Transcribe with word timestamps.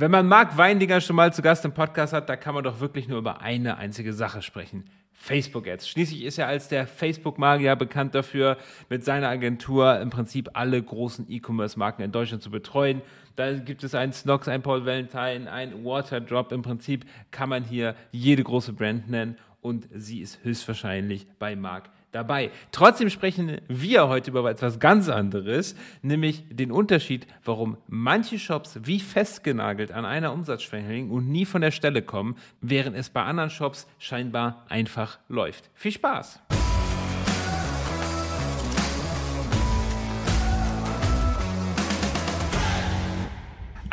Wenn 0.00 0.10
man 0.10 0.26
Marc 0.26 0.56
Weindinger 0.56 1.02
schon 1.02 1.16
mal 1.16 1.30
zu 1.30 1.42
Gast 1.42 1.62
im 1.66 1.74
Podcast 1.74 2.14
hat, 2.14 2.30
da 2.30 2.34
kann 2.34 2.54
man 2.54 2.64
doch 2.64 2.80
wirklich 2.80 3.06
nur 3.06 3.18
über 3.18 3.42
eine 3.42 3.76
einzige 3.76 4.14
Sache 4.14 4.40
sprechen. 4.40 4.84
Facebook-Ads. 5.12 5.86
Schließlich 5.86 6.24
ist 6.24 6.38
er 6.38 6.46
als 6.46 6.68
der 6.68 6.86
Facebook-Magier 6.86 7.76
bekannt 7.76 8.14
dafür, 8.14 8.56
mit 8.88 9.04
seiner 9.04 9.28
Agentur 9.28 10.00
im 10.00 10.08
Prinzip 10.08 10.48
alle 10.54 10.82
großen 10.82 11.26
E-Commerce-Marken 11.28 12.00
in 12.00 12.12
Deutschland 12.12 12.42
zu 12.42 12.50
betreuen. 12.50 13.02
Da 13.36 13.52
gibt 13.52 13.84
es 13.84 13.94
einen 13.94 14.14
Snox, 14.14 14.48
einen 14.48 14.62
Paul 14.62 14.86
Valentine, 14.86 15.52
einen 15.52 15.84
Waterdrop. 15.84 16.50
Im 16.52 16.62
Prinzip 16.62 17.04
kann 17.30 17.50
man 17.50 17.62
hier 17.62 17.94
jede 18.10 18.42
große 18.42 18.72
Brand 18.72 19.10
nennen 19.10 19.36
und 19.60 19.86
sie 19.94 20.22
ist 20.22 20.42
höchstwahrscheinlich 20.42 21.26
bei 21.38 21.56
Marc 21.56 21.90
dabei. 22.12 22.50
Trotzdem 22.72 23.10
sprechen 23.10 23.60
wir 23.68 24.08
heute 24.08 24.30
über 24.30 24.48
etwas 24.50 24.78
ganz 24.78 25.08
anderes, 25.08 25.76
nämlich 26.02 26.44
den 26.50 26.72
Unterschied, 26.72 27.26
warum 27.44 27.76
manche 27.88 28.38
Shops 28.38 28.78
wie 28.82 29.00
festgenagelt 29.00 29.92
an 29.92 30.04
einer 30.04 30.32
Umsatzschwelle 30.32 30.86
hängen 30.86 31.10
und 31.10 31.28
nie 31.28 31.44
von 31.44 31.60
der 31.60 31.70
Stelle 31.70 32.02
kommen, 32.02 32.36
während 32.60 32.96
es 32.96 33.10
bei 33.10 33.22
anderen 33.22 33.50
Shops 33.50 33.86
scheinbar 33.98 34.64
einfach 34.68 35.18
läuft. 35.28 35.70
Viel 35.74 35.92
Spaß! 35.92 36.40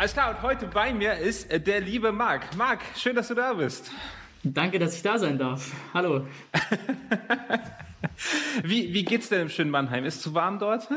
Alles 0.00 0.12
klar, 0.12 0.30
und 0.30 0.42
heute 0.42 0.68
bei 0.68 0.92
mir 0.92 1.14
ist 1.14 1.50
der 1.50 1.80
liebe 1.80 2.12
Marc. 2.12 2.56
Marc, 2.56 2.82
schön, 2.96 3.16
dass 3.16 3.26
du 3.26 3.34
da 3.34 3.52
bist. 3.52 3.90
Danke, 4.44 4.78
dass 4.78 4.94
ich 4.94 5.02
da 5.02 5.18
sein 5.18 5.36
darf. 5.36 5.72
Hallo. 5.92 6.24
wie, 8.62 8.92
wie 8.92 9.04
geht's 9.04 9.28
denn 9.28 9.42
im 9.42 9.48
schönen 9.48 9.70
Mannheim? 9.70 10.04
Ist 10.04 10.16
es 10.16 10.22
zu 10.22 10.34
warm 10.34 10.58
dort? 10.58 10.88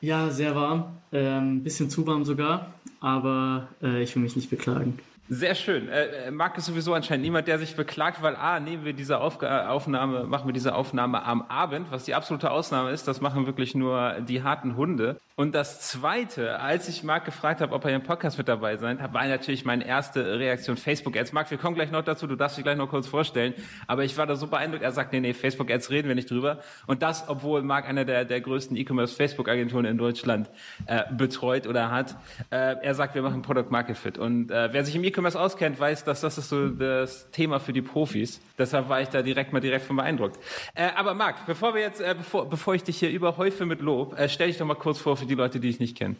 Ja, 0.00 0.30
sehr 0.30 0.54
warm. 0.54 0.98
Ähm, 1.12 1.62
bisschen 1.62 1.90
zu 1.90 2.06
warm 2.06 2.24
sogar. 2.24 2.74
Aber 3.00 3.68
äh, 3.82 4.02
ich 4.02 4.14
will 4.14 4.22
mich 4.22 4.36
nicht 4.36 4.50
beklagen. 4.50 4.98
Sehr 5.28 5.56
schön. 5.56 5.88
Äh, 5.88 6.26
äh, 6.26 6.30
Marc 6.30 6.56
ist 6.56 6.66
sowieso 6.66 6.94
anscheinend 6.94 7.24
niemand, 7.24 7.48
der 7.48 7.58
sich 7.58 7.74
beklagt, 7.74 8.22
weil 8.22 8.36
A, 8.36 8.60
nehmen 8.60 8.84
wir 8.84 8.92
diese 8.92 9.18
Aufga 9.18 9.68
Aufnahme, 9.68 10.22
machen 10.24 10.46
wir 10.46 10.52
diese 10.52 10.74
Aufnahme 10.74 11.24
am 11.24 11.42
Abend, 11.42 11.90
was 11.90 12.04
die 12.04 12.14
absolute 12.14 12.52
Ausnahme 12.52 12.90
ist. 12.90 13.08
Das 13.08 13.20
machen 13.20 13.44
wirklich 13.46 13.74
nur 13.74 14.20
die 14.20 14.44
harten 14.44 14.76
Hunde. 14.76 15.18
Und 15.34 15.54
das 15.54 15.80
Zweite, 15.80 16.60
als 16.60 16.88
ich 16.88 17.02
Marc 17.02 17.24
gefragt 17.24 17.60
habe, 17.60 17.74
ob 17.74 17.84
er 17.84 17.94
im 17.94 18.02
Podcast 18.02 18.38
mit 18.38 18.48
dabei 18.48 18.76
sein 18.76 18.98
war 19.12 19.26
natürlich 19.26 19.64
meine 19.64 19.86
erste 19.86 20.38
Reaktion 20.38 20.76
Facebook-Ads. 20.76 21.32
Marc, 21.32 21.50
wir 21.50 21.58
kommen 21.58 21.74
gleich 21.74 21.90
noch 21.90 22.02
dazu, 22.02 22.26
du 22.26 22.36
darfst 22.36 22.56
dich 22.56 22.64
gleich 22.64 22.76
noch 22.76 22.88
kurz 22.88 23.06
vorstellen. 23.06 23.52
Aber 23.86 24.04
ich 24.04 24.16
war 24.16 24.26
da 24.26 24.36
so 24.36 24.46
beeindruckt, 24.46 24.82
er 24.82 24.92
sagt, 24.92 25.12
nee, 25.12 25.20
nee, 25.20 25.34
Facebook-Ads 25.34 25.90
reden 25.90 26.08
wir 26.08 26.14
nicht 26.14 26.30
drüber. 26.30 26.60
Und 26.86 27.02
das, 27.02 27.28
obwohl 27.28 27.62
Marc 27.62 27.88
einer 27.88 28.04
der, 28.04 28.24
der 28.24 28.40
größten 28.40 28.76
E-Commerce-Facebook-Agenturen 28.76 29.84
in 29.84 29.98
Deutschland 29.98 30.48
äh, 30.86 31.02
betreut 31.12 31.66
oder 31.66 31.90
hat. 31.90 32.16
Äh, 32.50 32.76
er 32.82 32.94
sagt, 32.94 33.14
wir 33.14 33.22
machen 33.22 33.42
Product 33.42 33.70
Market 33.70 33.98
Fit. 33.98 34.18
Und 34.18 34.50
äh, 34.50 34.72
wer 34.72 34.84
sich 34.84 34.94
im 34.94 35.04
E-Commerce 35.16 35.38
auskennt, 35.38 35.80
weiß, 35.80 36.04
dass 36.04 36.20
das 36.20 36.36
ist 36.38 36.48
so 36.48 36.68
das 36.68 37.30
Thema 37.30 37.58
für 37.58 37.72
die 37.72 37.82
Profis. 37.82 38.40
Deshalb 38.58 38.88
war 38.88 39.00
ich 39.00 39.08
da 39.08 39.22
direkt 39.22 39.52
mal 39.52 39.60
direkt 39.60 39.86
von 39.86 39.96
beeindruckt. 39.96 40.38
Äh, 40.74 40.90
aber 40.94 41.14
Marc, 41.14 41.46
bevor 41.46 41.74
wir 41.74 41.80
jetzt, 41.80 42.00
äh, 42.00 42.14
bevor, 42.16 42.48
bevor 42.48 42.74
ich 42.74 42.82
dich 42.82 42.98
hier 42.98 43.10
überhäufe 43.10 43.64
mit 43.64 43.80
Lob, 43.80 44.18
äh, 44.18 44.28
stell 44.28 44.48
dich 44.48 44.58
doch 44.58 44.66
mal 44.66 44.74
kurz 44.74 44.98
vor 44.98 45.16
für 45.16 45.26
die 45.26 45.34
Leute, 45.34 45.58
die 45.58 45.68
ich 45.68 45.80
nicht 45.80 45.96
kenne? 45.96 46.16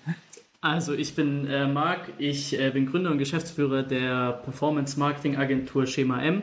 Also 0.63 0.95
ich 0.95 1.15
bin 1.15 1.47
äh, 1.47 1.67
Marc, 1.67 2.09
ich 2.19 2.59
äh, 2.59 2.71
bin 2.71 2.87
Gründer 2.87 3.11
und 3.11 3.19
Geschäftsführer 3.19 3.83
der 3.83 4.33
Performance 4.33 4.99
Marketing 4.99 5.37
Agentur 5.37 5.87
Schema 5.87 6.23
M 6.23 6.43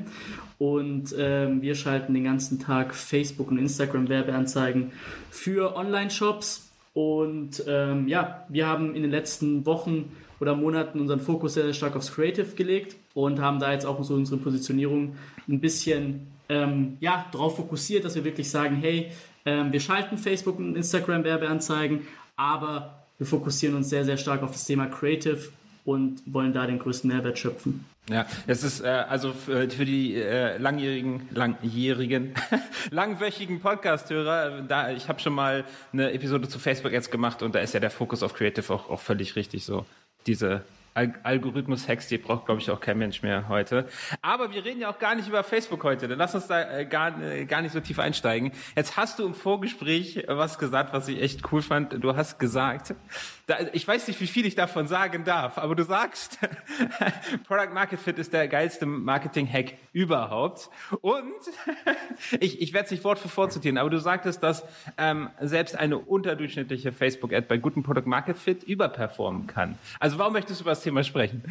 und 0.59 1.13
ähm, 1.17 1.61
wir 1.61 1.75
schalten 1.75 2.13
den 2.13 2.23
ganzen 2.23 2.59
Tag 2.59 2.93
Facebook 2.93 3.49
und 3.49 3.57
Instagram 3.57 4.07
Werbeanzeigen 4.09 4.91
für 5.31 5.75
Online-Shops 5.75 6.69
und 6.93 7.63
ähm, 7.67 8.07
ja, 8.07 8.45
wir 8.49 8.67
haben 8.67 8.95
in 8.95 9.01
den 9.01 9.11
letzten 9.11 9.65
Wochen 9.65 10.11
oder 10.39 10.55
Monaten 10.55 10.99
unseren 10.99 11.19
Fokus 11.19 11.53
sehr, 11.53 11.63
sehr 11.65 11.73
stark 11.73 11.95
aufs 11.95 12.13
Creative 12.13 12.55
gelegt 12.55 12.95
und 13.13 13.39
haben 13.39 13.59
da 13.59 13.71
jetzt 13.71 13.85
auch 13.85 14.03
so 14.03 14.13
unsere 14.13 14.37
Positionierung 14.37 15.15
ein 15.47 15.59
bisschen 15.59 16.27
ähm, 16.49 16.97
ja, 16.99 17.25
darauf 17.31 17.55
fokussiert, 17.55 18.05
dass 18.05 18.15
wir 18.15 18.23
wirklich 18.23 18.49
sagen, 18.49 18.77
hey, 18.77 19.11
ähm, 19.45 19.71
wir 19.71 19.79
schalten 19.79 20.17
Facebook 20.17 20.59
und 20.59 20.75
Instagram 20.75 21.23
Werbeanzeigen, 21.23 22.01
aber 22.35 23.03
wir 23.17 23.27
fokussieren 23.27 23.75
uns 23.75 23.89
sehr, 23.89 24.05
sehr 24.05 24.17
stark 24.17 24.43
auf 24.43 24.51
das 24.51 24.65
Thema 24.65 24.87
Creative 24.87 25.49
und 25.85 26.21
wollen 26.25 26.53
da 26.53 26.65
den 26.65 26.79
größten 26.79 27.09
Mehrwert 27.09 27.37
schöpfen. 27.37 27.85
Ja, 28.09 28.25
das 28.47 28.63
ist 28.63 28.81
äh, 28.81 28.87
also 28.87 29.31
für, 29.31 29.69
für 29.69 29.85
die 29.85 30.15
äh, 30.15 30.57
langjährigen, 30.57 31.29
langjährigen, 31.31 32.33
langwöchigen 32.91 33.61
Podcast-Hörer. 33.61 34.63
Da 34.63 34.91
ich 34.91 35.07
habe 35.07 35.21
schon 35.21 35.33
mal 35.33 35.63
eine 35.93 36.11
Episode 36.11 36.49
zu 36.49 36.59
Facebook 36.59 36.91
jetzt 36.91 37.11
gemacht 37.11 37.41
und 37.41 37.55
da 37.55 37.59
ist 37.59 37.73
ja 37.73 37.79
der 37.79 37.91
Fokus 37.91 38.21
auf 38.21 38.33
Creative 38.33 38.73
auch, 38.73 38.89
auch 38.89 38.99
völlig 38.99 39.37
richtig 39.37 39.63
so. 39.63 39.85
Diese 40.25 40.63
Algorithmus-Hacks, 40.93 42.07
die 42.07 42.17
braucht, 42.17 42.45
glaube 42.45 42.61
ich, 42.61 42.69
auch 42.69 42.79
kein 42.79 42.97
Mensch 42.97 43.23
mehr 43.23 43.47
heute. 43.49 43.87
Aber 44.21 44.53
wir 44.53 44.63
reden 44.63 44.81
ja 44.81 44.89
auch 44.89 44.99
gar 44.99 45.15
nicht 45.15 45.27
über 45.27 45.43
Facebook 45.43 45.83
heute. 45.83 46.07
Dann 46.07 46.17
lass 46.17 46.35
uns 46.35 46.47
da 46.47 46.79
äh, 46.79 46.85
gar, 46.85 47.19
äh, 47.21 47.45
gar 47.45 47.61
nicht 47.61 47.71
so 47.71 47.79
tief 47.79 47.99
einsteigen. 47.99 48.51
Jetzt 48.75 48.95
hast 48.97 49.19
du 49.19 49.25
im 49.25 49.33
Vorgespräch 49.33 50.25
was 50.27 50.59
gesagt, 50.59 50.93
was 50.93 51.07
ich 51.07 51.21
echt 51.21 51.51
cool 51.51 51.61
fand. 51.61 52.03
Du 52.03 52.15
hast 52.15 52.37
gesagt, 52.37 52.93
da, 53.47 53.57
ich 53.73 53.87
weiß 53.87 54.07
nicht, 54.07 54.21
wie 54.21 54.27
viel 54.27 54.45
ich 54.45 54.55
davon 54.55 54.87
sagen 54.87 55.23
darf, 55.23 55.57
aber 55.57 55.75
du 55.75 55.83
sagst, 55.83 56.39
Product 57.47 57.73
Market 57.73 57.99
Fit 57.99 58.19
ist 58.19 58.31
der 58.31 58.47
geilste 58.47 58.85
Marketing-Hack 58.85 59.73
überhaupt. 59.91 60.69
Und 61.01 61.23
ich, 62.39 62.61
ich 62.61 62.73
werde 62.73 62.85
es 62.85 62.91
nicht 62.91 63.03
Wort 63.03 63.19
für 63.19 63.35
Wort 63.35 63.51
zitieren, 63.51 63.77
aber 63.77 63.89
du 63.89 63.99
sagtest, 63.99 64.43
dass 64.43 64.63
ähm, 64.97 65.29
selbst 65.41 65.75
eine 65.75 65.97
unterdurchschnittliche 65.97 66.91
Facebook-Ad 66.93 67.47
bei 67.47 67.57
gutem 67.57 67.83
Product 67.83 68.05
Market 68.05 68.37
Fit 68.37 68.63
überperformen 68.63 69.47
kann. 69.47 69.77
Also 69.99 70.19
warum 70.19 70.33
möchtest 70.33 70.59
du 70.61 70.63
über 70.63 70.75
Thema 70.83 71.03
sprechen? 71.03 71.43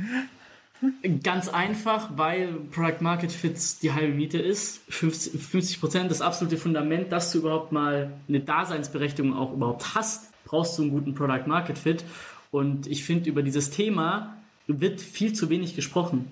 Ganz 1.22 1.48
einfach, 1.48 2.10
weil 2.16 2.54
Product 2.72 3.00
Market 3.00 3.30
Fit 3.30 3.56
die 3.82 3.92
halbe 3.92 4.14
Miete 4.14 4.38
ist. 4.38 4.80
50 4.88 5.80
Prozent, 5.80 6.10
das 6.10 6.20
absolute 6.20 6.56
Fundament, 6.56 7.12
dass 7.12 7.30
du 7.30 7.38
überhaupt 7.38 7.70
mal 7.70 8.12
eine 8.28 8.40
Daseinsberechtigung 8.40 9.36
auch 9.36 9.52
überhaupt 9.52 9.94
hast 9.94 10.32
brauchst 10.52 10.76
du 10.76 10.82
einen 10.82 10.90
guten 10.90 11.14
Product 11.14 11.46
Market 11.46 11.78
Fit. 11.78 12.04
Und 12.50 12.86
ich 12.86 13.04
finde, 13.04 13.30
über 13.30 13.42
dieses 13.42 13.70
Thema 13.70 14.36
wird 14.66 15.00
viel 15.00 15.32
zu 15.32 15.48
wenig 15.48 15.74
gesprochen 15.74 16.30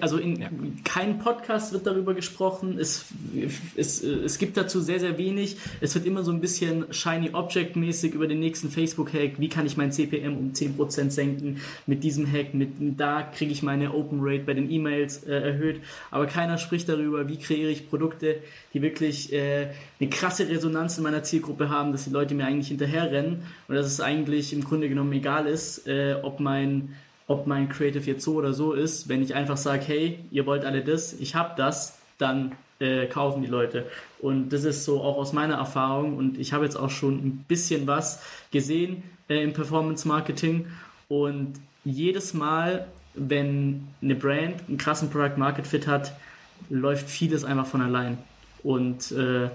also 0.00 0.18
in 0.18 0.36
ja. 0.36 0.48
keinem 0.84 1.18
Podcast 1.18 1.72
wird 1.72 1.86
darüber 1.86 2.14
gesprochen. 2.14 2.78
Es, 2.78 3.06
es, 3.76 4.02
es 4.02 4.38
gibt 4.38 4.56
dazu 4.56 4.80
sehr, 4.80 4.98
sehr 4.98 5.16
wenig. 5.16 5.56
Es 5.80 5.94
wird 5.94 6.06
immer 6.06 6.24
so 6.24 6.32
ein 6.32 6.40
bisschen 6.40 6.86
Shiny 6.92 7.30
Object-mäßig 7.32 8.14
über 8.14 8.26
den 8.26 8.40
nächsten 8.40 8.70
Facebook-Hack. 8.70 9.38
Wie 9.38 9.48
kann 9.48 9.64
ich 9.64 9.76
mein 9.76 9.92
CPM 9.92 10.36
um 10.36 10.52
10% 10.52 11.10
senken 11.10 11.60
mit 11.86 12.02
diesem 12.02 12.30
Hack? 12.30 12.52
Mit, 12.54 12.70
da 12.98 13.22
kriege 13.22 13.52
ich 13.52 13.62
meine 13.62 13.94
Open 13.94 14.18
Rate 14.20 14.44
bei 14.44 14.54
den 14.54 14.70
E-Mails 14.70 15.24
äh, 15.24 15.32
erhöht. 15.32 15.80
Aber 16.10 16.26
keiner 16.26 16.58
spricht 16.58 16.88
darüber, 16.88 17.28
wie 17.28 17.38
kreiere 17.38 17.70
ich 17.70 17.88
Produkte, 17.88 18.40
die 18.74 18.82
wirklich 18.82 19.32
äh, 19.32 19.68
eine 20.00 20.10
krasse 20.10 20.48
Resonanz 20.48 20.98
in 20.98 21.04
meiner 21.04 21.22
Zielgruppe 21.22 21.70
haben, 21.70 21.92
dass 21.92 22.04
die 22.04 22.10
Leute 22.10 22.34
mir 22.34 22.44
eigentlich 22.44 22.68
hinterherrennen 22.68 23.42
und 23.68 23.74
dass 23.74 23.86
es 23.86 24.00
eigentlich 24.00 24.52
im 24.52 24.64
Grunde 24.64 24.88
genommen 24.88 25.12
egal 25.12 25.46
ist, 25.46 25.86
äh, 25.86 26.16
ob 26.22 26.40
mein 26.40 26.96
ob 27.26 27.46
mein 27.46 27.68
Creative 27.68 28.04
jetzt 28.04 28.24
so 28.24 28.34
oder 28.34 28.52
so 28.52 28.72
ist. 28.72 29.08
Wenn 29.08 29.22
ich 29.22 29.34
einfach 29.34 29.56
sage, 29.56 29.82
hey, 29.86 30.18
ihr 30.30 30.46
wollt 30.46 30.64
alle 30.64 30.82
das, 30.82 31.12
ich 31.14 31.34
habe 31.34 31.54
das, 31.56 31.98
dann 32.18 32.52
äh, 32.78 33.06
kaufen 33.06 33.42
die 33.42 33.48
Leute. 33.48 33.86
Und 34.20 34.50
das 34.50 34.64
ist 34.64 34.84
so 34.84 35.00
auch 35.00 35.16
aus 35.16 35.32
meiner 35.32 35.54
Erfahrung. 35.54 36.16
Und 36.16 36.38
ich 36.38 36.52
habe 36.52 36.64
jetzt 36.64 36.76
auch 36.76 36.90
schon 36.90 37.14
ein 37.14 37.44
bisschen 37.48 37.86
was 37.86 38.22
gesehen 38.50 39.02
äh, 39.28 39.42
im 39.42 39.52
Performance 39.52 40.06
Marketing. 40.06 40.66
Und 41.08 41.54
jedes 41.84 42.34
Mal, 42.34 42.86
wenn 43.14 43.88
eine 44.02 44.14
Brand 44.14 44.68
einen 44.68 44.78
krassen 44.78 45.10
Product 45.10 45.36
Market 45.36 45.66
Fit 45.66 45.86
hat, 45.86 46.12
läuft 46.68 47.08
vieles 47.08 47.44
einfach 47.44 47.66
von 47.66 47.80
allein. 47.80 48.18
Und 48.62 49.12
äh, 49.12 49.48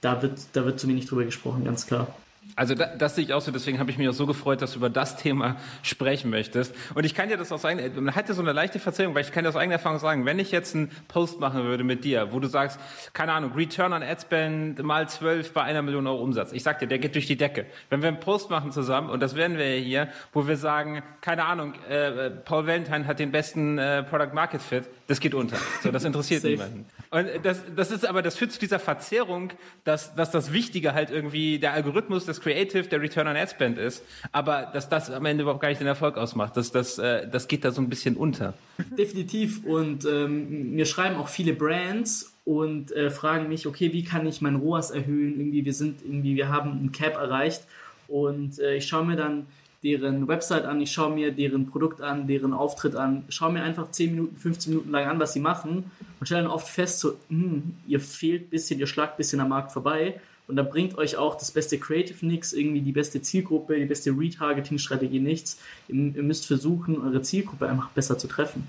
da, 0.00 0.22
wird, 0.22 0.38
da 0.52 0.64
wird 0.64 0.80
zu 0.80 0.88
wenig 0.88 1.06
drüber 1.06 1.24
gesprochen, 1.24 1.64
ganz 1.64 1.86
klar. 1.86 2.08
Also 2.56 2.74
da, 2.74 2.86
das 2.86 3.14
sehe 3.14 3.24
ich 3.24 3.32
auch 3.32 3.40
so, 3.40 3.52
deswegen 3.52 3.78
habe 3.78 3.90
ich 3.90 3.98
mich 3.98 4.08
auch 4.08 4.14
so 4.14 4.26
gefreut, 4.26 4.62
dass 4.62 4.72
du 4.72 4.78
über 4.78 4.90
das 4.90 5.16
Thema 5.16 5.56
sprechen 5.82 6.28
möchtest. 6.30 6.74
Und 6.94 7.04
ich 7.04 7.14
kann 7.14 7.28
dir 7.28 7.36
das 7.36 7.52
aus 7.52 7.64
eigener, 7.64 7.88
man 8.00 8.16
hat 8.16 8.28
ja 8.28 8.34
so 8.34 8.42
eine 8.42 8.52
leichte 8.52 8.80
Verzerrung, 8.80 9.14
weil 9.14 9.22
ich 9.22 9.30
kann 9.30 9.44
dir 9.44 9.50
aus 9.50 9.56
eigener 9.56 9.74
Erfahrung 9.74 9.98
sagen, 9.98 10.24
wenn 10.24 10.38
ich 10.38 10.50
jetzt 10.50 10.74
einen 10.74 10.90
Post 11.06 11.38
machen 11.38 11.64
würde 11.64 11.84
mit 11.84 12.02
dir, 12.04 12.32
wo 12.32 12.40
du 12.40 12.48
sagst, 12.48 12.80
keine 13.12 13.32
Ahnung, 13.32 13.52
Return 13.54 13.92
on 13.92 14.02
Ad 14.02 14.20
Spend 14.22 14.82
mal 14.82 15.08
zwölf 15.08 15.52
bei 15.52 15.62
einer 15.62 15.82
Million 15.82 16.06
Euro 16.06 16.20
Umsatz. 16.20 16.52
Ich 16.52 16.62
sag 16.62 16.80
dir, 16.80 16.88
der 16.88 16.98
geht 16.98 17.14
durch 17.14 17.26
die 17.26 17.36
Decke. 17.36 17.66
Wenn 17.90 18.02
wir 18.02 18.08
einen 18.08 18.20
Post 18.20 18.50
machen 18.50 18.72
zusammen, 18.72 19.10
und 19.10 19.20
das 19.20 19.36
werden 19.36 19.56
wir 19.56 19.76
hier, 19.76 20.08
wo 20.32 20.48
wir 20.48 20.56
sagen, 20.56 21.02
keine 21.20 21.44
Ahnung, 21.44 21.74
äh, 21.88 22.30
Paul 22.30 22.66
Valentine 22.66 23.06
hat 23.06 23.20
den 23.20 23.30
besten 23.30 23.78
äh, 23.78 24.02
Product 24.02 24.34
Market 24.34 24.62
Fit, 24.62 24.88
das 25.08 25.20
geht 25.20 25.32
unter. 25.32 25.56
So, 25.82 25.90
das 25.90 26.04
interessiert 26.04 26.44
niemanden. 26.44 26.84
Und 27.10 27.26
das, 27.42 27.62
das 27.74 27.90
ist 27.90 28.06
aber, 28.06 28.20
das 28.20 28.36
führt 28.36 28.52
zu 28.52 28.60
dieser 28.60 28.78
Verzerrung, 28.78 29.50
dass, 29.84 30.14
dass 30.14 30.30
das 30.30 30.52
Wichtige 30.52 30.92
halt 30.92 31.10
irgendwie 31.10 31.58
der 31.58 31.72
Algorithmus, 31.72 32.26
das 32.26 32.42
Creative, 32.42 32.82
der 32.84 33.00
Return 33.00 33.26
on 33.26 33.34
Ad 33.34 33.50
Spend 33.50 33.78
ist, 33.78 34.04
aber 34.32 34.70
dass 34.70 34.90
das 34.90 35.10
am 35.10 35.24
Ende 35.24 35.42
überhaupt 35.42 35.62
gar 35.62 35.70
nicht 35.70 35.80
den 35.80 35.86
Erfolg 35.86 36.18
ausmacht. 36.18 36.58
Das, 36.58 36.72
das, 36.72 36.98
äh, 36.98 37.26
das 37.26 37.48
geht 37.48 37.64
da 37.64 37.70
so 37.70 37.80
ein 37.80 37.88
bisschen 37.88 38.16
unter. 38.16 38.52
Definitiv. 38.98 39.64
Und 39.64 40.04
ähm, 40.04 40.74
mir 40.74 40.84
schreiben 40.84 41.16
auch 41.16 41.28
viele 41.28 41.54
Brands 41.54 42.34
und 42.44 42.92
äh, 42.92 43.10
fragen 43.10 43.48
mich, 43.48 43.66
okay, 43.66 43.94
wie 43.94 44.04
kann 44.04 44.26
ich 44.26 44.42
mein 44.42 44.56
ROAS 44.56 44.90
erhöhen? 44.90 45.40
Irgendwie, 45.40 45.64
wir 45.64 45.72
sind 45.72 46.02
irgendwie, 46.02 46.36
wir 46.36 46.50
haben 46.50 46.84
ein 46.84 46.92
Cap 46.92 47.14
erreicht. 47.14 47.62
Und 48.08 48.58
äh, 48.58 48.76
ich 48.76 48.86
schaue 48.86 49.06
mir 49.06 49.16
dann 49.16 49.46
deren 49.82 50.26
Website 50.26 50.64
an, 50.64 50.80
ich 50.80 50.90
schaue 50.90 51.14
mir 51.14 51.32
deren 51.32 51.66
Produkt 51.66 52.00
an, 52.00 52.26
deren 52.26 52.52
Auftritt 52.52 52.96
an, 52.96 53.24
schaue 53.28 53.52
mir 53.52 53.62
einfach 53.62 53.90
10 53.90 54.10
Minuten, 54.10 54.36
15 54.36 54.72
Minuten 54.72 54.90
lang 54.90 55.06
an, 55.06 55.20
was 55.20 55.32
sie 55.32 55.40
machen 55.40 55.90
und 56.18 56.26
stelle 56.26 56.42
dann 56.42 56.50
oft 56.50 56.68
fest, 56.68 57.00
so, 57.00 57.16
hm, 57.28 57.76
ihr 57.86 58.00
fehlt 58.00 58.46
ein 58.46 58.50
bisschen, 58.50 58.80
ihr 58.80 58.86
schlagt 58.86 59.14
ein 59.14 59.16
bisschen 59.18 59.40
am 59.40 59.50
Markt 59.50 59.72
vorbei 59.72 60.20
und 60.48 60.56
da 60.56 60.62
bringt 60.62 60.98
euch 60.98 61.16
auch 61.16 61.36
das 61.36 61.50
beste 61.50 61.78
Creative 61.78 62.26
nichts, 62.26 62.52
irgendwie 62.52 62.80
die 62.80 62.92
beste 62.92 63.22
Zielgruppe, 63.22 63.76
die 63.76 63.84
beste 63.84 64.10
Retargeting-Strategie 64.10 65.20
nichts. 65.20 65.60
Ihr, 65.88 66.16
ihr 66.16 66.22
müsst 66.22 66.46
versuchen, 66.46 67.00
eure 67.00 67.22
Zielgruppe 67.22 67.68
einfach 67.68 67.90
besser 67.90 68.18
zu 68.18 68.26
treffen. 68.26 68.66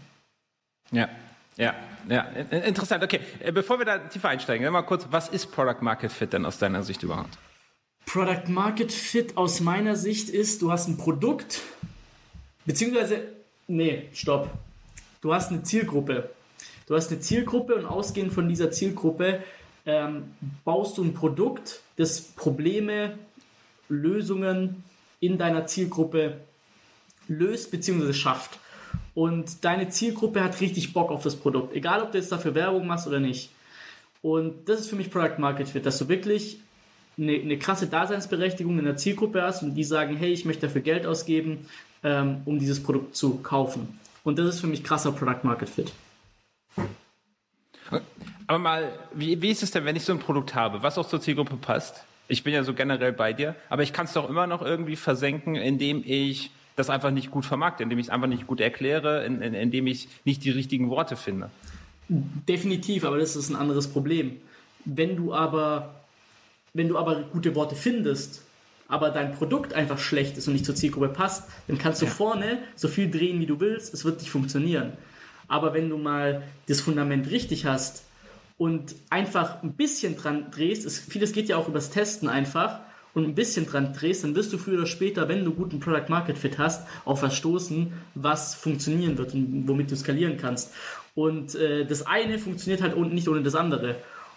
Ja, 0.92 1.08
ja, 1.56 1.74
ja, 2.08 2.22
interessant. 2.22 3.04
Okay, 3.04 3.20
äh, 3.40 3.52
bevor 3.52 3.80
wir 3.80 3.86
da 3.86 3.98
tiefer 3.98 4.30
einsteigen, 4.30 4.72
mal 4.72 4.82
kurz, 4.84 5.08
was 5.10 5.30
ist 5.30 5.52
Product 5.52 5.82
Market 5.82 6.12
Fit 6.12 6.34
denn 6.34 6.46
aus 6.46 6.58
deiner 6.58 6.84
Sicht 6.84 7.02
überhaupt? 7.02 7.38
Product 8.06 8.48
Market 8.48 8.92
Fit 8.92 9.38
aus 9.38 9.60
meiner 9.60 9.96
Sicht 9.96 10.30
ist, 10.30 10.62
du 10.62 10.72
hast 10.72 10.88
ein 10.88 10.98
Produkt, 10.98 11.62
beziehungsweise, 12.66 13.22
nee, 13.68 14.10
stopp. 14.14 14.50
Du 15.22 15.34
hast 15.34 15.52
eine 15.52 15.64
Zielgruppe. 15.64 16.30
Du 16.88 16.96
hast 16.96 17.12
eine 17.12 17.20
Zielgruppe 17.20 17.76
und 17.76 17.86
ausgehend 17.86 18.34
von 18.34 18.50
dieser 18.50 18.72
Zielgruppe 18.72 19.44
ähm, 19.86 20.34
baust 20.66 20.98
du 20.98 21.04
ein 21.04 21.14
Produkt, 21.14 21.82
das 21.98 22.22
Probleme, 22.22 23.18
Lösungen 23.90 24.84
in 25.20 25.38
deiner 25.38 25.68
Zielgruppe 25.68 26.40
löst 27.28 27.72
bzw. 27.72 28.14
schafft. 28.14 28.60
Und 29.14 29.64
deine 29.66 29.90
Zielgruppe 29.90 30.44
hat 30.44 30.62
richtig 30.62 30.94
Bock 30.94 31.12
auf 31.12 31.24
das 31.24 31.36
Produkt, 31.36 31.76
egal 31.76 32.02
ob 32.02 32.12
du 32.12 32.18
jetzt 32.18 32.32
dafür 32.32 32.56
Werbung 32.56 32.88
machst 32.88 33.08
oder 33.08 33.20
nicht. 33.20 33.52
Und 34.22 34.68
das 34.68 34.82
ist 34.82 34.90
für 34.90 34.96
mich 34.96 35.12
Product 35.12 35.40
Market 35.40 35.70
Fit, 35.70 35.86
dass 35.86 35.98
du 35.98 36.08
wirklich 36.08 36.60
eine, 37.20 37.34
eine 37.34 37.58
krasse 37.58 37.88
Daseinsberechtigung 37.88 38.80
in 38.80 38.86
der 38.86 38.98
Zielgruppe 38.98 39.42
hast 39.42 39.64
und 39.64 39.76
die 39.76 39.84
sagen, 39.84 40.16
hey, 40.16 40.32
ich 40.32 40.46
möchte 40.46 40.68
dafür 40.68 40.82
Geld 40.82 41.06
ausgeben, 41.06 41.68
ähm, 42.04 42.42
um 42.46 42.60
dieses 42.60 42.82
Produkt 42.82 43.16
zu 43.16 43.36
kaufen. 43.38 44.00
Und 44.24 44.40
das 44.40 44.48
ist 44.48 44.62
für 44.62 44.68
mich 44.68 44.84
krasser 44.84 45.12
Product 45.12 45.44
Market 45.44 45.70
Fit. 45.70 45.92
Aber 48.48 48.60
mal, 48.60 48.92
wie, 49.14 49.42
wie 49.42 49.50
ist 49.50 49.64
es 49.64 49.72
denn, 49.72 49.86
wenn 49.86 49.96
ich 49.96 50.04
so 50.04 50.14
ein 50.14 50.20
Produkt 50.20 50.56
habe, 50.56 50.82
was 50.82 50.98
auch 50.98 51.08
zur 51.08 51.22
Zielgruppe 51.22 51.56
passt? 51.58 52.04
Ich 52.28 52.44
bin 52.44 52.54
ja 52.54 52.64
so 52.64 52.74
generell 52.74 53.14
bei 53.14 53.34
dir, 53.34 53.56
aber 53.70 53.84
ich 53.84 53.94
kann 53.94 54.06
es 54.06 54.14
doch 54.14 54.30
immer 54.30 54.48
noch 54.48 54.62
irgendwie 54.62 54.96
versenken, 54.96 55.56
indem 55.56 56.04
ich 56.06 56.52
das 56.76 56.90
einfach 56.90 57.12
nicht 57.12 57.30
gut 57.30 57.46
vermarkte, 57.46 57.84
indem 57.84 58.00
ich 58.00 58.08
es 58.08 58.10
einfach 58.10 58.28
nicht 58.28 58.48
gut 58.48 58.62
erkläre, 58.62 59.26
in, 59.26 59.42
in, 59.42 59.54
indem 59.54 59.88
ich 59.88 60.08
nicht 60.26 60.44
die 60.44 60.52
richtigen 60.52 60.90
Worte 60.90 61.16
finde. 61.16 61.50
Definitiv, 62.08 63.04
aber 63.04 63.18
das 63.18 63.36
ist 63.36 63.50
ein 63.50 63.56
anderes 63.56 63.88
Problem. 63.88 64.38
Wenn 64.86 65.16
du 65.16 65.34
aber, 65.34 65.99
wenn 66.74 66.90
du 66.90 66.98
aber 66.98 67.24
gute 67.24 67.56
Worte 67.56 67.76
findest, 67.76 68.44
aber 68.88 69.10
dein 69.12 69.34
Produkt 69.34 69.74
einfach 69.74 70.00
schlecht 70.00 70.38
ist 70.38 70.48
und 70.48 70.54
nicht 70.54 70.66
zur 70.66 70.76
Zielgruppe 70.76 71.10
passt, 71.10 71.50
dann 71.68 71.78
kannst 71.78 72.02
du 72.02 72.06
ja. 72.06 72.12
vorne 72.12 72.60
so 72.76 72.88
viel 72.88 73.10
drehen, 73.10 73.40
wie 73.40 73.46
du 73.46 73.60
willst, 73.60 73.94
es 73.94 74.04
wird 74.04 74.20
nicht 74.20 74.32
funktionieren. 74.32 74.94
Aber 75.48 75.74
wenn 75.74 75.90
du 75.90 75.98
mal 75.98 76.44
das 76.68 76.82
Fundament 76.82 77.30
richtig 77.30 77.66
hast 77.66 78.04
und 78.58 78.96
einfach 79.10 79.64
ein 79.64 79.74
bisschen 79.74 80.16
dran 80.16 80.52
drehst, 80.52 80.86
es, 80.86 81.00
vieles 81.00 81.34
geht 81.34 81.50
ja 81.50 81.58
auch 81.58 81.68
übers 81.68 81.90
Testen 81.90 82.28
einfach, 82.28 82.80
und 83.14 83.26
ein 83.26 83.36
bisschen 83.36 83.66
dran 83.66 83.94
drehst, 83.94 84.24
dann 84.24 84.36
wirst 84.36 84.54
du 84.54 84.58
früher 84.58 84.78
oder 84.78 84.86
später, 84.86 85.28
wenn 85.28 85.44
du 85.44 85.54
guten 85.54 85.80
Product 85.80 86.10
Market 86.10 86.38
Fit 86.38 86.58
hast, 86.58 86.88
auf 87.06 87.22
was 87.22 87.36
stoßen, 87.36 87.92
was 88.16 88.56
funktionieren 88.56 89.18
wird 89.18 89.34
und 89.34 89.68
womit 89.68 89.92
du 89.92 89.96
skalieren 89.96 90.38
kannst. 90.38 90.74
Und 91.16 91.56
äh, 91.56 91.86
das 91.86 92.06
eine 92.06 92.38
funktioniert 92.40 92.82
halt 92.82 92.96
nicht 93.12 93.28
ohne 93.28 93.42
das 93.42 93.56
andere. 93.56 93.96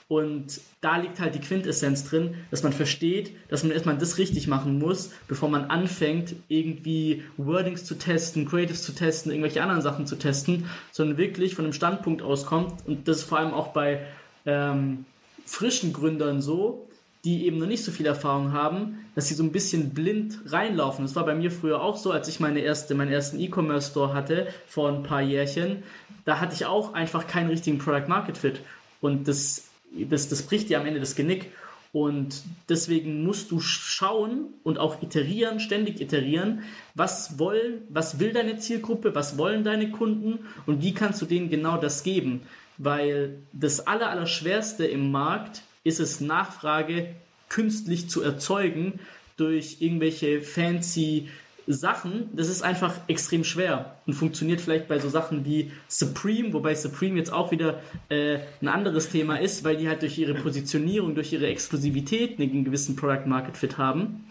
Und 0.08 0.60
da 0.80 0.96
liegt 0.96 1.20
halt 1.20 1.34
die 1.34 1.40
Quintessenz 1.40 2.04
drin, 2.04 2.34
dass 2.50 2.62
man 2.62 2.72
versteht, 2.72 3.32
dass 3.48 3.62
man 3.62 3.72
erstmal 3.72 3.96
das 3.96 4.18
richtig 4.18 4.46
machen 4.46 4.78
muss, 4.78 5.10
bevor 5.28 5.48
man 5.48 5.64
anfängt, 5.64 6.34
irgendwie 6.48 7.22
Wordings 7.36 7.84
zu 7.84 7.94
testen, 7.94 8.46
Creatives 8.46 8.82
zu 8.82 8.92
testen, 8.92 9.32
irgendwelche 9.32 9.62
anderen 9.62 9.82
Sachen 9.82 10.06
zu 10.06 10.16
testen, 10.16 10.66
sondern 10.90 11.16
wirklich 11.16 11.54
von 11.54 11.64
einem 11.64 11.72
Standpunkt 11.72 12.22
auskommt. 12.22 12.86
Und 12.86 13.08
das 13.08 13.18
ist 13.18 13.24
vor 13.24 13.38
allem 13.38 13.54
auch 13.54 13.68
bei 13.68 14.00
ähm, 14.44 15.06
frischen 15.46 15.92
Gründern 15.92 16.42
so, 16.42 16.88
die 17.24 17.46
eben 17.46 17.58
noch 17.58 17.66
nicht 17.66 17.84
so 17.84 17.92
viel 17.92 18.06
Erfahrung 18.06 18.52
haben, 18.52 19.06
dass 19.14 19.28
sie 19.28 19.34
so 19.34 19.44
ein 19.44 19.52
bisschen 19.52 19.90
blind 19.90 20.40
reinlaufen. 20.46 21.04
Das 21.04 21.14
war 21.14 21.24
bei 21.24 21.34
mir 21.34 21.50
früher 21.52 21.80
auch 21.80 21.96
so, 21.96 22.10
als 22.10 22.26
ich 22.26 22.40
meine 22.40 22.60
erste, 22.60 22.94
meinen 22.94 23.12
ersten 23.12 23.38
E-Commerce-Store 23.38 24.12
hatte, 24.12 24.48
vor 24.66 24.88
ein 24.88 25.04
paar 25.04 25.22
Jährchen. 25.22 25.84
Da 26.24 26.40
hatte 26.40 26.54
ich 26.54 26.66
auch 26.66 26.94
einfach 26.94 27.26
keinen 27.26 27.48
richtigen 27.48 27.78
Product 27.78 28.08
Market 28.08 28.38
Fit. 28.38 28.60
Und 29.00 29.28
das 29.28 29.68
das, 30.08 30.28
das 30.28 30.42
bricht 30.42 30.68
dir 30.68 30.80
am 30.80 30.86
Ende 30.86 31.00
das 31.00 31.14
Genick. 31.14 31.50
Und 31.92 32.42
deswegen 32.70 33.22
musst 33.22 33.50
du 33.50 33.60
schauen 33.60 34.46
und 34.62 34.78
auch 34.78 35.02
iterieren, 35.02 35.60
ständig 35.60 36.00
iterieren, 36.00 36.62
was 36.94 37.38
wollen, 37.38 37.82
was 37.90 38.18
will 38.18 38.32
deine 38.32 38.56
Zielgruppe, 38.56 39.14
was 39.14 39.36
wollen 39.36 39.62
deine 39.62 39.90
Kunden 39.90 40.38
und 40.64 40.82
wie 40.82 40.94
kannst 40.94 41.20
du 41.20 41.26
denen 41.26 41.50
genau 41.50 41.76
das 41.76 42.02
geben. 42.02 42.42
Weil 42.78 43.36
das 43.52 43.86
Allerallerschwerste 43.86 44.86
im 44.86 45.10
Markt 45.10 45.62
ist 45.84 46.00
es, 46.00 46.20
Nachfrage 46.20 47.14
künstlich 47.50 48.08
zu 48.08 48.22
erzeugen 48.22 48.98
durch 49.36 49.78
irgendwelche 49.80 50.40
fancy 50.40 51.28
Sachen, 51.66 52.30
das 52.32 52.48
ist 52.48 52.62
einfach 52.62 52.94
extrem 53.06 53.44
schwer 53.44 53.96
und 54.06 54.14
funktioniert 54.14 54.60
vielleicht 54.60 54.88
bei 54.88 54.98
so 54.98 55.08
Sachen 55.08 55.44
wie 55.44 55.70
Supreme, 55.88 56.52
wobei 56.52 56.74
Supreme 56.74 57.16
jetzt 57.16 57.32
auch 57.32 57.50
wieder 57.50 57.80
äh, 58.08 58.38
ein 58.60 58.68
anderes 58.68 59.10
Thema 59.10 59.36
ist, 59.36 59.64
weil 59.64 59.76
die 59.76 59.88
halt 59.88 60.02
durch 60.02 60.18
ihre 60.18 60.34
Positionierung, 60.34 61.14
durch 61.14 61.32
ihre 61.32 61.46
Exklusivität 61.46 62.40
einen 62.40 62.64
gewissen 62.64 62.96
Product 62.96 63.26
Market 63.26 63.56
Fit 63.56 63.78
haben. 63.78 64.24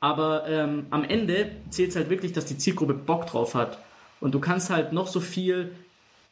Aber 0.00 0.46
ähm, 0.48 0.86
am 0.90 1.04
Ende 1.04 1.50
zählt 1.70 1.90
es 1.90 1.96
halt 1.96 2.10
wirklich, 2.10 2.32
dass 2.32 2.44
die 2.44 2.58
Zielgruppe 2.58 2.94
Bock 2.94 3.26
drauf 3.26 3.54
hat. 3.54 3.78
Und 4.20 4.34
du 4.34 4.40
kannst 4.40 4.70
halt 4.70 4.92
noch 4.92 5.06
so 5.06 5.20
viel 5.20 5.70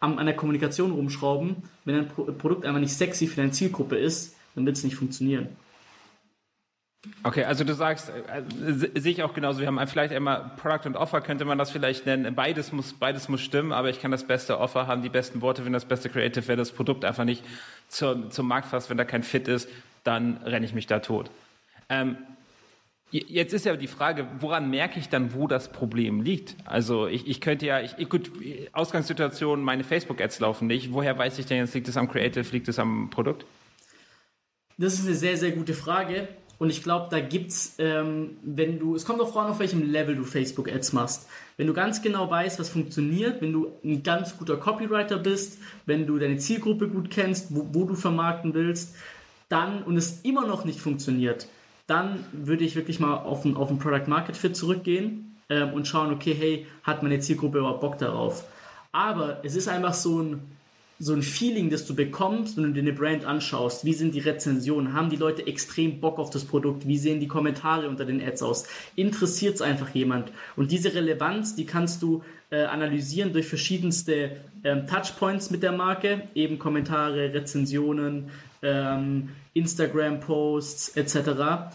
an, 0.01 0.19
an 0.19 0.27
der 0.27 0.37
Kommunikation 0.37 0.93
rumschrauben, 0.93 1.57
wenn 1.85 1.95
ein 1.95 2.09
Pro 2.09 2.25
Produkt 2.25 2.67
einfach 2.67 2.81
nicht 2.81 2.95
sexy 2.95 3.27
für 3.27 3.37
deine 3.37 3.53
Zielgruppe 3.53 3.97
ist, 3.97 4.35
dann 4.55 4.67
wird 4.67 4.77
es 4.77 4.85
nicht 4.85 4.97
funktionieren. 4.97 5.49
Okay, 7.25 7.45
also 7.45 7.65
du 7.65 7.75
sagst, 7.75 8.11
äh, 8.11 8.43
sehe 9.01 9.13
ich 9.13 9.23
auch 9.23 9.35
genauso. 9.35 9.61
Wir 9.61 9.67
haben 9.67 9.85
vielleicht 9.89 10.15
einmal 10.15 10.53
Product 10.57 10.87
und 10.87 10.97
Offer, 10.97 11.21
könnte 11.21 11.45
man 11.45 11.59
das 11.59 11.71
vielleicht 11.71 12.07
nennen. 12.07 12.35
Beides 12.35 12.71
muss, 12.71 12.93
beides 12.93 13.29
muss 13.29 13.41
stimmen, 13.41 13.73
aber 13.73 13.91
ich 13.91 14.01
kann 14.01 14.13
das 14.13 14.25
beste 14.25 14.59
Offer 14.59 14.87
haben, 14.87 15.03
die 15.03 15.09
besten 15.09 15.41
Worte, 15.41 15.65
wenn 15.65 15.73
das 15.73 15.85
beste 15.85 16.09
Creative, 16.09 16.47
wenn 16.47 16.59
das 16.59 16.71
Produkt 16.71 17.05
einfach 17.05 17.25
nicht 17.25 17.45
zur, 17.89 18.31
zum 18.31 18.47
Markt 18.47 18.69
fasst, 18.69 18.89
wenn 18.89 18.99
da 18.99 19.05
kein 19.05 19.25
Fit 19.25 19.49
ist, 19.49 19.69
dann 20.05 20.39
renne 20.45 20.65
ich 20.65 20.75
mich 20.75 20.87
da 20.87 21.01
tot. 21.01 21.31
Ähm, 21.89 22.17
Jetzt 23.13 23.53
ist 23.53 23.67
ja 23.67 23.77
die 23.77 23.89
Frage, 23.89 24.27
woran 24.41 24.71
merke 24.71 24.99
ich 24.99 25.11
dann, 25.11 25.35
wo 25.35 25.47
das 25.47 25.71
Problem 25.71 26.23
liegt? 26.23 26.57
Also 26.65 27.09
ich, 27.09 27.29
ich 27.29 27.43
könnte 27.43 27.67
ja, 27.67 27.83
ich, 27.83 28.09
gut, 28.09 28.33
Ausgangssituation, 28.73 29.63
meine 29.63 29.85
Facebook-Ads 29.85 30.41
laufen 30.41 30.67
nicht. 30.67 30.95
Woher 30.95 31.19
weiß 31.19 31.39
ich 31.39 31.45
denn 31.45 31.59
jetzt, 31.59 31.75
liegt 31.75 31.89
es 31.89 31.99
am 31.99 32.09
Creative, 32.09 32.47
liegt 32.53 32.69
es 32.69 32.79
am 32.79 33.11
Produkt? 33.11 33.45
Das 34.79 34.95
ist 34.95 35.07
eine 35.07 35.15
sehr, 35.15 35.37
sehr 35.37 35.51
gute 35.51 35.75
Frage. 35.75 36.27
Und 36.63 36.71
ich 36.71 36.85
glaube, 36.85 37.09
da 37.11 37.19
gibt's, 37.19 37.75
ähm, 37.79 38.37
wenn 38.45 38.79
du, 38.79 38.95
es 38.95 39.05
kommt 39.05 39.21
auch 39.21 39.33
vor, 39.33 39.51
auf 39.51 39.59
welchem 39.59 39.83
Level 39.83 40.15
du 40.15 40.23
Facebook-Ads 40.23 40.93
machst. 40.93 41.27
Wenn 41.57 41.67
du 41.67 41.75
ganz 41.75 42.03
genau 42.03 42.31
weißt, 42.31 42.61
was 42.61 42.69
funktioniert, 42.69 43.43
wenn 43.43 43.53
du 43.53 43.73
ein 43.83 44.05
ganz 44.05 44.39
guter 44.39 44.57
Copywriter 44.57 45.19
bist, 45.19 45.59
wenn 45.87 46.07
du 46.07 46.21
deine 46.21 46.37
Zielgruppe 46.37 46.87
gut 46.87 47.11
kennst, 47.11 47.49
wo, 47.53 47.67
wo 47.73 47.85
du 47.85 47.97
vermarkten 47.97 48.55
willst, 48.55 48.95
dann 49.49 49.83
und 49.83 49.97
es 49.97 50.21
immer 50.21 50.47
noch 50.47 50.65
nicht 50.65 50.79
funktioniert, 50.79 51.49
dann 51.89 52.25
würde 52.31 52.63
ich 52.63 52.77
wirklich 52.77 53.01
mal 53.01 53.17
auf 53.17 53.45
ein, 53.45 53.57
auf 53.57 53.69
ein 53.69 53.81
Product 53.81 54.07
Market 54.07 54.37
Fit 54.37 54.57
zurückgehen 54.57 55.35
ähm, 55.49 55.73
und 55.73 55.89
schauen, 55.89 56.15
okay, 56.15 56.33
hey, 56.33 56.69
hat 56.85 57.03
meine 57.03 57.19
Zielgruppe 57.19 57.59
überhaupt 57.59 57.81
Bock 57.81 57.99
darauf? 57.99 58.45
Aber 58.93 59.41
es 59.43 59.57
ist 59.57 59.67
einfach 59.67 59.95
so 59.95 60.23
ein, 60.23 60.43
so 61.03 61.15
ein 61.15 61.23
Feeling, 61.23 61.69
das 61.69 61.85
du 61.85 61.97
bekommst, 61.97 62.57
wenn 62.57 62.63
du 62.63 62.73
dir 62.75 62.83
eine 62.83 62.93
Brand 62.93 63.25
anschaust. 63.25 63.85
Wie 63.85 63.93
sind 63.93 64.15
die 64.15 64.21
Rezensionen? 64.21 64.93
Haben 64.93 65.11
die 65.11 65.17
Leute 65.17 65.45
extrem 65.49 65.99
Bock 65.99 66.21
auf 66.21 66.31
das 66.31 66.45
Produkt? 66.45 66.87
Wie 66.87 66.97
sehen 66.97 67.19
die 67.19 67.27
Kommentare 67.27 67.89
unter 67.89 68.05
den 68.05 68.23
Ads 68.23 68.45
aus? 68.45 68.67
Interessiert 68.95 69.57
es 69.57 69.63
einfach 69.63 69.89
jemand? 69.97 70.31
Und 70.55 70.71
diese 70.71 70.95
Relevanz, 70.95 71.57
die 71.57 71.67
kannst 71.67 72.03
du 72.03 72.23
äh, 72.51 72.63
analysieren 72.67 73.33
durch 73.33 73.49
verschiedenste 73.49 74.37
ähm, 74.63 74.87
Touchpoints 74.87 75.51
mit 75.51 75.65
der 75.65 75.73
Marke, 75.73 76.29
eben 76.37 76.61
Kommentare, 76.61 77.35
Rezensionen, 77.35 78.31
ähm, 78.63 79.31
Instagram-Posts 79.55 80.97
etc 80.97 81.73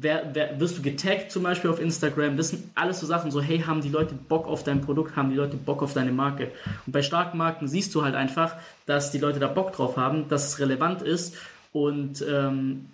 wer, 0.00 0.30
wer, 0.32 0.60
wirst 0.60 0.78
du 0.78 0.82
getaggt 0.82 1.30
zum 1.30 1.42
Beispiel 1.42 1.70
auf 1.70 1.80
Instagram? 1.80 2.36
Das 2.36 2.50
sind 2.50 2.64
alles 2.74 3.00
so 3.00 3.06
Sachen, 3.06 3.30
so 3.30 3.40
hey, 3.40 3.60
haben 3.60 3.80
die 3.80 3.88
Leute 3.88 4.14
Bock 4.14 4.46
auf 4.46 4.64
dein 4.64 4.80
Produkt, 4.80 5.16
haben 5.16 5.30
die 5.30 5.36
Leute 5.36 5.56
Bock 5.56 5.82
auf 5.82 5.94
deine 5.94 6.12
Marke? 6.12 6.50
Und 6.86 6.92
bei 6.92 7.02
starken 7.02 7.38
Marken 7.38 7.68
siehst 7.68 7.94
du 7.94 8.02
halt 8.02 8.14
einfach, 8.14 8.56
dass 8.86 9.10
die 9.10 9.18
Leute 9.18 9.38
da 9.38 9.48
Bock 9.48 9.72
drauf 9.72 9.96
haben, 9.96 10.28
dass 10.28 10.46
es 10.46 10.58
relevant 10.58 11.02
ist 11.02 11.36
und 11.72 12.24
ähm, 12.28 12.86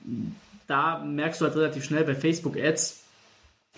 da 0.67 0.99
merkst 0.99 1.41
du 1.41 1.47
halt 1.47 1.57
relativ 1.57 1.85
schnell 1.85 2.05
bei 2.05 2.15
Facebook-Ads, 2.15 3.05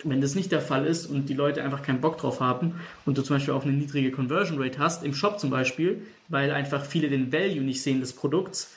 wenn 0.03 0.21
das 0.21 0.35
nicht 0.35 0.51
der 0.51 0.61
Fall 0.61 0.85
ist 0.85 1.05
und 1.05 1.27
die 1.29 1.33
Leute 1.33 1.63
einfach 1.63 1.81
keinen 1.81 2.01
Bock 2.01 2.17
drauf 2.17 2.39
haben 2.39 2.79
und 3.05 3.17
du 3.17 3.21
zum 3.21 3.35
Beispiel 3.35 3.53
auch 3.53 3.63
eine 3.63 3.73
niedrige 3.73 4.11
Conversion 4.11 4.61
Rate 4.61 4.79
hast, 4.79 5.03
im 5.03 5.13
Shop 5.13 5.39
zum 5.39 5.49
Beispiel, 5.49 6.05
weil 6.27 6.51
einfach 6.51 6.85
viele 6.85 7.09
den 7.09 7.31
Value 7.31 7.61
nicht 7.61 7.81
sehen 7.81 7.99
des 7.99 8.13
Produkts, 8.13 8.75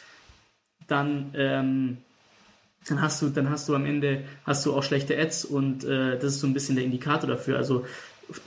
dann 0.86 1.30
ähm, 1.34 1.98
dann 2.88 3.00
hast 3.00 3.22
du, 3.22 3.28
dann 3.28 3.50
hast 3.50 3.68
du 3.68 3.74
am 3.74 3.86
Ende 3.86 4.24
hast 4.44 4.66
du 4.66 4.74
auch 4.74 4.82
schlechte 4.82 5.18
Ads 5.18 5.44
und 5.44 5.84
äh, 5.84 6.18
das 6.18 6.34
ist 6.34 6.40
so 6.40 6.46
ein 6.46 6.54
bisschen 6.54 6.76
der 6.76 6.84
Indikator 6.84 7.28
dafür. 7.28 7.56
Also 7.56 7.84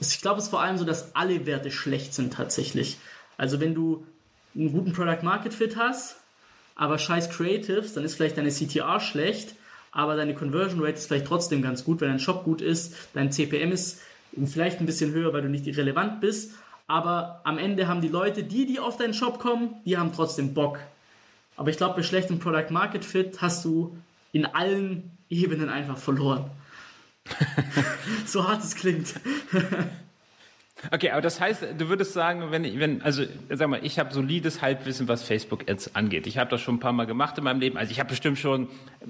ich 0.00 0.20
glaube, 0.20 0.38
es 0.38 0.44
ist 0.44 0.50
vor 0.50 0.62
allem 0.62 0.78
so, 0.78 0.84
dass 0.84 1.14
alle 1.14 1.46
Werte 1.46 1.70
schlecht 1.70 2.14
sind 2.14 2.32
tatsächlich. 2.34 2.98
Also 3.36 3.60
wenn 3.60 3.74
du 3.74 4.06
einen 4.54 4.72
guten 4.72 4.92
Product 4.92 5.22
Market 5.22 5.54
Fit 5.54 5.76
hast, 5.76 6.16
aber 6.74 6.98
scheiß 6.98 7.30
Creatives, 7.30 7.92
dann 7.92 8.04
ist 8.04 8.14
vielleicht 8.14 8.38
deine 8.38 8.50
CTR 8.50 9.00
schlecht, 9.00 9.54
aber 9.90 10.16
deine 10.16 10.34
Conversion 10.34 10.80
Rate 10.80 10.94
ist 10.94 11.06
vielleicht 11.06 11.26
trotzdem 11.26 11.62
ganz 11.62 11.84
gut, 11.84 12.00
wenn 12.00 12.08
dein 12.08 12.20
Shop 12.20 12.44
gut 12.44 12.60
ist, 12.60 12.94
dein 13.14 13.32
CPM 13.32 13.72
ist 13.72 14.00
vielleicht 14.46 14.80
ein 14.80 14.86
bisschen 14.86 15.12
höher, 15.12 15.32
weil 15.32 15.42
du 15.42 15.48
nicht 15.48 15.66
irrelevant 15.66 16.20
bist, 16.20 16.52
aber 16.86 17.40
am 17.44 17.58
Ende 17.58 17.88
haben 17.88 18.00
die 18.00 18.08
Leute, 18.08 18.44
die, 18.44 18.66
die 18.66 18.78
auf 18.78 18.96
deinen 18.96 19.14
Shop 19.14 19.38
kommen, 19.38 19.74
die 19.84 19.98
haben 19.98 20.12
trotzdem 20.14 20.54
Bock. 20.54 20.78
Aber 21.56 21.70
ich 21.70 21.76
glaube, 21.76 21.96
bei 21.96 22.02
schlechtem 22.02 22.38
Product 22.38 22.70
Market 22.70 23.04
Fit 23.04 23.42
hast 23.42 23.64
du 23.64 23.96
in 24.32 24.46
allen 24.46 25.18
Ebenen 25.28 25.68
einfach 25.68 25.98
verloren. 25.98 26.50
so 28.26 28.48
hart 28.48 28.64
es 28.64 28.74
klingt. 28.74 29.14
Okay, 30.92 31.10
aber 31.10 31.20
das 31.20 31.40
heißt, 31.40 31.64
du 31.76 31.88
würdest 31.88 32.12
sagen, 32.12 32.52
wenn, 32.52 32.78
wenn 32.78 33.02
also 33.02 33.24
sag 33.50 33.68
mal, 33.68 33.84
ich 33.84 33.98
habe 33.98 34.14
solides 34.14 34.62
Halbwissen, 34.62 35.08
was 35.08 35.24
Facebook-Ads 35.24 35.96
angeht. 35.96 36.28
Ich 36.28 36.38
habe 36.38 36.50
das 36.50 36.60
schon 36.60 36.76
ein 36.76 36.80
paar 36.80 36.92
Mal 36.92 37.06
gemacht 37.06 37.36
in 37.36 37.44
meinem 37.44 37.58
Leben. 37.58 37.76
Also 37.76 37.90
ich 37.90 37.98
habe 37.98 38.10
bestimmt 38.10 38.38
schon 38.38 38.68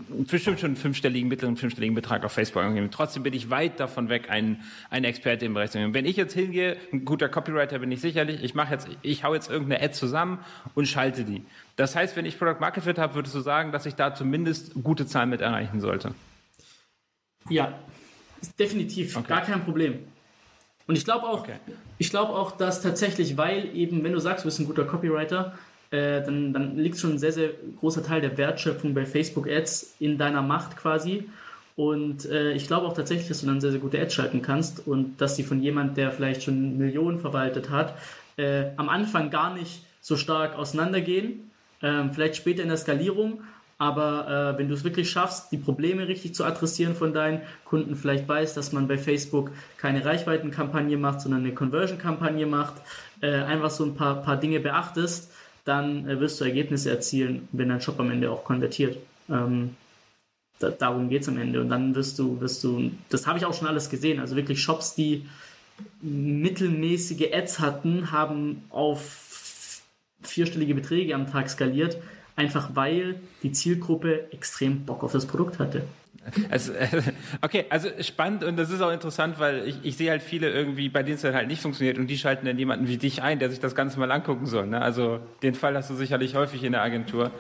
bestimmt 0.08 0.60
schon 0.60 0.70
einen 0.70 0.76
fünfstelligen, 0.76 1.28
mittleren 1.28 1.58
fünfstelligen 1.58 1.94
Betrag 1.94 2.24
auf 2.24 2.32
Facebook 2.32 2.62
angegeben. 2.62 2.90
Trotzdem 2.90 3.22
bin 3.22 3.34
ich 3.34 3.50
weit 3.50 3.80
davon 3.80 4.08
weg, 4.08 4.30
ein, 4.30 4.62
ein 4.88 5.04
Experte 5.04 5.44
im 5.44 5.52
Bereich 5.52 5.70
zu 5.70 5.78
sein. 5.78 5.92
Wenn 5.92 6.06
ich 6.06 6.16
jetzt 6.16 6.32
hingehe, 6.32 6.78
ein 6.90 7.04
guter 7.04 7.28
Copywriter 7.28 7.78
bin 7.80 7.92
ich 7.92 8.00
sicherlich, 8.00 8.42
ich 8.42 8.54
mache 8.54 8.72
jetzt, 8.72 8.88
ich 9.02 9.24
hau 9.24 9.34
jetzt 9.34 9.50
irgendeine 9.50 9.84
Ad 9.84 9.92
zusammen 9.92 10.38
und 10.74 10.88
schalte 10.88 11.24
die. 11.24 11.44
Das 11.78 11.94
heißt, 11.94 12.16
wenn 12.16 12.26
ich 12.26 12.36
Product 12.36 12.58
Market 12.58 12.82
Fit 12.82 12.98
habe, 12.98 13.14
würdest 13.14 13.36
du 13.36 13.40
sagen, 13.40 13.70
dass 13.70 13.86
ich 13.86 13.94
da 13.94 14.12
zumindest 14.12 14.72
gute 14.82 15.06
Zahlen 15.06 15.30
mit 15.30 15.40
erreichen 15.40 15.80
sollte? 15.80 16.12
Ja, 17.48 17.72
definitiv, 18.58 19.16
okay. 19.16 19.28
gar 19.28 19.42
kein 19.42 19.64
Problem. 19.64 20.00
Und 20.88 20.98
ich 20.98 21.04
glaube 21.04 21.28
auch, 21.28 21.42
okay. 21.42 21.54
ich 21.96 22.10
glaube 22.10 22.32
auch, 22.32 22.50
dass 22.56 22.82
tatsächlich, 22.82 23.36
weil 23.36 23.76
eben, 23.76 24.02
wenn 24.02 24.12
du 24.12 24.18
sagst, 24.18 24.44
du 24.44 24.48
bist 24.48 24.58
ein 24.58 24.66
guter 24.66 24.86
Copywriter, 24.86 25.56
äh, 25.92 26.20
dann, 26.20 26.52
dann 26.52 26.76
liegt 26.76 26.98
schon 26.98 27.12
ein 27.12 27.18
sehr, 27.20 27.30
sehr 27.30 27.50
großer 27.78 28.02
Teil 28.02 28.22
der 28.22 28.36
Wertschöpfung 28.36 28.92
bei 28.92 29.06
Facebook 29.06 29.48
Ads 29.48 29.94
in 30.00 30.18
deiner 30.18 30.42
Macht 30.42 30.76
quasi. 30.76 31.30
Und 31.76 32.26
äh, 32.26 32.54
ich 32.54 32.66
glaube 32.66 32.88
auch 32.88 32.94
tatsächlich, 32.94 33.28
dass 33.28 33.42
du 33.42 33.46
dann 33.46 33.60
sehr, 33.60 33.70
sehr 33.70 33.80
gute 33.80 34.00
Ads 34.00 34.14
schalten 34.14 34.42
kannst 34.42 34.84
und 34.84 35.20
dass 35.20 35.36
sie 35.36 35.44
von 35.44 35.62
jemand, 35.62 35.96
der 35.96 36.10
vielleicht 36.10 36.42
schon 36.42 36.76
Millionen 36.76 37.20
verwaltet 37.20 37.70
hat, 37.70 37.94
äh, 38.36 38.64
am 38.76 38.88
Anfang 38.88 39.30
gar 39.30 39.54
nicht 39.54 39.84
so 40.00 40.16
stark 40.16 40.56
auseinandergehen. 40.56 41.47
Ähm, 41.82 42.12
vielleicht 42.12 42.36
später 42.36 42.62
in 42.62 42.68
der 42.68 42.76
Skalierung, 42.76 43.42
aber 43.78 44.54
äh, 44.54 44.58
wenn 44.58 44.68
du 44.68 44.74
es 44.74 44.82
wirklich 44.82 45.08
schaffst, 45.08 45.52
die 45.52 45.56
Probleme 45.56 46.08
richtig 46.08 46.34
zu 46.34 46.44
adressieren 46.44 46.96
von 46.96 47.12
deinen 47.12 47.42
Kunden, 47.64 47.94
vielleicht 47.94 48.26
weißt, 48.26 48.56
dass 48.56 48.72
man 48.72 48.88
bei 48.88 48.98
Facebook 48.98 49.52
keine 49.76 50.04
Reichweitenkampagne 50.04 50.96
macht, 50.96 51.20
sondern 51.20 51.40
eine 51.40 51.54
Conversion-Kampagne 51.54 52.46
macht, 52.46 52.74
äh, 53.20 53.30
einfach 53.30 53.70
so 53.70 53.84
ein 53.84 53.94
paar, 53.94 54.22
paar 54.22 54.36
Dinge 54.36 54.58
beachtest, 54.58 55.30
dann 55.64 56.08
äh, 56.08 56.18
wirst 56.18 56.40
du 56.40 56.44
Ergebnisse 56.44 56.90
erzielen, 56.90 57.46
wenn 57.52 57.68
dein 57.68 57.80
Shop 57.80 58.00
am 58.00 58.10
Ende 58.10 58.32
auch 58.32 58.42
konvertiert. 58.42 58.98
Ähm, 59.30 59.76
da, 60.58 60.70
darum 60.70 61.08
geht 61.08 61.22
es 61.22 61.28
am 61.28 61.38
Ende. 61.38 61.60
Und 61.60 61.68
dann 61.68 61.94
wirst 61.94 62.18
du, 62.18 62.40
wirst 62.40 62.64
du, 62.64 62.90
das 63.10 63.28
habe 63.28 63.38
ich 63.38 63.44
auch 63.44 63.54
schon 63.54 63.68
alles 63.68 63.90
gesehen, 63.90 64.18
also 64.18 64.34
wirklich 64.34 64.60
Shops, 64.60 64.96
die 64.96 65.26
mittelmäßige 66.00 67.32
Ads 67.32 67.60
hatten, 67.60 68.10
haben 68.10 68.64
auf 68.70 69.27
vierstellige 70.30 70.74
Beträge 70.74 71.14
am 71.14 71.30
Tag 71.30 71.50
skaliert, 71.50 71.98
einfach 72.36 72.70
weil 72.74 73.16
die 73.42 73.52
Zielgruppe 73.52 74.32
extrem 74.32 74.84
Bock 74.84 75.02
auf 75.02 75.12
das 75.12 75.26
Produkt 75.26 75.58
hatte. 75.58 75.82
Also, 76.50 76.72
okay, 77.40 77.64
also 77.70 77.88
spannend 78.00 78.44
und 78.44 78.56
das 78.56 78.70
ist 78.70 78.80
auch 78.80 78.92
interessant, 78.92 79.38
weil 79.38 79.66
ich, 79.66 79.78
ich 79.82 79.96
sehe 79.96 80.10
halt 80.10 80.22
viele 80.22 80.50
irgendwie, 80.50 80.88
bei 80.88 81.02
denen 81.02 81.16
es 81.16 81.24
halt 81.24 81.48
nicht 81.48 81.62
funktioniert 81.62 81.98
und 81.98 82.06
die 82.06 82.18
schalten 82.18 82.46
dann 82.46 82.58
jemanden 82.58 82.86
wie 82.88 82.96
dich 82.96 83.22
ein, 83.22 83.38
der 83.38 83.50
sich 83.50 83.60
das 83.60 83.74
Ganze 83.74 83.98
mal 83.98 84.10
angucken 84.10 84.46
soll. 84.46 84.66
Ne? 84.66 84.80
Also 84.80 85.20
den 85.42 85.54
Fall 85.54 85.74
hast 85.74 85.90
du 85.90 85.94
sicherlich 85.94 86.34
häufig 86.34 86.64
in 86.64 86.72
der 86.72 86.82
Agentur. 86.82 87.30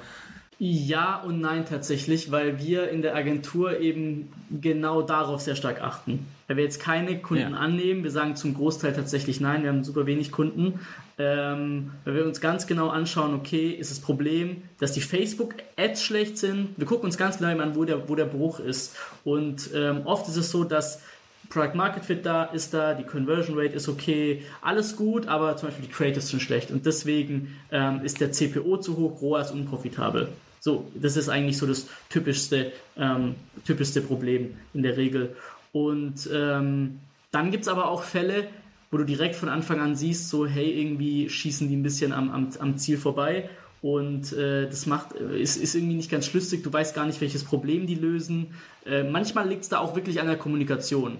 Ja 0.60 1.22
und 1.22 1.40
nein 1.40 1.66
tatsächlich, 1.66 2.32
weil 2.32 2.58
wir 2.58 2.88
in 2.90 3.00
der 3.00 3.14
Agentur 3.14 3.78
eben 3.78 4.32
genau 4.60 5.02
darauf 5.02 5.40
sehr 5.40 5.54
stark 5.54 5.80
achten. 5.80 6.26
Weil 6.48 6.56
wir 6.56 6.64
jetzt 6.64 6.80
keine 6.80 7.18
Kunden 7.18 7.52
ja. 7.52 7.58
annehmen, 7.58 8.02
wir 8.02 8.10
sagen 8.10 8.34
zum 8.34 8.54
Großteil 8.54 8.92
tatsächlich 8.92 9.40
nein, 9.40 9.62
wir 9.62 9.70
haben 9.70 9.84
super 9.84 10.06
wenig 10.06 10.32
Kunden. 10.32 10.80
Ähm, 11.16 11.92
weil 12.04 12.14
wir 12.14 12.26
uns 12.26 12.40
ganz 12.40 12.66
genau 12.66 12.88
anschauen, 12.88 13.34
okay, 13.34 13.70
ist 13.70 13.90
das 13.90 14.00
Problem, 14.00 14.62
dass 14.78 14.92
die 14.92 15.00
Facebook-Ads 15.00 16.02
schlecht 16.02 16.38
sind? 16.38 16.70
Wir 16.76 16.86
gucken 16.86 17.06
uns 17.06 17.18
ganz 17.18 17.38
genau 17.38 17.56
an, 17.60 17.76
wo 17.76 17.84
der, 17.84 18.08
wo 18.08 18.16
der 18.16 18.24
Bruch 18.24 18.58
ist. 18.58 18.96
Und 19.24 19.70
ähm, 19.74 20.02
oft 20.06 20.28
ist 20.28 20.36
es 20.36 20.50
so, 20.50 20.64
dass 20.64 21.02
Product 21.50 21.74
Market 21.74 22.04
Fit 22.04 22.26
da 22.26 22.44
ist 22.44 22.74
da, 22.74 22.94
die 22.94 23.04
Conversion 23.04 23.58
Rate 23.58 23.74
ist 23.74 23.88
okay, 23.88 24.42
alles 24.60 24.96
gut, 24.96 25.28
aber 25.28 25.56
zum 25.56 25.68
Beispiel 25.68 25.86
die 25.86 25.92
Creatives 25.92 26.28
sind 26.28 26.40
schlecht 26.40 26.70
und 26.70 26.84
deswegen 26.84 27.56
ähm, 27.72 28.00
ist 28.04 28.20
der 28.20 28.32
CPO 28.32 28.76
zu 28.76 28.96
hoch, 28.96 29.22
ROAS 29.22 29.50
unprofitabel. 29.50 30.28
So, 30.68 30.86
das 30.94 31.16
ist 31.16 31.30
eigentlich 31.30 31.56
so 31.56 31.66
das 31.66 31.86
typischste, 32.10 32.72
ähm, 32.98 33.36
typischste 33.64 34.02
Problem 34.02 34.54
in 34.74 34.82
der 34.82 34.98
Regel. 34.98 35.34
Und 35.72 36.28
ähm, 36.30 37.00
dann 37.30 37.50
gibt 37.50 37.62
es 37.62 37.68
aber 37.68 37.88
auch 37.88 38.02
Fälle, 38.02 38.48
wo 38.90 38.98
du 38.98 39.04
direkt 39.04 39.34
von 39.34 39.48
Anfang 39.48 39.80
an 39.80 39.96
siehst, 39.96 40.28
so, 40.28 40.46
hey, 40.46 40.70
irgendwie 40.78 41.30
schießen 41.30 41.70
die 41.70 41.74
ein 41.76 41.82
bisschen 41.82 42.12
am, 42.12 42.30
am, 42.30 42.50
am 42.58 42.76
Ziel 42.76 42.98
vorbei. 42.98 43.48
Und 43.80 44.34
äh, 44.34 44.68
das 44.68 44.84
macht, 44.84 45.14
äh, 45.14 45.40
ist, 45.40 45.56
ist 45.56 45.74
irgendwie 45.74 45.94
nicht 45.94 46.10
ganz 46.10 46.26
schlüssig, 46.26 46.62
du 46.62 46.70
weißt 46.70 46.94
gar 46.94 47.06
nicht, 47.06 47.22
welches 47.22 47.44
Problem 47.44 47.86
die 47.86 47.94
lösen. 47.94 48.48
Äh, 48.84 49.04
manchmal 49.04 49.48
liegt 49.48 49.62
es 49.62 49.70
da 49.70 49.78
auch 49.78 49.96
wirklich 49.96 50.20
an 50.20 50.26
der 50.26 50.36
Kommunikation. 50.36 51.16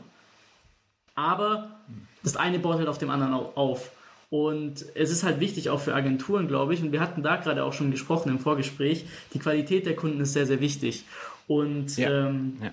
Aber 1.15 1.81
das 2.23 2.37
eine 2.37 2.59
baut 2.59 2.77
halt 2.77 2.89
auf 2.89 2.99
dem 2.99 3.09
anderen 3.09 3.33
auf. 3.33 3.93
Und 4.31 4.85
es 4.95 5.11
ist 5.11 5.23
halt 5.23 5.41
wichtig 5.41 5.71
auch 5.71 5.81
für 5.81 5.95
Agenturen, 5.95 6.49
glaube 6.49 6.75
ich, 6.75 6.83
und 6.83 6.93
wir 6.93 7.01
hatten 7.01 7.23
da 7.23 7.37
gerade 7.37 7.65
auch 7.65 7.73
schon 7.73 7.91
gesprochen 7.91 8.29
im 8.29 8.39
Vorgespräch, 8.39 9.07
die 9.33 9.39
Qualität 9.39 9.87
der 9.87 9.97
Kunden 9.97 10.21
ist 10.21 10.35
sehr, 10.35 10.47
sehr 10.47 10.61
wichtig. 10.61 11.05
Und 11.47 11.97
ja. 11.97 12.29
Ähm, 12.29 12.59
ja. 12.63 12.73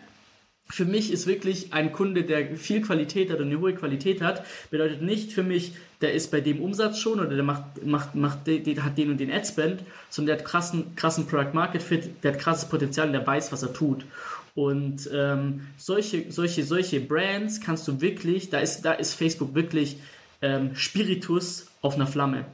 für 0.70 0.84
mich 0.84 1.14
ist 1.14 1.28
wirklich 1.28 1.72
ein 1.72 1.94
Kunde, 1.94 2.24
der 2.24 2.58
viel 2.58 2.82
Qualität 2.82 3.32
hat 3.32 3.40
und 3.40 3.48
eine 3.48 3.60
hohe 3.62 3.74
Qualität 3.74 4.22
hat, 4.22 4.46
bedeutet 4.70 5.02
nicht 5.02 5.32
für 5.32 5.44
mich, 5.44 5.74
der 6.02 6.14
ist 6.14 6.30
bei 6.30 6.42
dem 6.42 6.62
Umsatz 6.62 7.00
schon 7.00 7.22
oder 7.22 7.34
der 7.34 7.44
macht, 7.44 7.86
macht, 7.86 8.16
macht, 8.16 8.48
der 8.48 8.84
hat 8.84 8.98
den 8.98 9.12
und 9.12 9.18
den 9.18 9.32
Adspend, 9.32 9.82
sondern 10.10 10.36
der 10.36 10.44
hat 10.44 10.52
krassen, 10.52 10.94
krassen 10.98 11.26
Product 11.26 11.54
Market 11.54 11.82
Fit, 11.82 12.22
der 12.22 12.34
hat 12.34 12.40
krasses 12.42 12.68
Potenzial 12.68 13.08
und 13.08 13.14
der 13.14 13.26
weiß, 13.26 13.54
was 13.54 13.64
er 13.64 13.72
tut. 13.72 14.06
Und 14.56 15.10
ähm, 15.14 15.68
solche, 15.78 16.32
solche, 16.32 16.64
solche 16.64 17.00
Brands 17.00 17.62
kannst 17.62 17.88
du 17.88 18.02
wirklich, 18.02 18.50
da 18.50 18.60
ist, 18.60 18.82
da 18.82 18.94
ist 18.94 19.14
Facebook 19.14 19.56
wirklich 19.56 19.98
ähm, 20.46 20.76
Spiritus 20.76 21.68
auf 21.82 21.96
einer 21.96 22.08
Flamme. 22.08 22.46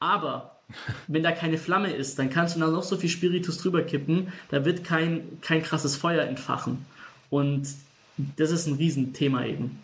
Aber 0.00 0.56
wenn 1.06 1.22
da 1.22 1.30
keine 1.30 1.58
Flamme 1.58 1.92
ist, 1.92 2.18
dann 2.18 2.30
kannst 2.30 2.56
du 2.56 2.60
da 2.60 2.66
noch 2.66 2.82
so 2.82 2.96
viel 2.96 3.08
Spiritus 3.08 3.58
drüber 3.58 3.82
kippen, 3.82 4.32
da 4.50 4.64
wird 4.64 4.84
kein, 4.84 5.40
kein 5.40 5.62
krasses 5.62 5.96
Feuer 5.96 6.24
entfachen. 6.24 6.84
Und 7.30 7.68
das 8.36 8.50
ist 8.50 8.66
ein 8.66 8.74
Riesenthema 8.74 9.44
eben. 9.44 9.78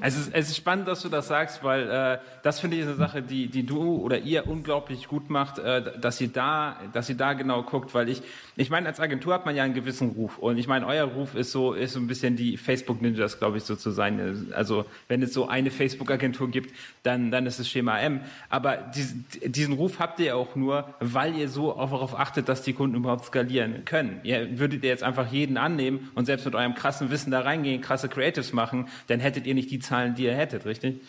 Also 0.00 0.30
es 0.32 0.50
ist 0.50 0.56
spannend, 0.56 0.86
dass 0.86 1.02
du 1.02 1.08
das 1.08 1.28
sagst, 1.28 1.64
weil 1.64 1.88
äh, 1.88 2.18
das 2.42 2.60
finde 2.60 2.76
ich 2.76 2.82
eine 2.82 2.94
Sache, 2.94 3.22
die, 3.22 3.46
die 3.46 3.64
du 3.64 3.96
oder 3.96 4.18
ihr 4.18 4.46
unglaublich 4.46 5.08
gut 5.08 5.30
macht, 5.30 5.58
äh, 5.58 5.98
dass 6.00 6.20
ihr 6.20 6.28
da, 6.28 6.76
dass 6.92 7.08
ihr 7.08 7.16
da 7.16 7.32
genau 7.32 7.62
guckt, 7.62 7.94
weil 7.94 8.08
ich, 8.08 8.22
ich 8.56 8.70
meine, 8.70 8.86
als 8.88 9.00
Agentur 9.00 9.34
hat 9.34 9.46
man 9.46 9.56
ja 9.56 9.62
einen 9.62 9.74
gewissen 9.74 10.10
Ruf 10.10 10.38
und 10.38 10.58
ich 10.58 10.66
meine, 10.66 10.86
euer 10.86 11.04
Ruf 11.04 11.34
ist 11.34 11.52
so, 11.52 11.72
ist 11.72 11.92
so 11.92 12.00
ein 12.00 12.06
bisschen 12.06 12.36
die 12.36 12.56
Facebook 12.56 13.00
Ninjas, 13.00 13.38
glaube 13.38 13.56
ich, 13.58 13.64
so 13.64 13.76
zu 13.76 13.90
sein. 13.90 14.52
Also 14.52 14.84
wenn 15.06 15.22
es 15.22 15.32
so 15.32 15.48
eine 15.48 15.70
Facebook-Agentur 15.70 16.50
gibt, 16.50 16.74
dann, 17.04 17.30
dann 17.30 17.46
ist 17.46 17.58
es 17.58 17.68
Schema 17.68 17.98
M. 17.98 18.20
Aber 18.50 18.76
diesen, 18.76 19.26
diesen 19.44 19.74
Ruf 19.74 20.00
habt 20.00 20.20
ihr 20.20 20.36
auch 20.36 20.54
nur, 20.54 20.94
weil 21.00 21.34
ihr 21.36 21.48
so 21.48 21.72
darauf 21.72 22.18
achtet, 22.18 22.48
dass 22.48 22.62
die 22.62 22.72
Kunden 22.72 22.96
überhaupt 22.96 23.24
skalieren 23.24 23.84
können. 23.84 24.20
Ihr 24.24 24.58
würdet 24.58 24.82
ihr 24.82 24.90
jetzt 24.90 25.04
einfach 25.04 25.32
jeden 25.32 25.56
annehmen 25.56 26.10
und 26.14 26.26
selbst 26.26 26.44
mit 26.44 26.54
eurem 26.54 26.74
krassen 26.74 27.10
Wissen 27.10 27.30
da 27.30 27.40
reingehen, 27.40 27.80
krasse 27.80 28.08
Creatives 28.08 28.52
machen, 28.52 28.88
dann 29.06 29.20
hättet 29.20 29.46
ihr 29.46 29.54
nicht 29.54 29.67
die 29.68 29.78
Zahlen, 29.78 30.14
die 30.14 30.24
ihr 30.24 30.34
hättet, 30.34 30.66
richtig? 30.66 31.00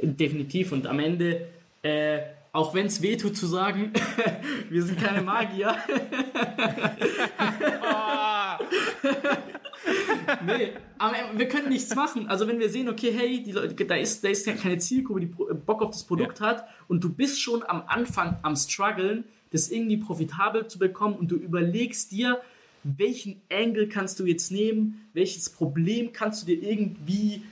Definitiv. 0.00 0.72
Und 0.72 0.86
am 0.86 1.00
Ende, 1.00 1.48
äh, 1.82 2.20
auch 2.52 2.74
wenn 2.74 2.86
es 2.86 3.02
wehtut 3.02 3.36
zu 3.36 3.46
sagen, 3.46 3.92
wir 4.70 4.82
sind 4.82 5.00
keine 5.00 5.22
Magier. 5.22 5.76
nee, 10.46 10.72
aber 10.98 11.14
wir 11.36 11.48
können 11.48 11.68
nichts 11.68 11.94
machen. 11.94 12.28
Also 12.28 12.46
wenn 12.46 12.58
wir 12.58 12.68
sehen, 12.68 12.88
okay, 12.88 13.12
hey, 13.12 13.42
die 13.42 13.52
Leute, 13.52 13.84
da 13.84 13.96
ist, 13.96 14.24
da 14.24 14.28
ist 14.28 14.46
keine 14.46 14.78
Zielgruppe, 14.78 15.20
die 15.20 15.26
Bock 15.26 15.82
auf 15.82 15.90
das 15.90 16.04
Produkt 16.04 16.40
ja. 16.40 16.46
hat 16.46 16.68
und 16.88 17.02
du 17.02 17.12
bist 17.12 17.40
schon 17.40 17.62
am 17.62 17.82
Anfang 17.86 18.36
am 18.42 18.56
struggeln, 18.56 19.24
das 19.50 19.70
irgendwie 19.70 19.96
profitabel 19.96 20.66
zu 20.66 20.78
bekommen 20.78 21.14
und 21.14 21.30
du 21.30 21.36
überlegst 21.36 22.12
dir, 22.12 22.40
welchen 22.84 23.40
Angle 23.50 23.88
kannst 23.88 24.20
du 24.20 24.26
jetzt 24.26 24.50
nehmen, 24.50 25.08
welches 25.12 25.50
Problem 25.50 26.12
kannst 26.12 26.42
du 26.42 26.46
dir 26.46 26.62
irgendwie 26.62 27.42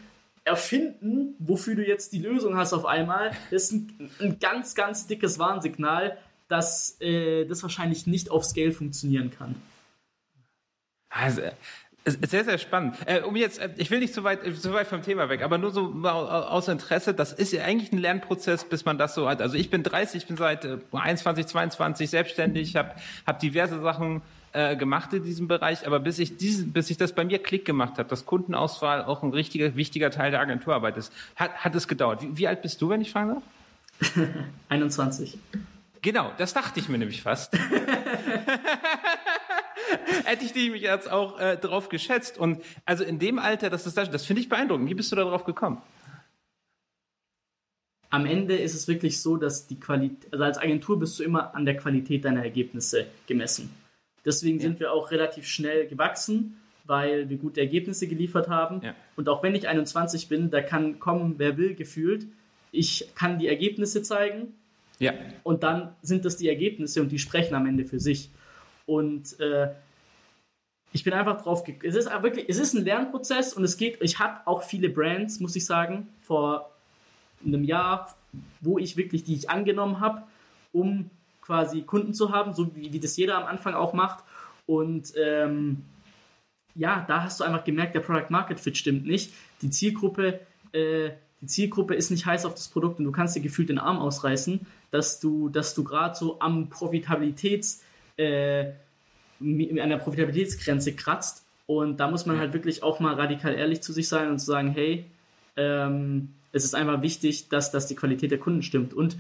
erfinden, 0.47 1.35
wofür 1.39 1.75
du 1.75 1.85
jetzt 1.85 2.13
die 2.13 2.21
Lösung 2.21 2.57
hast 2.57 2.73
auf 2.73 2.87
einmal, 2.87 3.33
das 3.51 3.65
ist 3.65 3.73
ein, 3.73 4.11
ein 4.21 4.39
ganz, 4.39 4.75
ganz 4.77 5.07
dickes 5.07 5.39
Warnsignal, 5.39 6.17
dass 6.49 7.01
äh, 7.01 7.45
das 7.47 7.63
wahrscheinlich 7.63 8.07
nicht 8.07 8.31
auf 8.31 8.45
Scale 8.45 8.71
funktionieren 8.71 9.33
kann. 9.33 9.57
Also, 11.11 11.43
sehr, 12.05 12.45
sehr 12.45 12.59
spannend. 12.59 12.97
Äh, 13.07 13.23
um 13.23 13.35
jetzt, 13.35 13.59
äh, 13.59 13.71
ich 13.77 13.91
will 13.91 13.99
nicht 13.99 14.15
zu 14.15 14.23
weit, 14.23 14.41
zu 14.57 14.73
weit 14.73 14.87
vom 14.87 15.03
Thema 15.03 15.29
weg, 15.29 15.43
aber 15.43 15.59
nur 15.59 15.73
so 15.73 15.93
aus 16.05 16.69
Interesse, 16.69 17.13
das 17.13 17.33
ist 17.33 17.53
ja 17.53 17.65
eigentlich 17.65 17.91
ein 17.91 17.99
Lernprozess, 17.99 18.65
bis 18.65 18.85
man 18.85 18.99
das 18.99 19.17
so 19.17 19.29
hat. 19.29 19.43
Also 19.43 19.57
ich 19.57 19.69
bin 19.69 19.83
30, 19.83 20.23
ich 20.23 20.29
bin 20.29 20.37
seit 20.37 20.65
äh, 20.65 20.79
21, 20.93 21.49
22 21.49 22.09
selbstständig, 22.09 22.77
habe 22.77 22.95
hab 23.27 23.41
diverse 23.41 23.81
Sachen 23.83 24.23
äh, 24.57 24.75
gemacht 24.75 25.13
in 25.13 25.23
diesem 25.23 25.49
Bereich, 25.49 25.87
aber 25.87 26.01
bis 26.01 26.19
ich 26.19 26.39
diesen, 26.39 26.73
bis 26.73 26.89
ich 26.89 26.97
das 26.97 27.13
bei 27.13 27.27
mir 27.27 27.39
Klick 27.43 27.67
gemacht 27.67 27.99
habe, 27.99 28.09
dass 28.09 28.25
Kundenauswahl 28.25 29.05
auch 29.05 29.23
ein 29.23 29.31
richtiger, 29.35 29.77
wichtiger 29.77 30.11
Teil 30.11 30.31
der 30.31 30.41
Agenturarbeit 30.41 30.97
ist, 30.97 31.13
hat, 31.37 31.53
hat 31.57 31.75
es 31.75 31.87
gedauert. 31.87 32.23
Wie, 32.23 32.39
wie 32.39 32.49
alt 32.49 32.63
bist 32.63 32.81
du, 32.81 32.89
wenn 32.89 33.03
ich 33.03 33.13
fragen 33.13 33.35
darf? 33.35 33.43
21. 34.71 35.39
Genau, 36.01 36.33
das 36.39 36.55
dachte 36.55 36.81
ich 36.81 36.89
mir 36.89 36.97
nämlich 36.97 37.21
fast. 37.21 37.53
Hätte 40.25 40.45
ich 40.47 40.55
dich 40.55 40.73
jetzt 40.81 41.11
auch 41.11 41.39
äh, 41.39 41.59
drauf 41.59 41.91
geschätzt. 41.91 42.39
Und 42.39 42.63
also 42.87 43.05
in 43.05 43.19
dem 43.19 43.39
Alter, 43.39 43.69
das 43.69 43.87
ist 43.87 43.99
das, 43.99 44.11
das 44.11 44.25
finde 44.25 44.41
ich 44.41 44.49
beeindruckend. 44.49 44.89
Wie 44.89 44.95
bist 44.95 45.13
du 45.13 45.17
da 45.17 45.25
drauf 45.25 45.45
gekommen? 45.45 45.83
Am 48.09 48.25
Ende 48.25 48.57
ist 48.57 48.75
es 48.75 48.89
wirklich 48.89 49.21
so, 49.21 49.37
dass 49.37 49.67
die 49.67 49.79
Qualität, 49.79 50.33
also 50.33 50.45
als 50.45 50.57
Agentur 50.57 50.99
bist 50.99 51.19
du 51.19 51.25
immer 51.25 51.55
an 51.55 51.67
der 51.67 51.77
Qualität 51.77 52.25
deiner 52.25 52.43
Ergebnisse 52.43 53.07
gemessen. 53.27 53.86
Deswegen 54.27 54.59
ja. 54.59 54.65
sind 54.65 54.81
wir 54.81 54.93
auch 54.93 55.11
relativ 55.13 55.47
schnell 55.47 55.87
gewachsen, 55.87 56.61
weil 56.85 57.31
wir 57.31 57.39
gute 57.39 57.61
Ergebnisse 57.61 58.09
geliefert 58.09 58.49
haben. 58.49 58.83
Ja. 58.83 58.95
Und 59.15 59.29
auch 59.29 59.43
wenn 59.43 59.55
ich 59.55 59.69
21 59.69 60.29
bin, 60.29 60.51
da 60.51 60.61
kann 60.61 60.99
kommen, 60.99 61.37
wer 61.39 61.57
will, 61.57 61.75
gefühlt. 61.75 62.27
Ich 62.73 63.09
kann 63.15 63.39
die 63.39 63.47
Ergebnisse 63.47 64.03
zeigen. 64.03 64.55
Ja. 64.99 65.13
Und 65.45 65.63
dann 65.63 65.95
sind 66.03 66.25
das 66.25 66.37
die 66.37 66.49
Ergebnisse 66.49 67.01
und 67.01 67.11
die 67.13 67.19
sprechen 67.19 67.55
am 67.55 67.67
Ende 67.67 67.85
für 67.85 68.01
sich. 68.01 68.31
Und 68.85 69.39
äh, 69.41 69.69
ich 70.93 71.05
bin 71.05 71.13
einfach 71.13 71.43
drauf 71.43 71.65
Es 71.83 71.95
ist 71.95 72.11
wirklich, 72.23 72.47
es 72.49 72.59
ist 72.59 72.75
ein 72.75 72.85
Lernprozess 72.85 73.53
und 73.53 73.63
es 73.65 73.77
geht, 73.77 73.99
ich 74.01 74.19
habe 74.19 74.47
auch 74.47 74.63
viele 74.63 74.89
Brands, 74.89 75.41
muss 75.41 75.55
ich 75.55 75.67
sagen, 75.67 76.09
vor 76.23 76.71
einem 77.45 77.65
Jahr, 77.65 78.17
wo 78.61 78.79
ich 78.79 78.97
wirklich, 78.97 79.23
die 79.23 79.35
ich 79.35 79.51
angenommen 79.51 80.01
habe, 80.01 80.23
um 80.73 81.11
quasi 81.47 81.83
Kunden 81.83 82.13
zu 82.13 82.33
haben, 82.33 82.53
so 82.53 82.75
wie, 82.75 82.93
wie 82.93 83.01
das 83.01 83.17
jeder 83.17 83.39
am 83.39 83.45
Anfang 83.45 83.75
auch 83.75 83.93
macht. 83.93 84.25
Und 84.67 85.13
ähm, 85.17 85.85
ja, 86.75 87.05
da 87.07 87.23
hast 87.23 87.41
du 87.41 87.45
einfach 87.45 87.65
gemerkt, 87.65 87.95
der 87.95 88.01
Product 88.01 88.31
Market 88.31 88.59
Fit 88.59 88.77
stimmt 88.77 89.07
nicht. 89.07 89.33
Die 89.63 89.71
Zielgruppe, 89.71 90.41
äh, 90.73 91.11
die 91.41 91.47
Zielgruppe 91.47 91.95
ist 91.95 92.11
nicht 92.11 92.27
heiß 92.27 92.45
auf 92.45 92.55
das 92.55 92.69
Produkt 92.69 92.99
und 92.99 93.05
du 93.05 93.13
kannst 93.13 93.37
dir 93.37 93.41
gefühlt 93.41 93.69
den 93.69 93.79
Arm 93.79 93.99
ausreißen, 93.99 94.67
dass 94.91 95.21
du, 95.21 95.49
dass 95.49 95.75
du 95.75 95.85
gerade 95.85 96.17
so 96.17 96.41
am 96.41 96.69
Profitabilitäts 96.69 97.83
äh, 98.17 98.73
an 99.41 99.89
der 99.89 99.99
Profitabilitätsgrenze 99.99 100.95
kratzt. 100.95 101.45
Und 101.67 101.99
da 101.99 102.11
muss 102.11 102.27
man 102.27 102.39
halt 102.39 102.53
wirklich 102.53 102.83
auch 102.83 103.01
mal 103.01 103.15
radikal 103.15 103.55
ehrlich 103.55 103.83
zu 103.83 103.93
sich 103.93 104.09
sein 104.09 104.31
und 104.31 104.39
zu 104.39 104.47
sagen, 104.47 104.71
hey, 104.71 105.05
ähm, 105.57 106.31
es 106.53 106.65
ist 106.65 106.75
einfach 106.75 107.03
wichtig, 107.03 107.49
dass, 107.49 107.71
dass 107.71 107.87
die 107.87 107.97
Qualität 107.97 108.31
der 108.31 108.39
Kunden 108.39 108.63
stimmt. 108.63 108.95
Und 108.95 109.17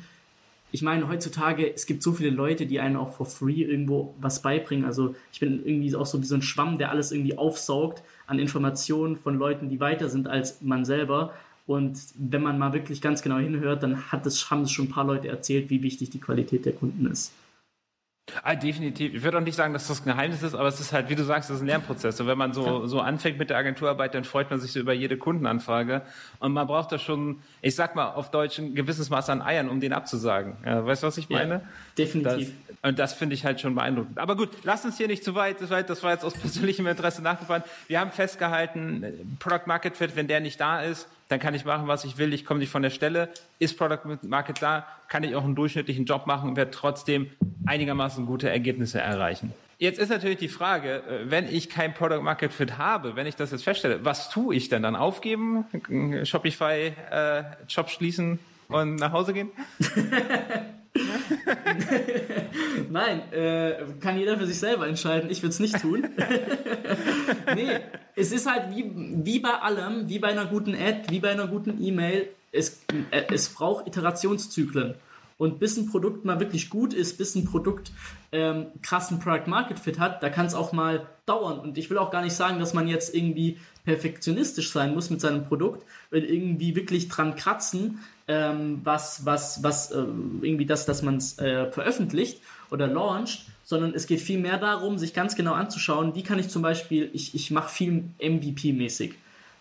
ich 0.76 0.82
meine, 0.82 1.08
heutzutage, 1.08 1.72
es 1.74 1.86
gibt 1.86 2.02
so 2.02 2.12
viele 2.12 2.28
Leute, 2.28 2.66
die 2.66 2.80
einen 2.80 2.96
auch 2.96 3.14
for 3.14 3.24
free 3.24 3.62
irgendwo 3.62 4.14
was 4.20 4.42
beibringen. 4.42 4.84
Also 4.84 5.14
ich 5.32 5.40
bin 5.40 5.64
irgendwie 5.64 5.96
auch 5.96 6.04
so 6.04 6.20
wie 6.20 6.26
so 6.26 6.34
ein 6.34 6.42
Schwamm, 6.42 6.76
der 6.76 6.90
alles 6.90 7.12
irgendwie 7.12 7.38
aufsaugt 7.38 8.02
an 8.26 8.38
Informationen 8.38 9.16
von 9.16 9.38
Leuten, 9.38 9.70
die 9.70 9.80
weiter 9.80 10.10
sind 10.10 10.28
als 10.28 10.60
man 10.60 10.84
selber. 10.84 11.32
Und 11.66 11.98
wenn 12.18 12.42
man 12.42 12.58
mal 12.58 12.74
wirklich 12.74 13.00
ganz 13.00 13.22
genau 13.22 13.38
hinhört, 13.38 13.82
dann 13.82 14.12
hat 14.12 14.26
es, 14.26 14.50
haben 14.50 14.64
es 14.64 14.70
schon 14.70 14.88
ein 14.88 14.90
paar 14.90 15.06
Leute 15.06 15.28
erzählt, 15.28 15.70
wie 15.70 15.82
wichtig 15.82 16.10
die 16.10 16.20
Qualität 16.20 16.66
der 16.66 16.74
Kunden 16.74 17.06
ist. 17.06 17.32
Ah, 18.42 18.56
definitiv. 18.56 19.14
Ich 19.14 19.22
würde 19.22 19.38
auch 19.38 19.42
nicht 19.42 19.54
sagen, 19.54 19.72
dass 19.72 19.86
das 19.86 20.00
ein 20.00 20.06
Geheimnis 20.06 20.42
ist, 20.42 20.54
aber 20.54 20.66
es 20.66 20.80
ist 20.80 20.92
halt, 20.92 21.08
wie 21.08 21.14
du 21.14 21.22
sagst, 21.22 21.48
das 21.48 21.58
ist 21.58 21.62
ein 21.62 21.68
Lernprozess. 21.68 22.20
Und 22.20 22.26
wenn 22.26 22.36
man 22.36 22.52
so, 22.52 22.86
so 22.86 23.00
anfängt 23.00 23.38
mit 23.38 23.50
der 23.50 23.56
Agenturarbeit, 23.56 24.14
dann 24.14 24.24
freut 24.24 24.50
man 24.50 24.58
sich 24.58 24.72
so 24.72 24.80
über 24.80 24.92
jede 24.92 25.16
Kundenanfrage. 25.16 26.02
Und 26.40 26.52
man 26.52 26.66
braucht 26.66 26.90
da 26.90 26.98
schon, 26.98 27.40
ich 27.62 27.76
sag 27.76 27.94
mal 27.94 28.06
auf 28.06 28.32
Deutsch, 28.32 28.58
ein 28.58 28.74
gewisses 28.74 29.10
Maß 29.10 29.30
an 29.30 29.42
Eiern, 29.42 29.68
um 29.68 29.78
den 29.78 29.92
abzusagen. 29.92 30.56
Ja, 30.64 30.84
weißt 30.84 31.04
du, 31.04 31.06
was 31.06 31.18
ich 31.18 31.28
meine? 31.28 31.54
Ja, 31.54 31.60
definitiv. 31.96 32.52
Das, 32.66 32.90
und 32.90 32.98
das 32.98 33.14
finde 33.14 33.34
ich 33.34 33.44
halt 33.44 33.60
schon 33.60 33.76
beeindruckend. 33.76 34.18
Aber 34.18 34.36
gut, 34.36 34.50
lass 34.64 34.84
uns 34.84 34.96
hier 34.96 35.06
nicht 35.06 35.22
zu 35.22 35.36
weit, 35.36 35.60
das 35.60 35.70
war, 35.70 35.82
das 35.84 36.02
war 36.02 36.12
jetzt 36.12 36.24
aus 36.24 36.34
persönlichem 36.40 36.86
Interesse 36.88 37.22
nachgefallen. 37.22 37.62
Wir 37.86 38.00
haben 38.00 38.10
festgehalten, 38.10 39.36
Product 39.38 39.66
Market 39.66 39.96
Fit, 39.96 40.16
wenn 40.16 40.26
der 40.26 40.40
nicht 40.40 40.60
da 40.60 40.82
ist, 40.82 41.08
dann 41.28 41.40
kann 41.40 41.54
ich 41.54 41.64
machen, 41.64 41.88
was 41.88 42.04
ich 42.04 42.18
will, 42.18 42.32
ich 42.32 42.44
komme 42.44 42.60
nicht 42.60 42.70
von 42.70 42.82
der 42.82 42.90
Stelle. 42.90 43.30
Ist 43.58 43.76
Product 43.76 44.18
Market 44.22 44.62
da, 44.62 44.86
kann 45.08 45.24
ich 45.24 45.34
auch 45.34 45.44
einen 45.44 45.56
durchschnittlichen 45.56 46.04
Job 46.04 46.26
machen 46.26 46.50
und 46.50 46.56
werde 46.56 46.70
trotzdem 46.70 47.30
einigermaßen 47.66 48.26
gute 48.26 48.48
Ergebnisse 48.48 49.00
erreichen. 49.00 49.52
Jetzt 49.78 49.98
ist 49.98 50.08
natürlich 50.08 50.38
die 50.38 50.48
Frage, 50.48 51.02
äh, 51.02 51.30
wenn 51.30 51.46
ich 51.48 51.68
kein 51.68 51.92
Product 51.92 52.22
Market 52.22 52.52
Fit 52.52 52.78
habe, 52.78 53.16
wenn 53.16 53.26
ich 53.26 53.36
das 53.36 53.50
jetzt 53.50 53.64
feststelle, 53.64 54.04
was 54.04 54.30
tue 54.30 54.54
ich 54.54 54.68
denn 54.68 54.82
dann? 54.82 54.96
Aufgeben, 54.96 55.66
Shopify 56.24 56.92
äh, 57.10 57.42
Job 57.68 57.90
schließen 57.90 58.38
und 58.68 58.96
nach 58.96 59.12
Hause 59.12 59.34
gehen? 59.34 59.50
Nein, 62.90 63.32
äh, 63.32 63.74
kann 64.00 64.18
jeder 64.18 64.38
für 64.38 64.46
sich 64.46 64.58
selber 64.58 64.86
entscheiden. 64.88 65.30
Ich 65.30 65.42
würde 65.42 65.50
es 65.50 65.60
nicht 65.60 65.80
tun. 65.80 66.08
nee, 67.54 67.80
es 68.14 68.32
ist 68.32 68.50
halt 68.50 68.74
wie, 68.74 68.90
wie 68.94 69.40
bei 69.40 69.50
allem, 69.50 70.08
wie 70.08 70.18
bei 70.18 70.28
einer 70.28 70.46
guten 70.46 70.74
Ad, 70.74 71.04
wie 71.10 71.20
bei 71.20 71.30
einer 71.30 71.46
guten 71.46 71.82
E-Mail. 71.82 72.28
Es, 72.52 72.80
äh, 73.10 73.24
es 73.32 73.48
braucht 73.50 73.86
Iterationszyklen. 73.86 74.94
Und 75.38 75.58
bis 75.58 75.76
ein 75.76 75.86
Produkt 75.86 76.24
mal 76.24 76.40
wirklich 76.40 76.70
gut 76.70 76.94
ist, 76.94 77.18
bis 77.18 77.34
ein 77.34 77.44
Produkt 77.44 77.92
ähm, 78.32 78.68
krassen 78.82 79.18
Product 79.18 79.46
Market 79.46 79.78
Fit 79.78 79.98
hat, 79.98 80.22
da 80.22 80.30
kann 80.30 80.46
es 80.46 80.54
auch 80.54 80.72
mal 80.72 81.06
dauern. 81.26 81.58
Und 81.58 81.76
ich 81.76 81.90
will 81.90 81.98
auch 81.98 82.10
gar 82.10 82.22
nicht 82.22 82.32
sagen, 82.32 82.58
dass 82.58 82.72
man 82.72 82.88
jetzt 82.88 83.14
irgendwie 83.14 83.58
perfektionistisch 83.84 84.72
sein 84.72 84.94
muss 84.94 85.10
mit 85.10 85.20
seinem 85.20 85.44
Produkt, 85.44 85.84
weil 86.10 86.24
irgendwie 86.24 86.74
wirklich 86.74 87.08
dran 87.08 87.36
kratzen, 87.36 87.98
ähm, 88.28 88.80
was, 88.84 89.24
was, 89.24 89.62
was 89.62 89.90
äh, 89.90 89.98
irgendwie 90.42 90.66
das, 90.66 90.86
dass 90.86 91.02
man 91.02 91.16
es 91.16 91.38
äh, 91.38 91.70
veröffentlicht 91.70 92.40
oder 92.70 92.86
launcht, 92.86 93.46
sondern 93.64 93.94
es 93.94 94.06
geht 94.06 94.20
viel 94.20 94.38
mehr 94.38 94.58
darum, 94.58 94.98
sich 94.98 95.14
ganz 95.14 95.36
genau 95.36 95.52
anzuschauen, 95.52 96.14
wie 96.14 96.22
kann 96.22 96.38
ich 96.38 96.48
zum 96.48 96.62
Beispiel, 96.62 97.10
ich, 97.12 97.34
ich 97.34 97.50
mache 97.50 97.68
viel 97.68 98.04
MVP-mäßig. 98.20 99.14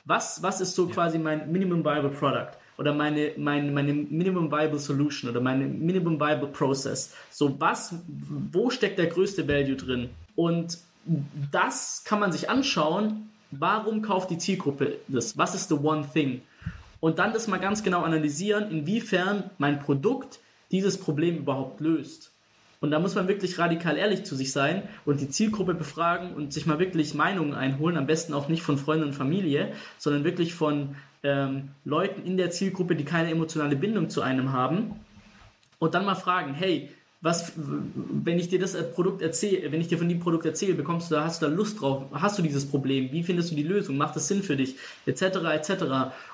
Was, 0.05 0.43
was 0.43 0.61
ist 0.61 0.75
so 0.75 0.87
ja. 0.87 0.93
quasi 0.93 1.17
mein 1.17 1.51
Minimum 1.51 1.83
Viable 1.83 2.11
Product? 2.11 2.57
oder 2.77 2.93
meine, 2.93 3.31
meine, 3.37 3.71
meine 3.71 3.93
Minimum 3.93 4.51
Viable 4.51 4.79
Solution 4.79 5.31
oder 5.31 5.41
meine 5.41 5.65
Minimum 5.65 6.19
Viable 6.19 6.47
Process. 6.47 7.13
So 7.29 7.59
was, 7.59 7.95
wo 8.51 8.69
steckt 8.69 8.99
der 8.99 9.07
größte 9.07 9.47
Value 9.47 9.75
drin? 9.75 10.09
Und 10.35 10.77
das 11.51 12.03
kann 12.03 12.19
man 12.19 12.31
sich 12.31 12.49
anschauen. 12.49 13.29
Warum 13.51 14.01
kauft 14.01 14.29
die 14.31 14.37
Zielgruppe 14.37 14.97
das? 15.07 15.37
Was 15.37 15.55
ist 15.55 15.69
the 15.69 15.75
one 15.75 16.05
thing? 16.11 16.41
Und 17.05 17.19
dann 17.19 17.33
das 17.33 17.47
mal 17.47 17.59
ganz 17.59 17.83
genau 17.83 18.01
analysieren, 18.01 18.71
inwiefern 18.71 19.51
mein 19.59 19.79
Produkt 19.79 20.39
dieses 20.71 20.97
Problem 20.97 21.37
überhaupt 21.37 21.79
löst. 21.79 22.33
Und 22.79 22.89
da 22.89 22.97
muss 22.97 23.13
man 23.13 23.27
wirklich 23.27 23.59
radikal 23.59 23.95
ehrlich 23.95 24.23
zu 24.23 24.35
sich 24.35 24.51
sein 24.51 24.81
und 25.05 25.21
die 25.21 25.29
Zielgruppe 25.29 25.75
befragen 25.75 26.33
und 26.33 26.51
sich 26.51 26.65
mal 26.65 26.79
wirklich 26.79 27.13
Meinungen 27.13 27.53
einholen. 27.53 27.97
Am 27.97 28.07
besten 28.07 28.33
auch 28.33 28.47
nicht 28.47 28.63
von 28.63 28.79
Freunden 28.79 29.05
und 29.05 29.13
Familie, 29.13 29.71
sondern 29.99 30.23
wirklich 30.23 30.55
von 30.55 30.95
ähm, 31.21 31.69
Leuten 31.83 32.25
in 32.25 32.37
der 32.37 32.49
Zielgruppe, 32.49 32.95
die 32.95 33.05
keine 33.05 33.29
emotionale 33.29 33.75
Bindung 33.75 34.09
zu 34.09 34.23
einem 34.23 34.51
haben 34.51 34.99
und 35.77 35.93
dann 35.93 36.05
mal 36.05 36.15
fragen, 36.15 36.55
hey, 36.55 36.89
was, 37.25 37.53
wenn 37.55 38.37
ich 38.37 38.49
dir 38.49 38.59
das 38.59 38.77
Produkt 38.91 39.23
erzähle, 39.23 39.71
wenn 39.71 39.81
ich 39.81 39.87
dir 39.87 39.97
von 39.97 40.07
dem 40.07 40.19
Produkt 40.19 40.45
erzähle, 40.45 40.75
bekommst 40.75 41.09
du 41.09 41.15
da, 41.15 41.23
hast 41.23 41.41
du 41.41 41.47
da 41.47 41.51
Lust 41.51 41.81
drauf, 41.81 42.03
hast 42.13 42.37
du 42.37 42.43
dieses 42.43 42.67
Problem, 42.67 43.11
wie 43.11 43.23
findest 43.23 43.49
du 43.49 43.55
die 43.55 43.63
Lösung, 43.63 43.97
macht 43.97 44.15
das 44.15 44.27
Sinn 44.27 44.43
für 44.43 44.55
dich, 44.55 44.75
etc., 45.07 45.23
etc. 45.51 45.71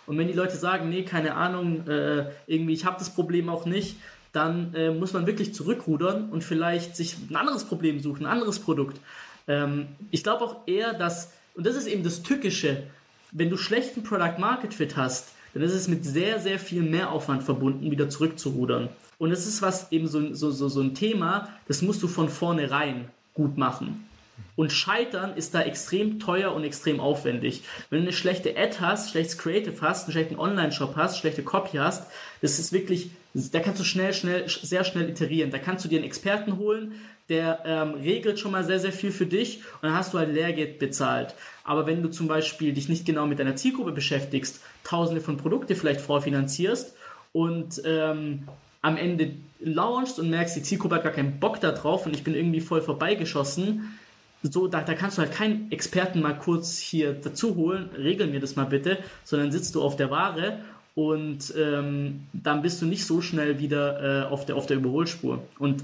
Und 0.05 0.17
wenn 0.17 0.27
die 0.27 0.33
Leute 0.33 0.57
sagen, 0.57 0.89
nee, 0.89 1.03
keine 1.03 1.35
Ahnung, 1.35 1.87
äh, 1.87 2.25
irgendwie, 2.45 2.73
ich 2.73 2.83
habe 2.83 2.97
das 2.99 3.09
Problem 3.09 3.47
auch 3.47 3.65
nicht, 3.65 3.95
dann 4.33 4.75
äh, 4.75 4.91
muss 4.91 5.13
man 5.13 5.25
wirklich 5.25 5.53
zurückrudern 5.53 6.29
und 6.29 6.43
vielleicht 6.43 6.97
sich 6.97 7.15
ein 7.29 7.37
anderes 7.37 7.63
Problem 7.63 8.01
suchen, 8.01 8.25
ein 8.25 8.31
anderes 8.33 8.59
Produkt. 8.59 8.99
Ähm, 9.47 9.87
ich 10.09 10.23
glaube 10.23 10.43
auch 10.43 10.67
eher, 10.67 10.91
dass, 10.91 11.31
und 11.55 11.65
das 11.65 11.77
ist 11.77 11.87
eben 11.87 12.03
das 12.03 12.21
Tückische, 12.21 12.83
wenn 13.31 13.49
du 13.49 13.55
schlechten 13.55 14.03
Product 14.03 14.39
Market 14.39 14.73
Fit 14.73 14.97
hast, 14.97 15.29
dann 15.53 15.63
ist 15.63 15.73
es 15.73 15.87
mit 15.87 16.05
sehr, 16.05 16.39
sehr 16.39 16.59
viel 16.59 16.81
Mehraufwand 16.81 17.43
verbunden, 17.43 17.91
wieder 17.91 18.09
zurückzurudern. 18.09 18.89
Und 19.17 19.29
das 19.29 19.45
ist 19.45 19.61
was 19.61 19.91
eben 19.91 20.07
so, 20.07 20.33
so, 20.33 20.51
so, 20.51 20.69
so 20.69 20.81
ein 20.81 20.95
Thema, 20.95 21.49
das 21.67 21.81
musst 21.81 22.01
du 22.01 22.07
von 22.07 22.29
vornherein 22.29 23.05
gut 23.33 23.57
machen. 23.57 24.07
Und 24.55 24.71
Scheitern 24.71 25.35
ist 25.35 25.53
da 25.53 25.61
extrem 25.61 26.19
teuer 26.19 26.53
und 26.53 26.63
extrem 26.63 26.99
aufwendig. 26.99 27.63
Wenn 27.89 27.99
du 27.99 28.03
eine 28.05 28.13
schlechte 28.13 28.57
Ad 28.57 28.77
hast, 28.79 29.11
schlechtes 29.11 29.37
Creative 29.37 29.79
hast, 29.81 30.05
einen 30.05 30.13
schlechten 30.13 30.39
Online-Shop 30.39 30.95
hast, 30.95 31.17
schlechte 31.17 31.43
Copy 31.43 31.77
hast, 31.77 32.07
das 32.41 32.59
ist 32.59 32.73
wirklich, 32.73 33.11
da 33.33 33.59
kannst 33.59 33.79
du 33.79 33.83
schnell, 33.83 34.13
schnell, 34.13 34.47
sehr 34.47 34.83
schnell 34.83 35.09
iterieren. 35.09 35.51
Da 35.51 35.57
kannst 35.57 35.85
du 35.85 35.89
dir 35.89 35.97
einen 35.97 36.05
Experten 36.05 36.57
holen, 36.57 36.93
der 37.31 37.63
ähm, 37.65 37.93
regelt 37.95 38.39
schon 38.39 38.51
mal 38.51 38.65
sehr, 38.65 38.79
sehr 38.79 38.91
viel 38.91 39.11
für 39.11 39.25
dich 39.25 39.59
und 39.81 39.83
dann 39.83 39.95
hast 39.95 40.13
du 40.13 40.19
halt 40.19 40.33
Lehrgeld 40.33 40.77
bezahlt. 40.77 41.33
Aber 41.63 41.87
wenn 41.87 42.03
du 42.03 42.09
zum 42.09 42.27
Beispiel 42.27 42.73
dich 42.73 42.89
nicht 42.89 43.05
genau 43.05 43.25
mit 43.25 43.39
deiner 43.39 43.55
Zielgruppe 43.55 43.93
beschäftigst, 43.93 44.59
tausende 44.83 45.21
von 45.21 45.37
Produkte 45.37 45.75
vielleicht 45.75 46.01
vorfinanzierst 46.01 46.93
und 47.31 47.81
ähm, 47.85 48.43
am 48.81 48.97
Ende 48.97 49.31
launchst 49.61 50.19
und 50.19 50.29
merkst, 50.29 50.57
die 50.57 50.63
Zielgruppe 50.63 50.95
hat 50.95 51.03
gar 51.03 51.13
keinen 51.13 51.39
Bock 51.39 51.61
da 51.61 51.71
drauf 51.71 52.05
und 52.05 52.13
ich 52.13 52.23
bin 52.25 52.35
irgendwie 52.35 52.61
voll 52.61 52.81
vorbeigeschossen, 52.81 53.97
so, 54.43 54.67
da, 54.67 54.81
da 54.81 54.95
kannst 54.95 55.17
du 55.17 55.21
halt 55.21 55.31
keinen 55.31 55.71
Experten 55.71 56.19
mal 56.19 56.33
kurz 56.33 56.79
hier 56.79 57.13
dazu 57.13 57.55
holen, 57.55 57.89
regel 57.95 58.27
mir 58.27 58.39
das 58.39 58.55
mal 58.55 58.65
bitte, 58.65 58.97
sondern 59.23 59.51
sitzt 59.51 59.75
du 59.75 59.81
auf 59.83 59.95
der 59.95 60.09
Ware 60.09 60.57
und 60.95 61.53
ähm, 61.57 62.23
dann 62.33 62.61
bist 62.61 62.81
du 62.81 62.85
nicht 62.85 63.05
so 63.05 63.21
schnell 63.21 63.59
wieder 63.59 64.23
äh, 64.23 64.25
auf, 64.25 64.45
der, 64.45 64.55
auf 64.55 64.65
der 64.65 64.77
Überholspur. 64.77 65.43
Und 65.59 65.83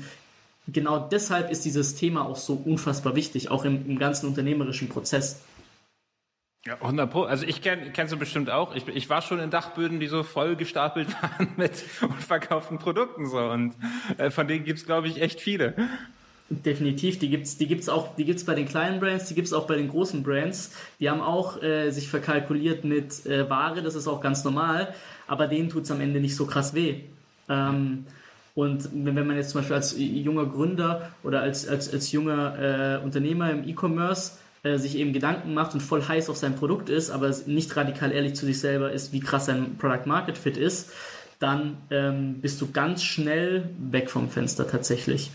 genau 0.68 1.00
deshalb 1.00 1.52
ist 1.52 1.66
dieses 1.66 1.96
Thema 1.96 2.26
auch 2.26 2.36
so 2.36 2.54
unfassbar 2.54 3.16
wichtig, 3.16 3.50
auch 3.50 3.66
im, 3.66 3.90
im 3.90 4.00
ganzen 4.00 4.28
unternehmerischen 4.28 4.90
Prozess. 4.90 5.42
Ja, 6.66 6.76
100 6.76 7.10
Pro. 7.10 7.24
Also 7.24 7.46
ich 7.46 7.62
kenn, 7.62 7.94
kennst 7.94 8.12
du 8.12 8.18
bestimmt 8.18 8.50
auch. 8.50 8.76
Ich, 8.76 8.86
ich 8.90 9.10
war 9.10 9.22
schon 9.22 9.40
in 9.40 9.50
Dachböden, 9.50 10.02
die 10.02 10.08
so 10.08 10.24
voll 10.24 10.58
gestapelt 10.58 11.08
waren 11.22 11.50
mit 11.56 11.84
unverkauften 12.02 12.78
Produkten 12.78 13.30
so 13.30 13.40
und 13.40 13.74
äh, 14.18 14.30
von 14.30 14.48
denen 14.48 14.66
gibt's 14.66 14.86
glaube 14.86 15.08
ich 15.08 15.22
echt 15.22 15.40
viele. 15.40 15.76
Definitiv, 16.50 17.20
die 17.20 17.30
gibt's, 17.30 17.58
die 17.58 17.68
gibt's 17.68 17.90
auch, 17.90 18.16
die 18.16 18.24
gibt's 18.24 18.46
bei 18.46 18.56
den 18.56 18.68
kleinen 18.68 19.02
Brands, 19.02 19.26
die 19.26 19.36
gibt's 19.36 19.52
auch 19.52 19.68
bei 19.68 19.76
den 19.76 19.90
großen 19.90 20.24
Brands. 20.24 20.74
Die 21.00 21.10
haben 21.10 21.20
auch 21.20 21.62
äh, 21.62 21.90
sich 21.92 22.08
verkalkuliert 22.08 22.86
mit 22.86 23.26
äh, 23.26 23.50
Ware, 23.50 23.82
das 23.82 23.96
ist 23.96 24.08
auch 24.08 24.22
ganz 24.22 24.46
normal, 24.46 24.94
aber 25.28 25.48
denen 25.48 25.70
tut's 25.70 25.92
am 25.92 26.00
Ende 26.00 26.22
nicht 26.22 26.38
so 26.38 26.46
krass 26.46 26.74
weh. 26.74 27.02
Ähm, 27.50 28.06
und 28.58 28.90
wenn 28.92 29.28
man 29.28 29.36
jetzt 29.36 29.52
zum 29.52 29.62
Beispiel 29.62 29.76
als 29.76 29.96
junger 30.00 30.48
Gründer 30.48 31.12
oder 31.22 31.42
als, 31.42 31.68
als, 31.68 31.94
als 31.94 32.12
junger 32.12 32.98
äh, 33.00 33.04
Unternehmer 33.04 33.52
im 33.52 33.70
E-Commerce 33.70 34.40
äh, 34.64 34.80
sich 34.80 34.98
eben 34.98 35.14
Gedanken 35.14 35.54
macht 35.54 35.76
und 35.76 35.82
voll 35.82 36.02
heiß 36.02 36.28
auf 36.28 36.38
sein 36.38 36.56
Produkt 36.56 36.90
ist, 36.90 37.12
aber 37.12 37.32
nicht 37.46 37.76
radikal 37.78 38.12
ehrlich 38.12 38.34
zu 38.34 38.48
sich 38.48 38.60
selber 38.60 38.92
ist, 38.92 39.14
wie 39.14 39.20
krass 39.20 39.46
sein 39.46 39.78
Product 39.78 40.08
Market 40.08 40.40
Fit 40.40 40.58
ist, 40.58 40.90
dann 41.38 41.78
ähm, 41.92 42.42
bist 42.42 42.60
du 42.60 42.72
ganz 42.72 43.04
schnell 43.04 43.70
weg 43.78 44.10
vom 44.10 44.28
Fenster 44.28 44.68
tatsächlich. 44.68 45.30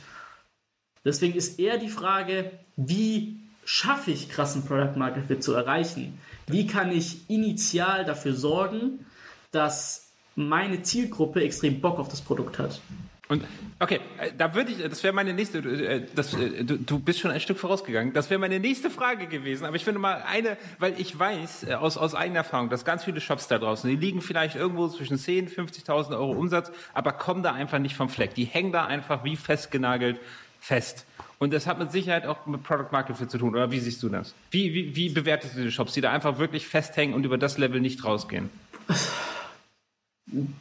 Deswegen 1.04 1.36
ist 1.36 1.60
eher 1.60 1.78
die 1.78 1.90
Frage, 1.90 2.50
wie 2.74 3.38
schaffe 3.64 4.10
ich 4.10 4.30
krassen 4.30 4.64
Product 4.64 4.98
Market 4.98 5.26
Fit 5.26 5.44
zu 5.44 5.54
erreichen? 5.54 6.18
Wie 6.48 6.66
kann 6.66 6.90
ich 6.90 7.30
initial 7.30 8.04
dafür 8.04 8.34
sorgen, 8.34 9.06
dass 9.52 10.10
meine 10.34 10.82
Zielgruppe 10.82 11.44
extrem 11.44 11.80
Bock 11.80 12.00
auf 12.00 12.08
das 12.08 12.20
Produkt 12.20 12.58
hat? 12.58 12.80
Und 13.32 13.46
okay, 13.78 13.98
äh, 14.18 14.30
da 14.36 14.54
würde 14.54 14.72
ich, 14.72 14.78
das 14.78 15.02
wäre 15.02 15.14
meine 15.14 15.32
nächste, 15.32 15.58
äh, 15.60 16.06
das, 16.14 16.34
äh, 16.34 16.64
du, 16.64 16.76
du 16.76 16.98
bist 16.98 17.18
schon 17.18 17.30
ein 17.30 17.40
Stück 17.40 17.58
vorausgegangen. 17.58 18.12
Das 18.12 18.28
wäre 18.28 18.38
meine 18.38 18.60
nächste 18.60 18.90
Frage 18.90 19.26
gewesen. 19.26 19.64
Aber 19.64 19.74
ich 19.74 19.84
finde 19.84 20.00
mal 20.00 20.22
eine, 20.28 20.58
weil 20.78 21.00
ich 21.00 21.18
weiß 21.18 21.70
aus, 21.70 21.96
aus 21.96 22.14
eigener 22.14 22.40
Erfahrung, 22.40 22.68
dass 22.68 22.84
ganz 22.84 23.04
viele 23.04 23.22
Shops 23.22 23.48
da 23.48 23.58
draußen, 23.58 23.88
die 23.88 23.96
liegen 23.96 24.20
vielleicht 24.20 24.54
irgendwo 24.54 24.86
zwischen 24.88 25.16
10, 25.16 25.48
50.000 25.48 26.10
Euro 26.10 26.32
Umsatz, 26.32 26.70
aber 26.92 27.12
kommen 27.12 27.42
da 27.42 27.54
einfach 27.54 27.78
nicht 27.78 27.96
vom 27.96 28.10
Fleck. 28.10 28.34
Die 28.34 28.44
hängen 28.44 28.70
da 28.70 28.84
einfach 28.84 29.24
wie 29.24 29.36
festgenagelt 29.36 30.20
fest. 30.60 31.06
Und 31.38 31.54
das 31.54 31.66
hat 31.66 31.78
mit 31.78 31.90
Sicherheit 31.90 32.26
auch 32.26 32.44
mit 32.44 32.62
Product 32.62 32.92
Market 32.92 33.16
Fit 33.16 33.30
zu 33.30 33.38
tun, 33.38 33.54
oder 33.54 33.70
wie 33.70 33.80
siehst 33.80 34.02
du 34.02 34.10
das? 34.10 34.34
Wie, 34.50 34.74
wie, 34.74 34.94
wie 34.94 35.08
bewertest 35.08 35.56
du 35.56 35.62
die 35.62 35.72
Shops, 35.72 35.94
die 35.94 36.02
da 36.02 36.12
einfach 36.12 36.36
wirklich 36.36 36.66
festhängen 36.66 37.14
und 37.14 37.24
über 37.24 37.38
das 37.38 37.56
Level 37.56 37.80
nicht 37.80 38.04
rausgehen? 38.04 38.50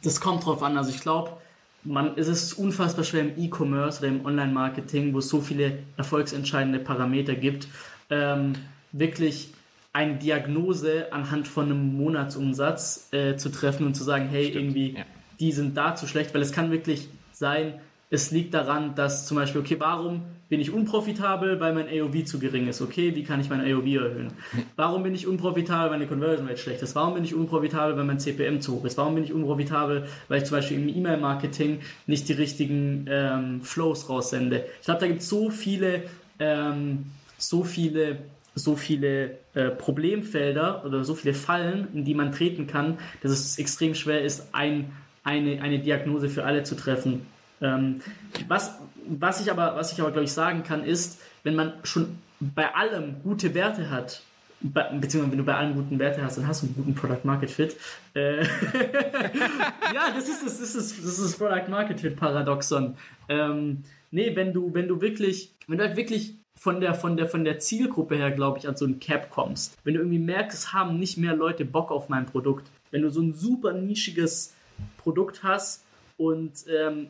Das 0.02 0.22
kommt 0.22 0.46
drauf 0.46 0.62
an. 0.62 0.78
Also 0.78 0.90
ich 0.90 1.00
glaube, 1.00 1.36
man, 1.84 2.12
es 2.16 2.28
ist 2.28 2.54
unfassbar 2.54 3.04
schwer 3.04 3.22
im 3.22 3.42
E-Commerce 3.42 4.00
oder 4.00 4.08
im 4.08 4.24
Online-Marketing, 4.24 5.14
wo 5.14 5.18
es 5.18 5.28
so 5.28 5.40
viele 5.40 5.78
erfolgsentscheidende 5.96 6.78
Parameter 6.78 7.34
gibt, 7.34 7.68
ähm, 8.10 8.52
wirklich 8.92 9.52
eine 9.92 10.16
Diagnose 10.16 11.12
anhand 11.12 11.48
von 11.48 11.66
einem 11.66 11.96
Monatsumsatz 11.96 13.08
äh, 13.12 13.36
zu 13.36 13.50
treffen 13.50 13.86
und 13.86 13.94
zu 13.94 14.04
sagen, 14.04 14.28
hey, 14.28 14.46
Stimmt. 14.46 14.64
irgendwie, 14.64 14.94
ja. 14.94 15.04
die 15.38 15.52
sind 15.52 15.76
da 15.76 15.94
zu 15.94 16.06
schlecht, 16.06 16.34
weil 16.34 16.40
es 16.40 16.52
kann 16.52 16.70
wirklich 16.70 17.08
sein, 17.32 17.74
es 18.12 18.30
liegt 18.30 18.52
daran, 18.52 18.94
dass 18.94 19.26
zum 19.26 19.38
Beispiel, 19.38 19.62
okay, 19.62 19.76
warum 19.78 20.20
bin 20.50 20.60
ich 20.60 20.70
unprofitabel, 20.70 21.58
weil 21.60 21.72
mein 21.72 21.86
AOV 21.88 22.26
zu 22.26 22.38
gering 22.38 22.68
ist? 22.68 22.82
Okay, 22.82 23.16
wie 23.16 23.24
kann 23.24 23.40
ich 23.40 23.48
mein 23.48 23.60
AOV 23.60 23.86
erhöhen? 23.86 24.34
Warum 24.76 25.02
bin 25.02 25.14
ich 25.14 25.26
unprofitabel, 25.26 25.90
weil 25.90 25.98
meine 25.98 26.06
Conversion 26.06 26.46
Rate 26.46 26.58
schlecht 26.58 26.82
ist? 26.82 26.94
Warum 26.94 27.14
bin 27.14 27.24
ich 27.24 27.34
unprofitabel, 27.34 27.96
weil 27.96 28.04
mein 28.04 28.20
CPM 28.20 28.60
zu 28.60 28.74
hoch 28.74 28.84
ist? 28.84 28.98
Warum 28.98 29.14
bin 29.14 29.24
ich 29.24 29.32
unprofitabel, 29.32 30.04
weil 30.28 30.42
ich 30.42 30.44
zum 30.44 30.58
Beispiel 30.58 30.76
im 30.76 30.94
E-Mail-Marketing 30.94 31.80
nicht 32.06 32.28
die 32.28 32.34
richtigen 32.34 33.06
ähm, 33.08 33.62
Flows 33.62 34.10
raussende? 34.10 34.66
Ich 34.80 34.84
glaube, 34.84 35.00
da 35.00 35.06
gibt 35.06 35.22
es 35.22 35.30
so 35.30 35.48
viele, 35.48 36.02
ähm, 36.38 37.06
so 37.38 37.64
viele 37.64 38.18
so 38.54 38.76
viele 38.76 39.38
äh, 39.54 39.70
Problemfelder 39.70 40.84
oder 40.84 41.02
so 41.04 41.14
viele 41.14 41.32
Fallen, 41.32 41.88
in 41.94 42.04
die 42.04 42.12
man 42.12 42.30
treten 42.30 42.66
kann, 42.66 42.98
dass 43.22 43.32
es 43.32 43.58
extrem 43.58 43.94
schwer 43.94 44.20
ist, 44.20 44.48
ein, 44.52 44.92
eine, 45.24 45.62
eine 45.62 45.78
Diagnose 45.78 46.28
für 46.28 46.44
alle 46.44 46.62
zu 46.62 46.74
treffen. 46.74 47.26
Ähm, 47.62 48.00
was, 48.48 48.78
was 49.06 49.40
ich 49.40 49.50
aber, 49.50 49.76
was 49.76 49.92
ich 49.92 50.00
aber, 50.00 50.10
glaube 50.10 50.24
ich, 50.24 50.32
sagen 50.32 50.62
kann, 50.62 50.84
ist, 50.84 51.20
wenn 51.42 51.54
man 51.54 51.72
schon 51.82 52.18
bei 52.40 52.74
allem 52.74 53.22
gute 53.22 53.54
Werte 53.54 53.90
hat, 53.90 54.22
beziehungsweise 54.60 55.30
wenn 55.30 55.38
du 55.38 55.44
bei 55.44 55.54
allem 55.54 55.74
guten 55.74 55.98
Werte 55.98 56.22
hast, 56.22 56.38
dann 56.38 56.46
hast 56.46 56.62
du 56.62 56.66
einen 56.66 56.76
guten 56.76 56.94
Product 56.94 57.24
Market 57.24 57.50
Fit. 57.50 57.76
Äh, 58.14 58.42
ja, 59.94 60.10
das 60.14 60.28
ist 60.28 60.44
das, 60.44 60.60
das 60.60 60.74
ist 60.74 61.04
das 61.04 61.18
ist 61.18 61.38
Product 61.38 61.68
Market 61.68 62.00
Fit 62.00 62.16
Paradoxon. 62.16 62.96
Ähm, 63.28 63.84
nee, 64.10 64.34
wenn 64.36 64.52
du, 64.52 64.72
wenn 64.72 64.88
du 64.88 65.00
wirklich, 65.00 65.52
wenn 65.66 65.78
du 65.78 65.84
halt 65.84 65.96
wirklich 65.96 66.36
von 66.56 66.80
der, 66.80 66.94
von 66.94 67.16
der, 67.16 67.26
von 67.26 67.44
der 67.44 67.58
Zielgruppe 67.58 68.16
her, 68.16 68.30
glaube 68.30 68.58
ich, 68.58 68.68
an 68.68 68.76
so 68.76 68.86
ein 68.86 69.00
Cap 69.00 69.30
kommst. 69.30 69.76
Wenn 69.82 69.94
du 69.94 70.00
irgendwie 70.00 70.20
merkst, 70.20 70.56
es 70.56 70.72
haben 70.72 70.98
nicht 70.98 71.18
mehr 71.18 71.34
Leute 71.34 71.64
Bock 71.64 71.90
auf 71.90 72.08
mein 72.08 72.26
Produkt. 72.26 72.70
Wenn 72.92 73.02
du 73.02 73.10
so 73.10 73.20
ein 73.20 73.34
super 73.34 73.72
nischiges 73.72 74.54
Produkt 74.98 75.42
hast 75.42 75.84
und 76.18 76.52
ähm, 76.68 77.08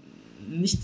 nicht 0.48 0.82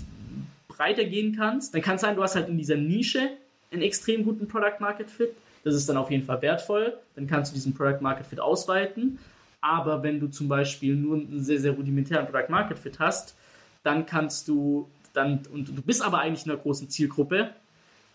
breiter 0.67 1.05
gehen 1.05 1.35
kannst, 1.35 1.73
dann 1.73 1.81
kann 1.81 1.95
es 1.95 2.01
sein, 2.01 2.15
du 2.15 2.23
hast 2.23 2.35
halt 2.35 2.47
in 2.47 2.57
dieser 2.57 2.75
Nische 2.75 3.29
einen 3.71 3.81
extrem 3.81 4.23
guten 4.23 4.47
Product 4.47 4.79
Market 4.79 5.09
Fit. 5.09 5.31
Das 5.63 5.75
ist 5.75 5.89
dann 5.89 5.97
auf 5.97 6.09
jeden 6.09 6.23
Fall 6.23 6.41
wertvoll. 6.41 6.97
Dann 7.15 7.27
kannst 7.27 7.51
du 7.51 7.55
diesen 7.55 7.73
Product 7.73 8.01
Market 8.01 8.25
Fit 8.25 8.39
ausweiten. 8.39 9.19
Aber 9.61 10.03
wenn 10.03 10.19
du 10.19 10.27
zum 10.27 10.47
Beispiel 10.47 10.95
nur 10.95 11.17
einen 11.17 11.43
sehr, 11.43 11.59
sehr 11.59 11.73
rudimentären 11.73 12.25
Product 12.25 12.49
Market 12.49 12.79
Fit 12.79 12.99
hast, 12.99 13.35
dann 13.83 14.05
kannst 14.05 14.47
du 14.47 14.89
dann, 15.13 15.41
und 15.51 15.69
du 15.69 15.81
bist 15.81 16.01
aber 16.01 16.19
eigentlich 16.19 16.45
in 16.45 16.51
einer 16.51 16.61
großen 16.61 16.89
Zielgruppe, 16.89 17.53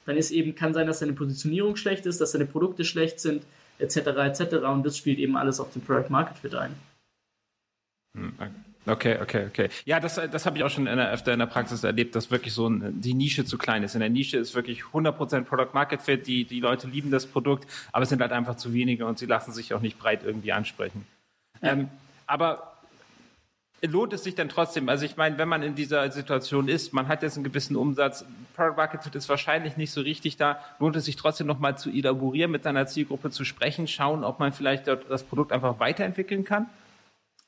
dann 0.06 0.16
ist 0.16 0.30
eben, 0.30 0.54
kann 0.54 0.74
sein, 0.74 0.86
dass 0.86 1.00
deine 1.00 1.12
Positionierung 1.12 1.76
schlecht 1.76 2.06
ist, 2.06 2.20
dass 2.20 2.32
deine 2.32 2.46
Produkte 2.46 2.84
schlecht 2.84 3.20
sind, 3.20 3.42
etc., 3.78 3.96
etc. 3.96 4.54
Und 4.64 4.84
das 4.84 4.96
spielt 4.96 5.18
eben 5.18 5.36
alles 5.36 5.60
auf 5.60 5.72
den 5.72 5.82
Product 5.82 6.10
Market 6.10 6.38
Fit 6.38 6.54
ein. 6.54 6.74
Hm, 8.16 8.32
Okay, 8.86 9.18
okay, 9.20 9.46
okay. 9.46 9.68
Ja, 9.86 9.98
das, 9.98 10.16
das 10.16 10.44
habe 10.44 10.58
ich 10.58 10.64
auch 10.64 10.68
schon 10.68 10.86
in 10.86 10.96
der, 10.96 11.10
öfter 11.10 11.32
in 11.32 11.38
der 11.38 11.46
Praxis 11.46 11.84
erlebt, 11.84 12.14
dass 12.14 12.30
wirklich 12.30 12.52
so 12.52 12.68
ein, 12.68 13.00
die 13.00 13.14
Nische 13.14 13.44
zu 13.46 13.56
klein 13.56 13.82
ist. 13.82 13.94
In 13.94 14.00
der 14.00 14.10
Nische 14.10 14.36
ist 14.36 14.54
wirklich 14.54 14.82
100% 14.82 15.44
Product 15.44 15.72
Market 15.72 16.02
Fit, 16.02 16.26
die, 16.26 16.44
die 16.44 16.60
Leute 16.60 16.86
lieben 16.86 17.10
das 17.10 17.26
Produkt, 17.26 17.66
aber 17.92 18.02
es 18.02 18.10
sind 18.10 18.20
halt 18.20 18.32
einfach 18.32 18.56
zu 18.56 18.74
wenige 18.74 19.06
und 19.06 19.18
sie 19.18 19.26
lassen 19.26 19.52
sich 19.52 19.72
auch 19.72 19.80
nicht 19.80 19.98
breit 19.98 20.22
irgendwie 20.22 20.52
ansprechen. 20.52 21.06
Ja. 21.62 21.72
Ähm, 21.72 21.88
aber 22.26 22.74
lohnt 23.82 24.12
es 24.12 24.24
sich 24.24 24.34
dann 24.34 24.50
trotzdem? 24.50 24.88
Also 24.88 25.06
ich 25.06 25.16
meine, 25.16 25.38
wenn 25.38 25.48
man 25.48 25.62
in 25.62 25.74
dieser 25.74 26.10
Situation 26.10 26.68
ist, 26.68 26.92
man 26.92 27.08
hat 27.08 27.22
jetzt 27.22 27.36
einen 27.36 27.44
gewissen 27.44 27.76
Umsatz, 27.76 28.24
Product 28.54 28.76
Market 28.76 29.02
Fit 29.02 29.14
ist 29.14 29.28
wahrscheinlich 29.30 29.78
nicht 29.78 29.92
so 29.92 30.02
richtig 30.02 30.36
da, 30.36 30.58
lohnt 30.78 30.96
es 30.96 31.06
sich 31.06 31.16
trotzdem 31.16 31.46
nochmal 31.46 31.78
zu 31.78 31.90
elaborieren, 31.90 32.50
mit 32.50 32.64
seiner 32.64 32.86
Zielgruppe 32.86 33.30
zu 33.30 33.44
sprechen, 33.44 33.88
schauen, 33.88 34.24
ob 34.24 34.40
man 34.40 34.52
vielleicht 34.52 34.86
das 34.86 35.22
Produkt 35.22 35.52
einfach 35.52 35.80
weiterentwickeln 35.80 36.44
kann? 36.44 36.66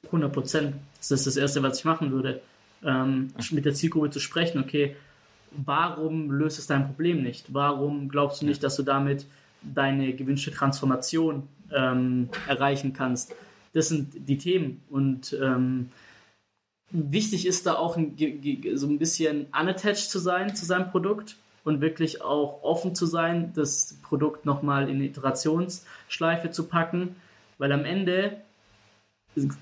100 0.06 0.32
Prozent. 0.32 0.74
Das 0.98 1.10
ist 1.10 1.26
das 1.26 1.36
Erste, 1.36 1.62
was 1.62 1.78
ich 1.78 1.84
machen 1.84 2.10
würde. 2.12 2.40
Ähm, 2.84 3.32
mit 3.50 3.64
der 3.64 3.74
Zielgruppe 3.74 4.10
zu 4.10 4.20
sprechen, 4.20 4.60
okay, 4.60 4.96
warum 5.50 6.30
löst 6.30 6.58
es 6.58 6.66
dein 6.66 6.86
Problem 6.86 7.22
nicht? 7.22 7.52
Warum 7.52 8.08
glaubst 8.08 8.42
du 8.42 8.46
nicht, 8.46 8.62
dass 8.62 8.76
du 8.76 8.82
damit 8.82 9.26
deine 9.62 10.12
gewünschte 10.14 10.50
Transformation 10.50 11.44
ähm, 11.72 12.28
erreichen 12.46 12.92
kannst? 12.92 13.34
Das 13.72 13.88
sind 13.88 14.28
die 14.28 14.38
Themen. 14.38 14.82
Und 14.90 15.36
ähm, 15.40 15.90
wichtig 16.90 17.46
ist 17.46 17.66
da 17.66 17.74
auch 17.74 17.96
ein, 17.96 18.16
so 18.74 18.86
ein 18.86 18.98
bisschen 18.98 19.46
unattached 19.58 20.10
zu 20.10 20.18
sein 20.18 20.54
zu 20.54 20.64
seinem 20.64 20.90
Produkt 20.90 21.36
und 21.64 21.80
wirklich 21.80 22.22
auch 22.22 22.62
offen 22.62 22.94
zu 22.94 23.06
sein, 23.06 23.52
das 23.54 23.98
Produkt 24.02 24.46
nochmal 24.46 24.88
in 24.88 24.96
eine 24.96 25.06
Iterationsschleife 25.06 26.50
zu 26.50 26.68
packen, 26.68 27.16
weil 27.58 27.72
am 27.72 27.84
Ende 27.84 28.36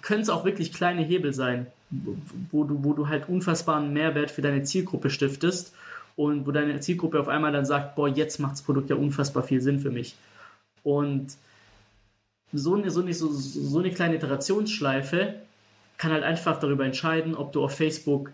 können 0.03 0.23
es 0.23 0.29
auch 0.29 0.45
wirklich 0.45 0.73
kleine 0.73 1.03
Hebel 1.03 1.33
sein, 1.33 1.67
wo 2.51 2.65
du, 2.65 2.85
wo 2.85 2.93
du 2.93 3.09
halt 3.09 3.29
unfassbaren 3.29 3.93
Mehrwert 3.93 4.31
für 4.31 4.43
deine 4.43 4.63
Zielgruppe 4.63 5.11
stiftest 5.11 5.75
und 6.17 6.47
wo 6.47 6.53
deine 6.53 6.81
Zielgruppe 6.81 7.21
auf 7.21 7.29
einmal 7.29 7.53
dann 7.53 7.65
sagt, 7.65 7.97
boah, 7.97 8.09
jetzt 8.09 8.39
macht 8.39 8.53
das 8.53 8.63
Produkt 8.63 8.91
ja 8.91 8.97
unfassbar 8.97 9.43
viel 9.43 9.61
Sinn 9.61 9.81
für 9.81 9.91
mich. 9.91 10.17
Und 10.83 11.37
so 12.53 12.75
eine, 12.75 12.91
so 12.91 13.01
eine, 13.01 13.13
so, 13.13 13.31
so 13.33 13.79
eine 13.79 13.91
kleine 13.91 14.17
Iterationsschleife 14.17 15.35
kann 15.99 16.13
halt 16.13 16.23
einfach 16.23 16.59
darüber 16.61 16.85
entscheiden, 16.85 17.35
ob 17.35 17.53
du 17.53 17.65
auf 17.65 17.77
Facebook 17.77 18.31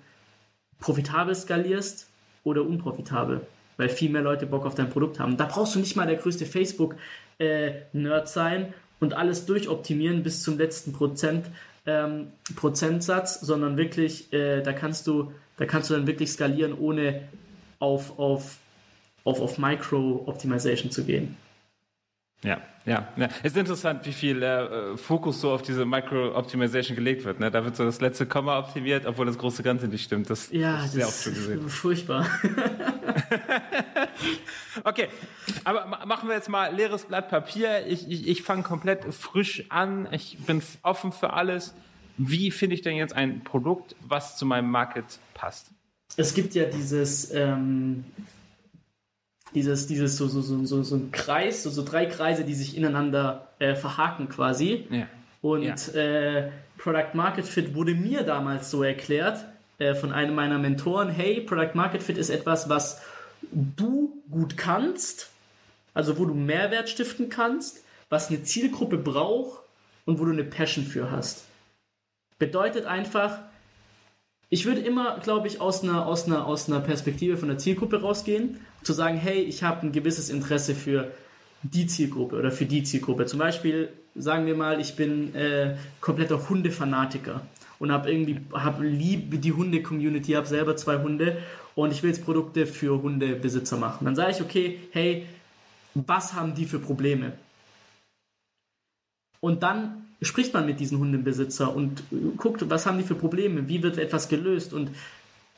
profitabel 0.78 1.34
skalierst 1.34 2.06
oder 2.44 2.62
unprofitabel, 2.62 3.46
weil 3.76 3.88
viel 3.88 4.10
mehr 4.10 4.22
Leute 4.22 4.46
Bock 4.46 4.66
auf 4.66 4.74
dein 4.74 4.90
Produkt 4.90 5.18
haben. 5.20 5.36
Da 5.36 5.46
brauchst 5.46 5.74
du 5.74 5.78
nicht 5.78 5.96
mal 5.96 6.06
der 6.06 6.16
größte 6.16 6.46
Facebook-Nerd 6.46 8.24
äh, 8.24 8.26
sein 8.26 8.74
und 9.00 9.14
alles 9.14 9.46
durchoptimieren 9.46 10.22
bis 10.22 10.42
zum 10.42 10.58
letzten 10.58 10.92
Prozent, 10.92 11.46
ähm, 11.86 12.28
Prozentsatz, 12.56 13.40
sondern 13.40 13.76
wirklich, 13.76 14.32
äh, 14.32 14.62
da 14.62 14.72
kannst 14.72 15.06
du, 15.06 15.32
da 15.56 15.66
kannst 15.66 15.90
du 15.90 15.94
dann 15.94 16.06
wirklich 16.06 16.30
skalieren, 16.30 16.74
ohne 16.78 17.22
auf, 17.78 18.18
auf, 18.18 18.58
auf, 19.24 19.40
auf 19.40 19.58
Micro-Optimization 19.58 20.90
zu 20.90 21.04
gehen. 21.04 21.36
Ja, 22.42 22.60
ja, 22.86 23.08
ja. 23.16 23.28
Es 23.42 23.52
ist 23.52 23.58
interessant, 23.58 24.06
wie 24.06 24.12
viel 24.12 24.42
äh, 24.42 24.96
Fokus 24.96 25.40
so 25.40 25.50
auf 25.50 25.62
diese 25.62 25.84
Micro-Optimization 25.84 26.96
gelegt 26.96 27.24
wird. 27.24 27.38
Ne? 27.38 27.50
Da 27.50 27.64
wird 27.64 27.76
so 27.76 27.84
das 27.84 28.00
letzte 28.00 28.24
Komma 28.24 28.58
optimiert, 28.58 29.04
obwohl 29.04 29.26
das 29.26 29.36
große 29.36 29.62
Ganze 29.62 29.88
nicht 29.88 30.04
stimmt. 30.04 30.30
Das 30.30 30.50
ja, 30.50 30.84
ist 30.84 30.92
sehr 30.92 31.06
oft 31.06 31.22
schon 31.22 31.34
gesehen. 31.34 31.68
Furchtbar. 31.68 32.26
okay, 34.84 35.08
aber 35.64 35.86
machen 36.06 36.28
wir 36.28 36.36
jetzt 36.36 36.48
mal 36.48 36.74
leeres 36.74 37.04
Blatt 37.04 37.28
Papier. 37.28 37.86
Ich, 37.86 38.08
ich, 38.10 38.28
ich 38.28 38.42
fange 38.42 38.62
komplett 38.62 39.12
frisch 39.14 39.64
an. 39.68 40.08
Ich 40.12 40.38
bin 40.46 40.62
offen 40.82 41.12
für 41.12 41.32
alles. 41.32 41.74
Wie 42.16 42.50
finde 42.50 42.74
ich 42.74 42.82
denn 42.82 42.96
jetzt 42.96 43.14
ein 43.14 43.42
Produkt, 43.44 43.96
was 44.00 44.36
zu 44.36 44.46
meinem 44.46 44.70
Market 44.70 45.04
passt? 45.34 45.70
Es 46.16 46.34
gibt 46.34 46.54
ja 46.54 46.64
dieses 46.64 47.32
ähm, 47.32 48.04
dieses, 49.54 49.86
dieses 49.86 50.16
so, 50.16 50.28
so, 50.28 50.40
so, 50.40 50.64
so, 50.64 50.82
so 50.82 50.96
ein 50.96 51.10
Kreis, 51.10 51.62
so, 51.62 51.70
so 51.70 51.84
drei 51.84 52.06
Kreise, 52.06 52.44
die 52.44 52.54
sich 52.54 52.76
ineinander 52.76 53.48
äh, 53.58 53.74
verhaken 53.74 54.28
quasi. 54.28 54.86
Ja. 54.90 55.06
Und 55.42 55.94
ja. 55.94 56.00
Äh, 56.00 56.50
Product 56.78 57.14
Market 57.14 57.46
Fit 57.46 57.74
wurde 57.74 57.94
mir 57.94 58.22
damals 58.22 58.70
so 58.70 58.82
erklärt 58.82 59.44
äh, 59.80 59.94
von 59.94 60.12
einem 60.12 60.34
meiner 60.34 60.58
Mentoren, 60.58 61.08
hey, 61.08 61.40
Product 61.40 61.74
Market 61.74 62.02
Fit 62.02 62.18
ist 62.18 62.30
etwas, 62.30 62.68
was 62.68 63.00
du 63.50 64.22
gut 64.30 64.56
kannst, 64.56 65.30
also 65.94 66.18
wo 66.18 66.26
du 66.26 66.34
Mehrwert 66.34 66.88
stiften 66.90 67.30
kannst, 67.30 67.82
was 68.10 68.28
eine 68.28 68.42
Zielgruppe 68.42 68.98
braucht 68.98 69.60
und 70.04 70.20
wo 70.20 70.26
du 70.26 70.32
eine 70.32 70.44
Passion 70.44 70.84
für 70.84 71.10
hast. 71.10 71.44
Bedeutet 72.38 72.84
einfach, 72.84 73.38
ich 74.50 74.66
würde 74.66 74.82
immer, 74.82 75.18
glaube 75.20 75.48
ich, 75.48 75.60
aus 75.60 75.82
einer, 75.82 76.06
aus, 76.06 76.26
einer, 76.26 76.46
aus 76.46 76.68
einer 76.68 76.80
Perspektive 76.80 77.38
von 77.38 77.48
der 77.48 77.58
Zielgruppe 77.58 78.02
rausgehen, 78.02 78.60
zu 78.82 78.92
sagen, 78.92 79.16
hey, 79.16 79.40
ich 79.40 79.62
habe 79.62 79.86
ein 79.86 79.92
gewisses 79.92 80.28
Interesse 80.28 80.74
für 80.74 81.10
die 81.62 81.86
Zielgruppe 81.86 82.36
oder 82.36 82.50
für 82.50 82.66
die 82.66 82.82
Zielgruppe. 82.82 83.26
Zum 83.26 83.38
Beispiel, 83.38 83.88
sagen 84.14 84.44
wir 84.44 84.56
mal, 84.56 84.78
ich 84.80 84.96
bin 84.96 85.34
äh, 85.34 85.76
kompletter 86.00 86.48
Hundefanatiker 86.50 87.42
und 87.80 87.90
habe 87.90 88.12
irgendwie, 88.12 88.40
habe 88.52 88.86
liebe 88.86 89.38
die 89.38 89.52
Hunde-Community, 89.52 90.32
habe 90.32 90.46
selber 90.46 90.76
zwei 90.76 90.98
Hunde 90.98 91.38
und 91.74 91.90
ich 91.90 92.02
will 92.02 92.10
jetzt 92.10 92.24
Produkte 92.24 92.66
für 92.66 93.02
Hundebesitzer 93.02 93.76
machen. 93.76 94.04
Dann 94.04 94.14
sage 94.14 94.32
ich, 94.32 94.42
okay, 94.42 94.78
hey, 94.92 95.26
was 95.94 96.34
haben 96.34 96.54
die 96.54 96.66
für 96.66 96.78
Probleme? 96.78 97.32
Und 99.40 99.62
dann 99.62 100.04
spricht 100.20 100.52
man 100.52 100.66
mit 100.66 100.78
diesen 100.78 100.98
Hundebesitzer 100.98 101.74
und 101.74 102.04
guckt, 102.36 102.68
was 102.68 102.84
haben 102.84 102.98
die 102.98 103.04
für 103.04 103.14
Probleme, 103.14 103.66
wie 103.68 103.82
wird 103.82 103.96
etwas 103.96 104.28
gelöst 104.28 104.74
und 104.74 104.90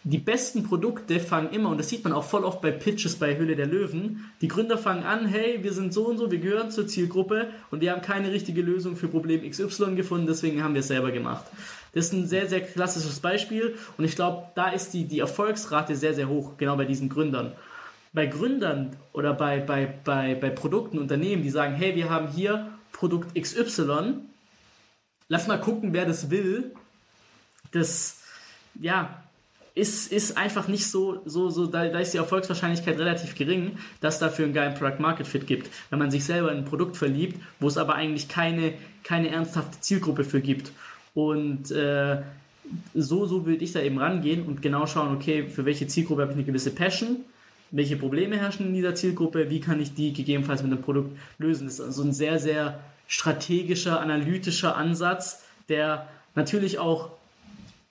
die 0.04 0.18
besten 0.18 0.64
Produkte 0.64 1.20
fangen 1.20 1.52
immer, 1.52 1.68
und 1.68 1.78
das 1.78 1.88
sieht 1.88 2.02
man 2.02 2.12
auch 2.12 2.24
voll 2.24 2.44
oft 2.44 2.60
bei 2.60 2.72
Pitches 2.72 3.16
bei 3.16 3.36
Höhle 3.36 3.54
der 3.54 3.66
Löwen, 3.66 4.30
die 4.40 4.48
Gründer 4.48 4.76
fangen 4.76 5.04
an, 5.04 5.26
hey, 5.26 5.62
wir 5.62 5.72
sind 5.72 5.92
so 5.92 6.08
und 6.08 6.18
so, 6.18 6.30
wir 6.30 6.38
gehören 6.38 6.72
zur 6.72 6.88
Zielgruppe 6.88 7.48
und 7.70 7.80
wir 7.80 7.92
haben 7.92 8.02
keine 8.02 8.32
richtige 8.32 8.62
Lösung 8.62 8.96
für 8.96 9.06
Problem 9.06 9.48
XY 9.48 9.94
gefunden, 9.94 10.26
deswegen 10.26 10.62
haben 10.62 10.74
wir 10.74 10.80
es 10.80 10.88
selber 10.88 11.12
gemacht. 11.12 11.44
Das 11.92 12.06
ist 12.06 12.12
ein 12.12 12.26
sehr, 12.26 12.48
sehr 12.48 12.62
klassisches 12.62 13.20
Beispiel 13.20 13.76
und 13.98 14.04
ich 14.04 14.16
glaube, 14.16 14.48
da 14.54 14.70
ist 14.70 14.94
die, 14.94 15.04
die 15.04 15.20
Erfolgsrate 15.20 15.94
sehr, 15.94 16.14
sehr 16.14 16.28
hoch, 16.28 16.56
genau 16.56 16.76
bei 16.76 16.84
diesen 16.84 17.08
Gründern. 17.08 17.52
Bei 18.12 18.26
Gründern 18.26 18.96
oder 19.12 19.34
bei, 19.34 19.60
bei, 19.60 19.86
bei, 20.04 20.34
bei 20.34 20.50
Produkten, 20.50 20.98
Unternehmen, 20.98 21.42
die 21.42 21.50
sagen, 21.50 21.74
hey, 21.74 21.94
wir 21.94 22.10
haben 22.10 22.28
hier 22.28 22.70
Produkt 22.92 23.34
XY, 23.40 24.14
lass 25.28 25.46
mal 25.46 25.60
gucken, 25.60 25.92
wer 25.92 26.06
das 26.06 26.30
will. 26.30 26.72
Das, 27.72 28.20
ja, 28.78 29.22
ist, 29.74 30.12
ist 30.12 30.36
einfach 30.36 30.68
nicht 30.68 30.86
so, 30.86 31.22
so, 31.24 31.48
so 31.48 31.66
da, 31.66 31.88
da 31.88 31.98
ist 31.98 32.12
die 32.12 32.18
Erfolgswahrscheinlichkeit 32.18 32.98
relativ 32.98 33.34
gering, 33.34 33.78
dass 34.00 34.18
dafür 34.18 34.44
einen 34.44 34.54
geilen 34.54 34.74
Product 34.74 35.00
Market 35.00 35.26
Fit 35.26 35.46
gibt. 35.46 35.70
Wenn 35.90 35.98
man 35.98 36.10
sich 36.10 36.24
selber 36.24 36.52
in 36.52 36.58
ein 36.58 36.64
Produkt 36.64 36.96
verliebt, 36.96 37.40
wo 37.58 37.68
es 37.68 37.78
aber 37.78 37.94
eigentlich 37.94 38.28
keine, 38.28 38.74
keine 39.02 39.30
ernsthafte 39.30 39.80
Zielgruppe 39.80 40.24
für 40.24 40.40
gibt. 40.40 40.72
Und 41.14 41.70
äh, 41.70 42.22
so, 42.94 43.26
so 43.26 43.44
würde 43.46 43.64
ich 43.64 43.72
da 43.72 43.80
eben 43.80 43.98
rangehen 43.98 44.46
und 44.46 44.62
genau 44.62 44.86
schauen, 44.86 45.14
okay, 45.14 45.48
für 45.48 45.64
welche 45.64 45.86
Zielgruppe 45.86 46.22
habe 46.22 46.32
ich 46.32 46.38
eine 46.38 46.46
gewisse 46.46 46.70
Passion, 46.70 47.18
welche 47.70 47.96
Probleme 47.96 48.38
herrschen 48.38 48.66
in 48.66 48.74
dieser 48.74 48.94
Zielgruppe, 48.94 49.50
wie 49.50 49.60
kann 49.60 49.80
ich 49.80 49.94
die 49.94 50.12
gegebenenfalls 50.12 50.62
mit 50.62 50.72
einem 50.72 50.82
Produkt 50.82 51.16
lösen. 51.38 51.66
Das 51.66 51.74
ist 51.74 51.80
also 51.80 52.02
ein 52.02 52.12
sehr, 52.12 52.38
sehr 52.38 52.80
strategischer, 53.06 54.00
analytischer 54.00 54.76
Ansatz, 54.76 55.44
der 55.68 56.08
natürlich 56.34 56.78
auch 56.78 57.10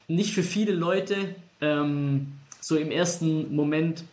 nicht 0.07 0.33
für 0.33 0.43
viele 0.43 0.73
Leute 0.73 1.35
ähm, 1.61 2.33
so 2.59 2.75
im 2.75 2.91
ersten 2.91 3.55
Moment 3.55 4.03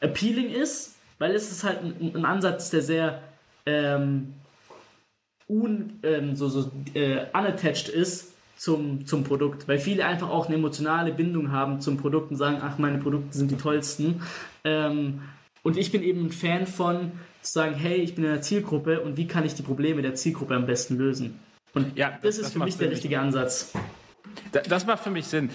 appealing 0.00 0.50
ist, 0.50 0.96
weil 1.18 1.34
es 1.34 1.50
ist 1.50 1.64
halt 1.64 1.80
ein, 1.82 2.14
ein 2.14 2.24
Ansatz, 2.24 2.70
der 2.70 2.82
sehr 2.82 3.22
ähm, 3.64 4.34
un, 5.48 5.98
ähm, 6.02 6.34
so, 6.34 6.48
so 6.48 6.70
äh, 6.94 7.26
unattached 7.32 7.88
ist 7.88 8.34
zum, 8.56 9.06
zum 9.06 9.24
Produkt, 9.24 9.68
weil 9.68 9.78
viele 9.78 10.04
einfach 10.06 10.30
auch 10.30 10.46
eine 10.46 10.56
emotionale 10.56 11.12
Bindung 11.12 11.52
haben 11.52 11.80
zum 11.80 11.98
Produkt 11.98 12.30
und 12.30 12.36
sagen, 12.36 12.58
ach, 12.62 12.78
meine 12.78 12.98
Produkte 12.98 13.36
sind 13.36 13.50
die 13.50 13.56
tollsten. 13.56 14.22
Ähm, 14.64 15.22
und 15.62 15.76
ich 15.76 15.92
bin 15.92 16.02
eben 16.02 16.26
ein 16.26 16.30
Fan 16.30 16.66
von 16.66 17.12
zu 17.42 17.52
sagen, 17.52 17.74
hey, 17.74 17.96
ich 17.96 18.14
bin 18.14 18.24
in 18.24 18.30
einer 18.30 18.42
Zielgruppe 18.42 19.00
und 19.00 19.16
wie 19.16 19.26
kann 19.26 19.44
ich 19.44 19.54
die 19.54 19.62
Probleme 19.62 20.02
der 20.02 20.14
Zielgruppe 20.14 20.54
am 20.54 20.66
besten 20.66 20.96
lösen? 20.96 21.38
Und 21.74 21.96
ja, 21.96 22.10
das, 22.10 22.20
das 22.22 22.36
ist 22.36 22.44
das 22.44 22.52
für 22.54 22.58
mich 22.60 22.76
der 22.76 22.90
richtige 22.90 23.20
Ansatz. 23.20 23.72
Das 24.68 24.86
macht 24.86 25.02
für 25.02 25.10
mich 25.10 25.26
Sinn. 25.26 25.50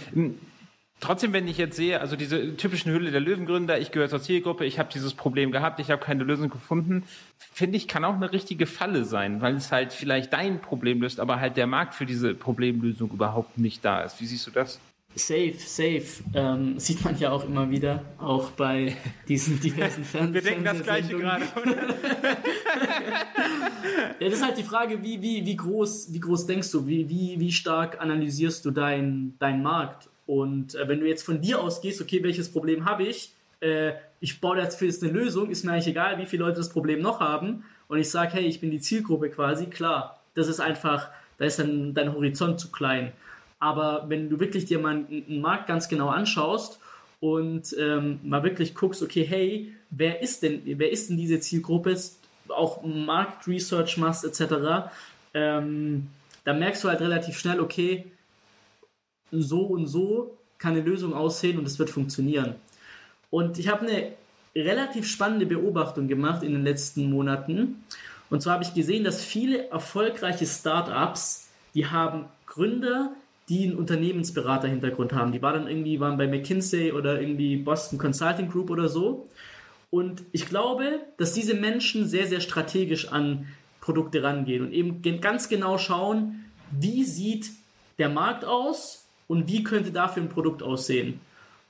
Trotzdem, 1.02 1.34
wenn 1.34 1.48
ich 1.48 1.58
jetzt 1.58 1.76
sehe, 1.76 2.00
also 2.00 2.16
diese 2.16 2.56
typischen 2.58 2.94
Hülle 2.94 3.10
der 3.10 3.22
Löwengründer, 3.22 3.80
ich 3.80 3.92
gehöre 3.92 4.08
zur 4.08 4.22
Zielgruppe, 4.22 4.66
ich 4.66 4.78
habe 4.78 4.90
dieses 4.94 5.16
Problem 5.16 5.52
gehabt, 5.52 5.80
ich 5.80 5.90
habe 5.90 6.00
keine 6.00 6.24
Lösung 6.24 6.52
gefunden, 6.52 7.06
finde 7.40 7.78
ich, 7.78 7.88
kann 7.88 8.06
auch 8.06 8.14
eine 8.14 8.32
richtige 8.32 8.68
Falle 8.68 9.04
sein, 9.04 9.42
weil 9.42 9.56
es 9.56 9.72
halt 9.72 9.94
vielleicht 9.94 10.32
dein 10.32 10.62
Problem 10.62 11.02
löst, 11.02 11.20
aber 11.20 11.40
halt 11.40 11.58
der 11.58 11.66
Markt 11.66 11.96
für 11.96 12.06
diese 12.06 12.36
Problemlösung 12.36 13.10
überhaupt 13.10 13.58
nicht 13.58 13.84
da 13.84 14.02
ist. 14.02 14.22
Wie 14.22 14.28
siehst 14.28 14.46
du 14.46 14.52
das? 14.52 14.80
Safe, 15.16 15.56
safe. 15.58 16.24
Ähm, 16.36 16.80
sieht 16.80 17.04
man 17.04 17.18
ja 17.18 17.32
auch 17.32 17.46
immer 17.46 17.72
wieder, 17.72 18.06
auch 18.20 18.52
bei 18.52 18.96
diesen 19.28 19.60
diversen 19.60 20.04
Fernsehsendungen. 20.04 20.34
Wir 20.36 20.42
denken 20.42 20.66
das 20.66 20.84
Gleiche 20.84 21.18
gerade. 21.18 21.46
ja, 24.20 24.30
das 24.30 24.34
ist 24.34 24.46
halt 24.46 24.60
die 24.60 24.64
Frage, 24.64 25.02
wie, 25.02 25.20
wie, 25.20 25.48
wie, 25.48 25.56
groß, 25.56 26.14
wie 26.14 26.20
groß 26.20 26.46
denkst 26.46 26.72
du, 26.72 26.86
wie, 26.86 27.10
wie, 27.10 27.40
wie 27.40 27.52
stark 27.52 28.00
analysierst 28.00 28.64
du 28.66 28.70
deinen 28.70 29.36
dein 29.40 29.64
Markt? 29.64 30.11
Und 30.26 30.76
äh, 30.76 30.88
wenn 30.88 31.00
du 31.00 31.08
jetzt 31.08 31.24
von 31.24 31.42
dir 31.42 31.62
ausgehst, 31.62 32.02
okay, 32.02 32.24
welches 32.24 32.52
Problem 32.52 32.86
habe 32.86 33.04
ich? 33.04 33.34
Äh, 33.60 33.94
ich 34.20 34.40
baue 34.40 34.58
dafür 34.58 34.88
jetzt 34.88 35.04
eine 35.04 35.12
Lösung, 35.12 35.50
ist 35.50 35.66
mir 35.66 35.72
eigentlich 35.72 35.88
egal, 35.88 36.18
wie 36.18 36.26
viele 36.26 36.44
Leute 36.44 36.58
das 36.58 36.70
Problem 36.70 37.02
noch 37.02 37.20
haben. 37.20 37.64
Und 37.88 38.00
ich 38.00 38.10
sage, 38.10 38.34
hey, 38.34 38.46
ich 38.46 38.62
bin 38.62 38.72
die 38.72 38.80
Zielgruppe 38.80 39.30
quasi, 39.30 39.66
klar, 39.66 40.22
das 40.36 40.48
ist 40.48 40.60
einfach, 40.60 41.10
da 41.38 41.46
ist 41.46 41.60
dann 41.60 41.94
dein 41.94 42.14
Horizont 42.14 42.60
zu 42.60 42.72
klein. 42.72 43.12
Aber 43.60 44.06
wenn 44.08 44.30
du 44.30 44.40
wirklich 44.40 44.66
dir 44.66 44.80
mal 44.80 45.06
einen 45.10 45.42
Markt 45.42 45.68
ganz 45.68 45.90
genau 45.90 46.10
anschaust 46.10 46.80
und 47.20 47.76
ähm, 47.80 48.20
mal 48.24 48.44
wirklich 48.44 48.74
guckst, 48.74 49.04
okay, 49.04 49.24
hey, 49.24 49.74
wer 49.90 50.22
ist 50.22 50.42
denn, 50.42 50.62
wer 50.66 50.92
ist 50.92 51.10
denn 51.10 51.18
diese 51.18 51.40
Zielgruppe, 51.40 51.96
auch 52.50 52.84
Marktresearch 52.84 53.98
machst 53.98 54.26
etc., 54.26 54.92
ähm, 55.34 56.08
dann 56.44 56.60
merkst 56.60 56.84
du 56.84 56.90
halt 56.90 57.02
relativ 57.02 57.38
schnell, 57.38 57.60
okay, 57.60 58.06
so 59.32 59.62
und 59.62 59.88
so 59.88 60.38
kann 60.58 60.74
eine 60.74 60.82
Lösung 60.82 61.14
aussehen 61.14 61.58
und 61.58 61.66
es 61.66 61.80
wird 61.80 61.90
funktionieren. 61.90 62.56
Und 63.30 63.58
ich 63.58 63.68
habe 63.70 63.88
eine 63.88 64.12
relativ 64.56 65.08
spannende 65.08 65.46
Beobachtung 65.46 66.08
gemacht 66.08 66.44
in 66.44 66.52
den 66.52 66.64
letzten 66.64 67.10
Monaten. 67.10 67.84
Und 68.30 68.42
zwar 68.42 68.54
habe 68.54 68.64
ich 68.64 68.74
gesehen, 68.74 69.04
dass 69.04 69.24
viele 69.24 69.70
erfolgreiche 69.70 70.46
Startups, 70.46 71.50
die 71.74 71.88
haben 71.88 72.26
Gründer, 72.46 73.12
die 73.50 73.64
einen 73.64 73.78
Unternehmensberater-Hintergrund 73.78 75.14
haben. 75.14 75.32
Die 75.32 75.42
waren 75.42 75.64
dann 75.64 75.68
irgendwie, 75.68 76.00
waren 76.00 76.18
bei 76.18 76.28
McKinsey 76.28 76.92
oder 76.92 77.20
irgendwie 77.20 77.58
Boston 77.58 77.98
Consulting 77.98 78.50
Group 78.50 78.70
oder 78.70 78.88
so. 78.88 79.28
Und 79.90 80.24
ich 80.32 80.46
glaube, 80.46 81.00
dass 81.18 81.34
diese 81.34 81.54
Menschen 81.54 82.08
sehr, 82.08 82.28
sehr 82.28 82.40
strategisch 82.40 83.10
an 83.10 83.48
Produkte 83.82 84.24
rangehen 84.24 84.62
und 84.64 84.72
eben 84.72 85.02
ganz 85.20 85.50
genau 85.50 85.78
schauen, 85.78 86.46
wie 86.72 87.04
sieht 87.04 87.50
der 87.98 88.08
Markt 88.08 88.46
aus 88.46 89.06
und 89.32 89.48
wie 89.48 89.64
könnte 89.64 89.92
dafür 89.92 90.24
ein 90.24 90.28
Produkt 90.28 90.62
aussehen. 90.62 91.22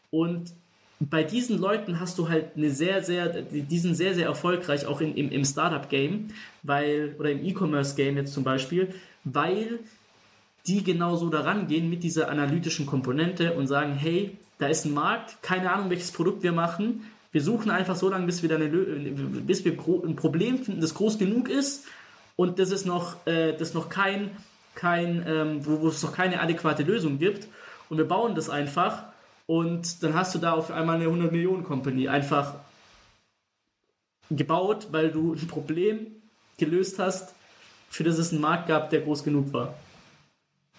Und 0.10 0.52
bei 1.00 1.24
diesen 1.24 1.60
Leuten 1.60 2.00
hast 2.00 2.18
du 2.18 2.28
halt 2.28 2.58
eine 2.58 2.72
sehr, 2.72 3.04
sehr, 3.04 3.30
die 3.30 3.78
sind 3.78 3.94
sehr, 3.94 4.16
sehr 4.16 4.26
erfolgreich, 4.26 4.88
auch 4.88 5.00
in, 5.00 5.14
im, 5.14 5.32
im 5.32 5.46
Startup-Game, 5.46 6.30
weil, 6.64 7.16
oder 7.20 7.30
im 7.30 7.46
E-Commerce-Game 7.46 8.18
jetzt 8.18 8.34
zum 8.34 8.44
Beispiel, 8.44 8.96
weil 9.26 9.78
die 10.66 10.84
genauso 10.84 11.30
daran 11.30 11.68
gehen 11.68 11.88
mit 11.88 12.02
dieser 12.02 12.30
analytischen 12.30 12.88
Komponente 12.88 13.54
und 13.54 13.68
sagen, 13.68 13.94
hey, 13.94 14.36
da 14.58 14.66
ist 14.66 14.86
ein 14.86 14.96
Markt, 14.96 15.44
keine 15.44 15.72
Ahnung, 15.72 15.92
welches 15.92 16.12
Produkt 16.12 16.42
wir 16.42 16.54
machen. 16.54 17.04
Wir 17.32 17.44
suchen 17.44 17.70
einfach 17.70 17.96
so 17.96 18.10
lange, 18.10 18.26
bis 18.26 18.42
wir, 18.42 18.56
eine, 18.56 18.70
bis 18.70 19.64
wir 19.66 19.74
ein 19.74 20.16
Problem 20.16 20.58
finden, 20.64 20.82
das 20.82 20.96
groß 20.96 21.20
genug 21.20 21.48
ist 21.48 21.86
und 22.38 22.58
das 22.58 22.72
ist 22.72 22.88
noch, 22.88 23.28
äh, 23.28 23.54
das 23.56 23.76
noch 23.76 23.90
kein, 23.90 24.32
kein 24.76 25.24
ähm, 25.28 25.66
wo, 25.66 25.82
wo 25.82 25.88
es 25.88 26.04
noch 26.04 26.14
keine 26.14 26.40
adäquate 26.42 26.84
Lösung 26.84 27.20
gibt. 27.20 27.48
Und 27.90 27.98
wir 27.98 28.08
bauen 28.08 28.36
das 28.36 28.50
einfach 28.50 29.04
und 29.46 30.02
dann 30.04 30.14
hast 30.14 30.34
du 30.34 30.40
da 30.40 30.54
auf 30.54 30.72
einmal 30.72 30.96
eine 30.96 31.06
100 31.06 31.32
Millionen 31.32 31.64
Company 31.64 32.08
einfach 32.08 32.56
gebaut, 34.30 34.88
weil 34.92 35.12
du 35.12 35.34
ein 35.34 35.48
Problem 35.48 36.08
gelöst 36.58 37.00
hast, 37.00 37.36
für 37.90 38.04
das 38.04 38.18
es 38.18 38.32
einen 38.32 38.42
Markt 38.42 38.68
gab, 38.68 38.90
der 38.90 39.02
groß 39.02 39.24
genug 39.24 39.52
war. 39.52 39.74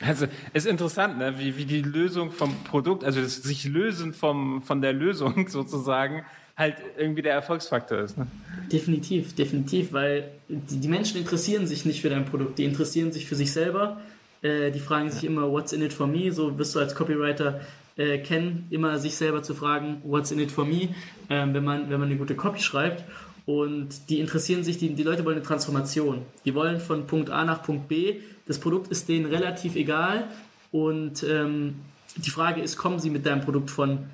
Also 0.00 0.26
ist 0.52 0.66
interessant, 0.66 1.18
ne? 1.18 1.38
wie, 1.38 1.56
wie 1.56 1.64
die 1.64 1.82
Lösung 1.82 2.32
vom 2.32 2.56
Produkt, 2.64 3.04
also 3.04 3.20
das 3.20 3.36
sich 3.36 3.64
lösen 3.64 4.14
vom, 4.14 4.62
von 4.62 4.80
der 4.80 4.92
Lösung 4.92 5.48
sozusagen, 5.48 6.24
halt 6.56 6.76
irgendwie 6.98 7.22
der 7.22 7.32
Erfolgsfaktor 7.32 7.98
ist. 7.98 8.18
Ne? 8.18 8.26
Definitiv, 8.70 9.34
definitiv, 9.34 9.92
weil 9.92 10.30
die, 10.48 10.88
Menschen 10.88 11.18
interessieren 11.18 11.66
sich 11.66 11.84
nicht 11.84 12.02
für 12.02 12.10
dein 12.10 12.24
Produkt, 12.24 12.58
die 12.58 12.64
interessieren 12.64 13.12
sich 13.12 13.26
für 13.26 13.34
sich 13.34 13.52
selber. 13.52 14.00
Äh, 14.42 14.70
die 14.70 14.80
fragen 14.80 15.10
sich 15.10 15.24
immer, 15.24 15.50
what's 15.50 15.72
in 15.72 15.82
it 15.82 15.92
for 15.92 16.06
me? 16.06 16.32
So 16.32 16.58
wirst 16.58 16.74
du 16.74 16.80
als 16.80 16.94
Copywriter 16.94 17.60
äh, 17.96 18.18
kennen, 18.18 18.66
immer 18.70 18.98
sich 18.98 19.14
selber 19.14 19.42
zu 19.42 19.54
fragen, 19.54 20.02
what's 20.04 20.30
in 20.30 20.38
it 20.38 20.50
for 20.50 20.64
me, 20.64 20.88
äh, 21.28 21.46
wenn, 21.46 21.64
man, 21.64 21.90
wenn 21.90 22.00
man 22.00 22.08
eine 22.08 22.16
gute 22.16 22.34
Copy 22.34 22.60
schreibt. 22.60 23.04
Und 23.44 24.08
die 24.08 24.20
interessieren 24.20 24.62
sich, 24.62 24.78
die, 24.78 24.94
die 24.94 25.02
Leute 25.02 25.24
wollen 25.24 25.36
eine 25.36 25.44
Transformation. 25.44 26.22
Die 26.44 26.54
wollen 26.54 26.80
von 26.80 27.06
Punkt 27.06 27.30
A 27.30 27.44
nach 27.44 27.62
Punkt 27.62 27.88
B. 27.88 28.20
Das 28.46 28.58
Produkt 28.58 28.88
ist 28.92 29.08
denen 29.08 29.26
relativ 29.26 29.74
egal. 29.74 30.28
Und 30.70 31.24
ähm, 31.24 31.76
die 32.16 32.30
Frage 32.30 32.60
ist, 32.60 32.76
kommen 32.76 32.98
sie 32.98 33.10
mit 33.10 33.26
deinem 33.26 33.40
Produkt 33.40 33.70
von 33.70 34.06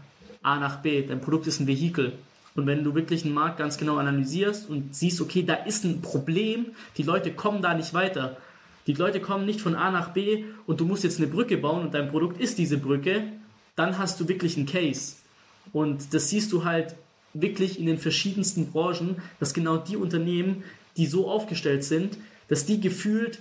A 0.42 0.58
nach 0.58 0.76
B? 0.80 1.02
Dein 1.06 1.20
Produkt 1.20 1.46
ist 1.46 1.60
ein 1.60 1.66
Vehikel. 1.66 2.12
Und 2.58 2.66
wenn 2.66 2.82
du 2.82 2.96
wirklich 2.96 3.24
einen 3.24 3.34
Markt 3.34 3.58
ganz 3.58 3.78
genau 3.78 3.98
analysierst 3.98 4.68
und 4.68 4.92
siehst, 4.92 5.20
okay, 5.20 5.44
da 5.44 5.54
ist 5.54 5.84
ein 5.84 6.02
Problem, 6.02 6.66
die 6.96 7.04
Leute 7.04 7.30
kommen 7.30 7.62
da 7.62 7.72
nicht 7.72 7.94
weiter. 7.94 8.36
Die 8.88 8.94
Leute 8.94 9.20
kommen 9.20 9.46
nicht 9.46 9.60
von 9.60 9.76
A 9.76 9.92
nach 9.92 10.08
B 10.08 10.42
und 10.66 10.80
du 10.80 10.84
musst 10.84 11.04
jetzt 11.04 11.18
eine 11.18 11.28
Brücke 11.28 11.56
bauen 11.56 11.84
und 11.84 11.94
dein 11.94 12.10
Produkt 12.10 12.40
ist 12.40 12.58
diese 12.58 12.76
Brücke, 12.76 13.22
dann 13.76 13.96
hast 13.96 14.18
du 14.18 14.26
wirklich 14.26 14.56
einen 14.56 14.66
Case. 14.66 15.14
Und 15.72 16.12
das 16.14 16.30
siehst 16.30 16.50
du 16.50 16.64
halt 16.64 16.96
wirklich 17.32 17.78
in 17.78 17.86
den 17.86 17.98
verschiedensten 17.98 18.72
Branchen, 18.72 19.22
dass 19.38 19.54
genau 19.54 19.76
die 19.76 19.96
Unternehmen, 19.96 20.64
die 20.96 21.06
so 21.06 21.30
aufgestellt 21.30 21.84
sind, 21.84 22.18
dass 22.48 22.66
die 22.66 22.80
gefühlt 22.80 23.38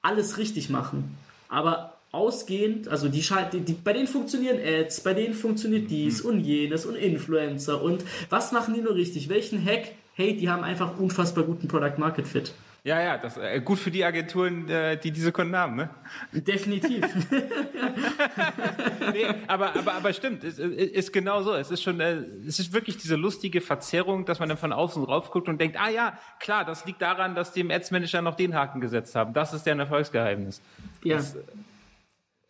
alles 0.00 0.38
richtig 0.38 0.70
machen. 0.70 1.18
Aber 1.48 1.93
ausgehend, 2.14 2.88
also 2.88 3.08
die, 3.08 3.24
die, 3.52 3.60
die, 3.60 3.72
bei 3.72 3.92
denen 3.92 4.06
funktionieren 4.06 4.58
Ads, 4.64 5.00
bei 5.00 5.14
denen 5.14 5.34
funktioniert 5.34 5.90
dies 5.90 6.20
und 6.20 6.40
jenes 6.40 6.86
und 6.86 6.94
Influencer 6.94 7.82
und 7.82 8.04
was 8.30 8.52
machen 8.52 8.74
die 8.74 8.80
nur 8.80 8.94
richtig? 8.94 9.28
Welchen 9.28 9.64
Hack? 9.64 9.92
Hey, 10.14 10.36
die 10.36 10.48
haben 10.48 10.62
einfach 10.62 10.98
unfassbar 10.98 11.44
guten 11.44 11.66
Product 11.66 11.98
Market 11.98 12.28
Fit. 12.28 12.52
Ja, 12.84 13.00
ja, 13.00 13.16
das 13.16 13.38
äh, 13.38 13.62
gut 13.62 13.78
für 13.78 13.90
die 13.90 14.04
Agenturen, 14.04 14.68
äh, 14.68 14.98
die 14.98 15.10
diese 15.10 15.32
Kunden 15.32 15.56
haben, 15.56 15.74
ne? 15.74 15.88
Definitiv. 16.32 17.02
nee, 19.12 19.24
aber, 19.46 19.74
aber, 19.74 19.94
aber 19.94 20.12
stimmt, 20.12 20.44
es 20.44 20.58
ist, 20.58 20.92
ist 20.92 21.12
genau 21.12 21.42
so. 21.42 21.54
Es 21.54 21.70
ist 21.70 21.82
schon, 21.82 21.98
äh, 22.00 22.16
es 22.46 22.58
ist 22.58 22.74
wirklich 22.74 22.98
diese 22.98 23.16
lustige 23.16 23.62
Verzerrung, 23.62 24.26
dass 24.26 24.38
man 24.38 24.50
dann 24.50 24.58
von 24.58 24.70
außen 24.70 25.02
rauf 25.02 25.30
guckt 25.30 25.48
und 25.48 25.58
denkt, 25.62 25.80
ah 25.80 25.88
ja, 25.88 26.18
klar, 26.38 26.66
das 26.66 26.84
liegt 26.84 27.00
daran, 27.00 27.34
dass 27.34 27.52
die 27.52 27.60
im 27.60 27.70
Ads 27.70 27.90
Manager 27.90 28.20
noch 28.20 28.34
den 28.34 28.54
Haken 28.54 28.82
gesetzt 28.82 29.14
haben. 29.14 29.32
Das 29.32 29.54
ist 29.54 29.64
deren 29.64 29.80
Erfolgsgeheimnis. 29.80 30.60
Ja. 31.02 31.16
Das, 31.16 31.38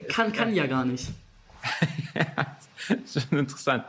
kann, 0.08 0.32
kann 0.32 0.54
ja 0.54 0.66
gar 0.66 0.84
nicht. 0.84 1.10
schon 3.06 3.38
interessant. 3.38 3.84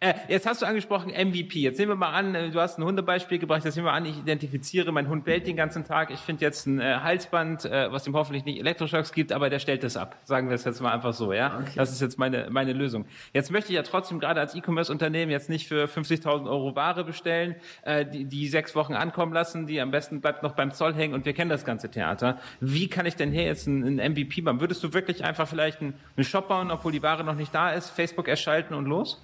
Äh, 0.00 0.14
jetzt 0.28 0.46
hast 0.46 0.62
du 0.62 0.66
angesprochen 0.66 1.10
MVP. 1.10 1.60
Jetzt 1.60 1.78
nehmen 1.78 1.92
wir 1.92 1.96
mal 1.96 2.12
an, 2.12 2.34
äh, 2.34 2.50
du 2.50 2.60
hast 2.60 2.78
ein 2.78 2.84
Hundebeispiel 2.84 3.38
gebracht. 3.38 3.64
Jetzt 3.64 3.76
nehmen 3.76 3.86
wir 3.86 3.92
an, 3.92 4.06
ich 4.06 4.18
identifiziere, 4.18 4.92
mein 4.92 5.08
Hund 5.08 5.24
bellt 5.24 5.46
den 5.46 5.56
ganzen 5.56 5.84
Tag. 5.84 6.10
Ich 6.10 6.20
finde 6.20 6.44
jetzt 6.44 6.66
ein 6.66 6.80
äh, 6.80 7.00
Halsband, 7.02 7.64
äh, 7.64 7.92
was 7.92 8.06
ihm 8.06 8.14
hoffentlich 8.14 8.44
nicht 8.44 8.58
Elektroschocks 8.58 9.12
gibt, 9.12 9.32
aber 9.32 9.50
der 9.50 9.58
stellt 9.58 9.82
das 9.82 9.96
ab. 9.96 10.16
Sagen 10.24 10.48
wir 10.48 10.54
es 10.54 10.64
jetzt 10.64 10.80
mal 10.80 10.92
einfach 10.92 11.12
so, 11.12 11.32
ja? 11.32 11.58
Okay. 11.60 11.72
Das 11.76 11.92
ist 11.92 12.00
jetzt 12.00 12.18
meine, 12.18 12.48
meine 12.50 12.72
Lösung. 12.72 13.06
Jetzt 13.32 13.50
möchte 13.50 13.72
ich 13.72 13.76
ja 13.76 13.82
trotzdem 13.82 14.20
gerade 14.20 14.40
als 14.40 14.54
E-Commerce-Unternehmen 14.54 15.30
jetzt 15.30 15.48
nicht 15.48 15.68
für 15.68 15.84
50.000 15.84 16.48
Euro 16.48 16.74
Ware 16.74 17.04
bestellen, 17.04 17.56
äh, 17.82 18.06
die, 18.06 18.24
die 18.24 18.48
sechs 18.48 18.74
Wochen 18.74 18.94
ankommen 18.94 19.32
lassen, 19.32 19.66
die 19.66 19.80
am 19.80 19.90
besten 19.90 20.20
bleibt 20.20 20.42
noch 20.42 20.52
beim 20.52 20.72
Zoll 20.72 20.94
hängen 20.94 21.14
und 21.14 21.24
wir 21.24 21.32
kennen 21.32 21.50
das 21.50 21.64
ganze 21.64 21.90
Theater. 21.90 22.38
Wie 22.60 22.88
kann 22.88 23.06
ich 23.06 23.16
denn 23.16 23.30
hier 23.30 23.44
jetzt 23.44 23.66
ein, 23.66 24.00
ein 24.00 24.12
MVP 24.12 24.42
machen? 24.42 24.60
Würdest 24.60 24.82
du 24.82 24.92
wirklich 24.92 25.24
einfach 25.24 25.48
vielleicht 25.48 25.80
einen, 25.80 25.94
einen 26.16 26.24
Shop 26.24 26.48
bauen, 26.48 26.70
obwohl 26.70 26.92
die 26.92 27.02
Ware 27.02 27.24
noch 27.24 27.34
nicht 27.34 27.54
da 27.54 27.70
ist, 27.70 27.90
Facebook 27.90 28.28
erschalten 28.28 28.74
und 28.74 28.86
los? 28.86 29.22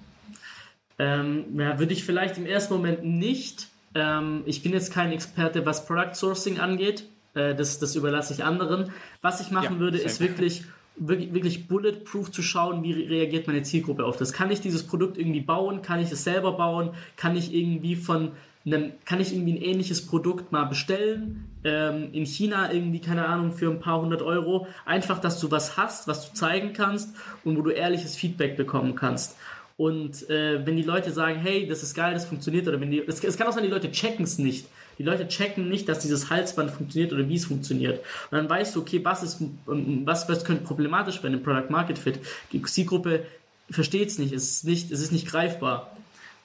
Ähm, 1.01 1.59
ja, 1.59 1.79
würde 1.79 1.93
ich 1.93 2.03
vielleicht 2.03 2.37
im 2.37 2.45
ersten 2.45 2.75
Moment 2.75 3.03
nicht. 3.03 3.69
Ähm, 3.95 4.43
ich 4.45 4.61
bin 4.61 4.71
jetzt 4.71 4.93
kein 4.93 5.11
Experte, 5.11 5.65
was 5.65 5.87
Product 5.87 6.13
Sourcing 6.13 6.59
angeht. 6.59 7.07
Äh, 7.33 7.55
das, 7.55 7.79
das 7.79 7.95
überlasse 7.95 8.33
ich 8.35 8.43
anderen. 8.43 8.91
Was 9.23 9.41
ich 9.41 9.49
machen 9.49 9.75
ja, 9.75 9.79
würde, 9.79 9.97
ist 9.97 10.19
wirklich, 10.19 10.63
wirklich, 10.97 11.33
wirklich 11.33 11.67
bulletproof 11.67 12.29
zu 12.29 12.43
schauen, 12.43 12.83
wie 12.83 12.93
reagiert 12.93 13.47
meine 13.47 13.63
Zielgruppe 13.63 14.05
auf 14.05 14.17
das. 14.17 14.31
Kann 14.31 14.51
ich 14.51 14.61
dieses 14.61 14.83
Produkt 14.83 15.17
irgendwie 15.17 15.41
bauen? 15.41 15.81
Kann 15.81 15.99
ich 15.99 16.11
es 16.11 16.23
selber 16.23 16.51
bauen? 16.51 16.91
Kann 17.15 17.35
ich 17.35 17.51
irgendwie 17.51 17.95
von 17.95 18.33
einem, 18.63 18.91
kann 19.03 19.19
ich 19.19 19.33
irgendwie 19.33 19.53
ein 19.53 19.61
ähnliches 19.63 20.05
Produkt 20.05 20.51
mal 20.51 20.65
bestellen? 20.65 21.47
Ähm, 21.63 22.09
in 22.11 22.27
China 22.27 22.71
irgendwie, 22.71 23.01
keine 23.01 23.25
Ahnung, 23.25 23.53
für 23.53 23.71
ein 23.71 23.79
paar 23.79 23.99
hundert 24.01 24.21
Euro. 24.21 24.67
Einfach, 24.85 25.17
dass 25.17 25.39
du 25.39 25.49
was 25.49 25.77
hast, 25.77 26.07
was 26.07 26.29
du 26.29 26.35
zeigen 26.35 26.73
kannst 26.73 27.15
und 27.43 27.57
wo 27.57 27.63
du 27.63 27.71
ehrliches 27.71 28.15
Feedback 28.15 28.55
bekommen 28.55 28.93
kannst. 28.93 29.35
Und 29.81 30.29
äh, 30.29 30.63
wenn 30.63 30.77
die 30.77 30.83
Leute 30.83 31.09
sagen, 31.09 31.39
hey, 31.39 31.65
das 31.65 31.81
ist 31.81 31.95
geil, 31.95 32.13
das 32.13 32.25
funktioniert, 32.25 32.67
oder 32.67 32.79
wenn 32.79 32.91
die, 32.91 32.99
es, 32.99 33.23
es 33.23 33.35
kann 33.35 33.47
auch 33.47 33.51
sein, 33.51 33.63
die 33.63 33.69
Leute 33.71 33.91
checken 33.91 34.25
es 34.25 34.37
nicht. 34.37 34.67
Die 34.99 35.03
Leute 35.03 35.27
checken 35.27 35.69
nicht, 35.69 35.89
dass 35.89 35.97
dieses 35.97 36.29
Halsband 36.29 36.69
funktioniert 36.69 37.11
oder 37.13 37.27
wie 37.27 37.33
es 37.33 37.45
funktioniert. 37.45 37.97
Und 38.29 38.37
dann 38.37 38.47
weißt 38.47 38.75
du, 38.75 38.81
okay, 38.81 39.03
was 39.03 39.23
ist, 39.23 39.41
was, 39.65 40.29
was 40.29 40.45
könnte 40.45 40.65
problematisch 40.65 41.19
bei 41.19 41.29
einem 41.29 41.41
Product 41.41 41.71
Market 41.71 41.97
Fit? 41.97 42.19
Die 42.51 42.61
Zielgruppe 42.61 43.25
versteht 43.71 44.09
es 44.09 44.19
nicht, 44.19 44.33
es 44.33 44.51
ist 44.51 44.65
nicht, 44.65 44.91
es 44.91 45.01
ist 45.01 45.11
nicht 45.11 45.27
greifbar. 45.27 45.97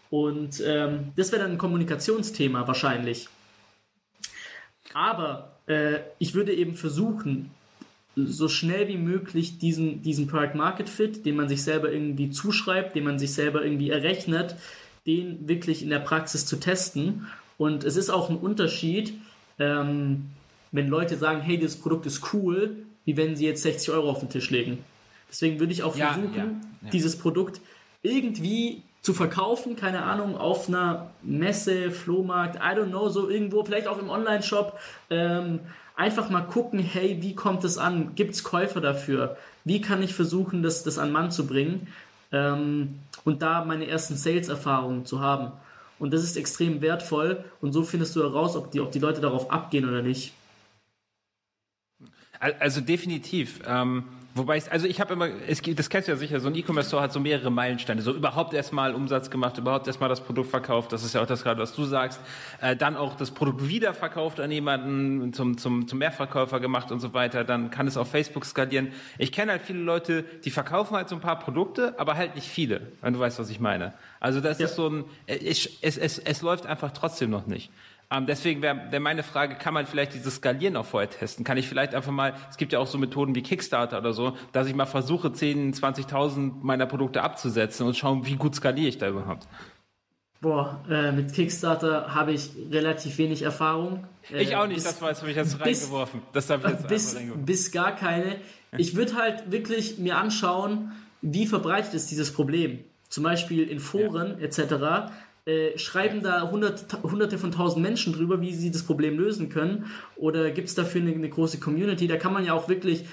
Und 0.09 0.63
ähm, 0.65 1.13
das 1.15 1.31
wäre 1.31 1.43
dann 1.43 1.53
ein 1.53 1.59
Kommunikationsthema 1.59 2.67
wahrscheinlich. 2.67 3.29
Aber 4.95 5.59
äh, 5.67 5.99
ich 6.19 6.33
würde 6.33 6.55
eben 6.55 6.75
versuchen, 6.75 7.51
so 8.17 8.49
schnell 8.49 8.89
wie 8.89 8.97
möglich 8.97 9.59
diesen, 9.59 10.03
diesen 10.03 10.27
Product 10.27 10.55
Market 10.55 10.89
Fit, 10.89 11.27
den 11.27 11.37
man 11.37 11.49
sich 11.49 11.63
selber 11.63 11.93
irgendwie 11.93 12.31
zuschreibt, 12.31 12.97
den 12.97 13.05
man 13.05 13.19
sich 13.19 13.35
selber 13.35 13.63
irgendwie 13.63 13.91
errechnet, 13.91 14.57
den 15.07 15.47
wirklich 15.47 15.83
in 15.83 15.91
der 15.91 15.99
Praxis 15.99 16.47
zu 16.47 16.57
testen. 16.57 17.27
Und 17.59 17.85
es 17.85 17.97
ist 17.97 18.09
auch 18.11 18.31
ein 18.31 18.37
Unterschied, 18.37 19.15
ähm, 19.59 20.31
wenn 20.73 20.89
Leute 20.89 21.17
sagen, 21.17 21.43
hey, 21.43 21.59
das 21.59 21.77
Produkt 21.77 22.07
ist 22.07 22.33
cool, 22.33 22.77
wie 23.05 23.17
wenn 23.17 23.37
sie 23.37 23.47
jetzt 23.47 23.63
60 23.63 23.91
Euro 23.91 24.11
auf 24.11 24.21
den 24.21 24.31
Tisch 24.31 24.51
legen. 24.51 24.79
Deswegen 25.29 25.61
würde 25.61 25.73
ich 25.73 25.83
auch 25.83 25.95
versuchen, 25.95 26.35
ja, 26.35 26.45
ja, 26.45 26.51
ja. 26.83 26.91
dieses 26.91 27.17
Produkt 27.17 27.61
irgendwie 28.03 28.83
zu 29.03 29.15
verkaufen, 29.15 29.77
keine 29.77 30.03
Ahnung, 30.03 30.37
auf 30.37 30.69
einer 30.69 31.11
Messe, 31.23 31.91
Flohmarkt, 31.91 32.57
I 32.57 32.77
don't 32.77 32.89
know, 32.89 33.09
so 33.09 33.29
irgendwo, 33.29 33.65
vielleicht 33.65 33.87
auch 33.87 33.99
im 33.99 34.11
Online-Shop. 34.11 34.79
Ähm, 35.11 35.61
einfach 35.97 36.31
mal 36.31 36.43
gucken, 36.43 36.79
hey, 36.79 37.19
wie 37.21 37.35
kommt 37.35 37.65
es 37.65 37.79
an? 37.79 38.15
Gibt 38.15 38.35
es 38.35 38.45
Käufer 38.45 38.81
dafür? 38.81 39.37
Wie 39.65 39.81
kann 39.81 40.03
ich 40.03 40.15
versuchen, 40.15 40.63
das, 40.63 40.85
das 40.85 40.99
an 40.99 41.11
Mann 41.11 41.31
zu 41.33 41.47
bringen? 41.47 41.89
Ähm, 42.31 43.01
und 43.25 43.43
da 43.43 43.65
meine 43.65 43.89
ersten 43.89 44.17
Sales-Erfahrungen 44.17 45.07
zu 45.07 45.21
haben. 45.21 45.53
Und 45.99 46.13
das 46.13 46.23
ist 46.23 46.37
extrem 46.37 46.83
wertvoll 46.83 47.43
und 47.63 47.73
so 47.73 47.83
findest 47.83 48.15
du 48.15 48.23
heraus, 48.23 48.55
ob 48.55 48.71
die, 48.71 48.81
ob 48.81 48.93
die 48.93 48.99
Leute 48.99 49.23
darauf 49.23 49.51
abgehen 49.51 49.89
oder 49.89 50.03
nicht. 50.03 50.35
Also 52.39 52.83
definitiv. 52.83 53.61
Ähm, 53.67 54.05
Wobei 54.37 54.59
ich, 54.59 54.71
also 54.71 54.87
ich 54.87 55.01
habe 55.01 55.15
immer, 55.15 55.29
es 55.49 55.63
gibt, 55.63 55.79
das 55.79 55.89
kennst 55.89 56.09
du 56.09 56.13
ja 56.13 56.19
sicher, 56.19 56.41
so 56.41 56.49
ein 56.49 56.55
E-Commerce-Store 56.55 57.03
hat 57.03 57.11
so 57.11 57.21
mehrere 57.21 57.51
Meilensteine. 57.51 58.03
So 58.03 58.13
überhaupt 58.13 58.53
erstmal 58.53 58.95
Umsatz 58.95 59.31
gemacht, 59.31 59.57
überhaupt 59.57 59.87
erstmal 59.87 60.11
das 60.11 60.21
Produkt 60.21 60.51
verkauft, 60.51 60.93
das 60.93 61.05
ist 61.05 61.15
ja 61.15 61.23
auch 61.23 61.27
das 61.27 61.43
gerade, 61.43 61.59
was 61.59 61.75
du 61.75 61.85
sagst. 61.85 62.21
Äh, 62.61 62.77
dann 62.77 62.99
auch 62.99 63.17
das 63.17 63.31
Produkt 63.31 63.67
wiederverkauft 63.67 64.39
an 64.41 64.51
jemanden, 64.51 65.33
zum, 65.33 65.57
zum, 65.57 65.89
zum 65.89 65.99
Mehrverkäufer 65.99 66.61
gemacht 66.61 66.93
und 66.93 67.01
so 67.01 67.15
weiter. 67.15 67.45
Dann 67.45 67.71
kann 67.71 67.87
es 67.87 67.97
auf 67.97 68.11
Facebook 68.11 68.45
skalieren. 68.45 68.89
Ich 69.17 69.33
kenne 69.33 69.53
halt 69.53 69.63
viele 69.63 69.81
Leute, 69.81 70.27
die 70.45 70.51
verkaufen 70.51 70.97
halt 70.97 71.09
so 71.09 71.15
ein 71.15 71.23
paar 71.23 71.39
Produkte, 71.39 71.99
aber 71.99 72.17
halt 72.17 72.35
nicht 72.35 72.49
viele, 72.49 72.93
wenn 73.01 73.15
du 73.15 73.19
weißt, 73.21 73.39
was 73.39 73.49
ich 73.49 73.59
meine. 73.59 73.95
Also 74.21 74.43
das 74.43 74.59
ja. 74.59 74.67
ist 74.67 74.77
so 74.77 74.91
ein, 74.91 75.05
es, 75.27 75.67
es, 75.81 75.97
es, 75.97 76.19
es 76.19 76.43
läuft 76.43 76.67
einfach 76.67 76.91
trotzdem 76.93 77.31
noch 77.31 77.47
nicht. 77.47 77.71
Ähm, 78.11 78.27
deswegen 78.27 78.63
wäre 78.63 78.81
wär 78.91 79.01
meine 79.01 79.25
Frage, 79.25 79.57
kann 79.57 79.75
man 79.75 79.87
vielleicht 79.87 80.15
dieses 80.15 80.37
Skalieren 80.37 80.77
auch 80.77 80.87
vorher 80.87 81.11
testen? 81.11 81.45
Kann 81.45 81.57
ich 81.57 81.69
vielleicht 81.69 81.95
einfach 81.95 82.13
mal, 82.13 82.35
es 82.49 82.57
gibt 82.57 82.73
ja 82.73 82.79
auch 82.79 82.87
so 82.87 82.99
Methoden 82.99 83.35
wie 83.35 83.43
Kickstarter 83.43 83.99
oder 83.99 84.13
so, 84.13 84.37
dass 84.53 84.69
ich 84.69 84.75
mal 84.75 84.87
versuche, 84.87 85.33
10, 85.33 85.75
20.000 85.75 86.53
meiner 86.63 86.87
Produkte 86.87 87.23
abzusetzen 87.23 87.85
und 87.87 87.97
schauen, 87.97 88.25
wie 88.25 88.37
gut 88.37 88.55
skaliere 88.55 88.89
ich 88.89 88.99
da 88.99 89.09
überhaupt? 89.09 89.49
Boah, 90.41 90.85
äh, 90.89 91.11
mit 91.11 91.33
Kickstarter 91.33 92.15
habe 92.15 92.33
ich 92.33 92.51
relativ 92.71 93.19
wenig 93.19 93.43
Erfahrung. 93.43 94.05
Äh, 94.31 94.43
ich 94.43 94.55
auch 94.55 94.67
nicht, 94.69 94.77
bis, 94.77 94.85
das 94.85 95.03
war 95.03 95.09
jetzt 95.09 95.21
für 95.21 95.27
mich 95.27 95.37
jetzt 95.37 95.59
bis, 95.63 95.83
reingeworfen. 95.83 96.23
Das 96.33 96.49
habe 96.51 96.63
ich 96.65 96.73
jetzt 96.75 96.89
bis, 96.89 97.17
bis 97.45 97.73
gar 97.73 97.97
keine. 97.97 98.37
Ich 98.77 98.95
würde 98.95 99.17
halt 99.17 99.51
wirklich 99.51 99.99
mir 99.99 100.19
anschauen, 100.19 100.93
wie 101.23 101.47
verbreitet 101.47 101.95
ist 101.95 102.11
dieses 102.11 102.33
Problem. 102.33 102.85
Zum 103.09 103.25
Beispiel 103.25 103.69
in 103.69 103.81
Foren 103.81 104.37
ja. 104.39 104.45
etc 104.45 105.11
äh, 105.47 105.79
schreiben 105.79 106.23
da 106.23 106.51
hundert, 106.51 106.87
hunderte 107.05 107.39
von 107.39 107.53
tausend 107.53 107.81
Menschen 107.81 108.13
drüber, 108.13 108.41
wie 108.41 108.53
sie 108.53 108.73
das 108.73 108.83
Problem 108.83 109.17
lösen 109.17 109.49
können? 109.49 109.87
Oder 110.17 110.51
gibt 110.51 110.69
es 110.69 110.75
dafür 110.75 111.01
eine, 111.01 111.13
eine, 111.13 111.29
große 111.29 111.61
Community? 111.61 112.09
Da 112.09 112.17
kann 112.17 112.33
man 112.33 112.45
ja 112.45 112.53
auch 112.53 112.69
wirklich, 112.69 113.05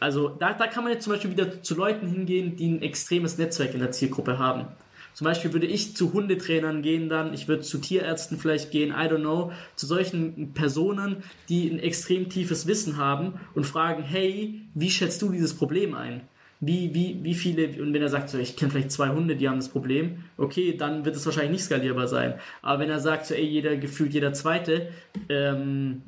also 0.00 0.30
da, 0.30 0.52
da 0.52 0.66
kann 0.66 0.82
man 0.82 0.92
jetzt 0.92 1.04
zum 1.04 1.12
Beispiel 1.12 1.30
wieder 1.30 1.62
zu 1.62 1.76
Leuten 1.76 2.08
hingehen, 2.08 2.56
die 2.56 2.68
ein 2.68 2.82
extremes 2.82 3.38
Netzwerk 3.38 3.72
in 3.72 3.80
der 3.80 3.92
Zielgruppe 3.92 4.38
haben. 4.38 4.66
Zum 5.14 5.26
Beispiel 5.26 5.52
würde 5.52 5.66
ich 5.66 5.96
zu 5.96 6.12
Hundetrainern 6.12 6.82
gehen 6.82 7.08
dann, 7.08 7.34
ich 7.34 7.46
würde 7.46 7.62
zu 7.62 7.78
Tierärzten 7.78 8.38
vielleicht 8.38 8.70
gehen, 8.70 8.90
I 8.90 9.06
don't 9.06 9.20
know, 9.20 9.52
zu 9.76 9.86
solchen 9.86 10.52
Personen, 10.54 11.22
die 11.48 11.68
ein 11.68 11.78
extrem 11.78 12.28
tiefes 12.28 12.66
Wissen 12.66 12.96
haben 12.96 13.34
und 13.54 13.66
fragen, 13.66 14.02
hey, 14.02 14.62
wie 14.74 14.90
schätzt 14.90 15.22
du 15.22 15.30
dieses 15.30 15.54
Problem 15.54 15.94
ein? 15.94 16.22
Wie, 16.62 16.94
wie, 16.94 17.18
wie 17.22 17.34
viele, 17.34 17.82
und 17.82 17.94
wenn 17.94 18.02
er 18.02 18.10
sagt, 18.10 18.28
so, 18.28 18.38
ich 18.38 18.54
kenne 18.54 18.70
vielleicht 18.70 18.92
zwei 18.92 19.08
Hunde, 19.08 19.34
die 19.34 19.48
haben 19.48 19.56
das 19.56 19.70
Problem, 19.70 20.24
okay, 20.36 20.76
dann 20.76 21.06
wird 21.06 21.16
es 21.16 21.24
wahrscheinlich 21.24 21.52
nicht 21.52 21.64
skalierbar 21.64 22.06
sein. 22.06 22.34
Aber 22.60 22.80
wenn 22.80 22.90
er 22.90 23.00
sagt, 23.00 23.26
so, 23.26 23.34
ey, 23.34 23.44
jeder, 23.44 23.76
gefühlt 23.76 24.12
jeder 24.12 24.34
Zweite, 24.34 24.90
ähm, 25.30 26.02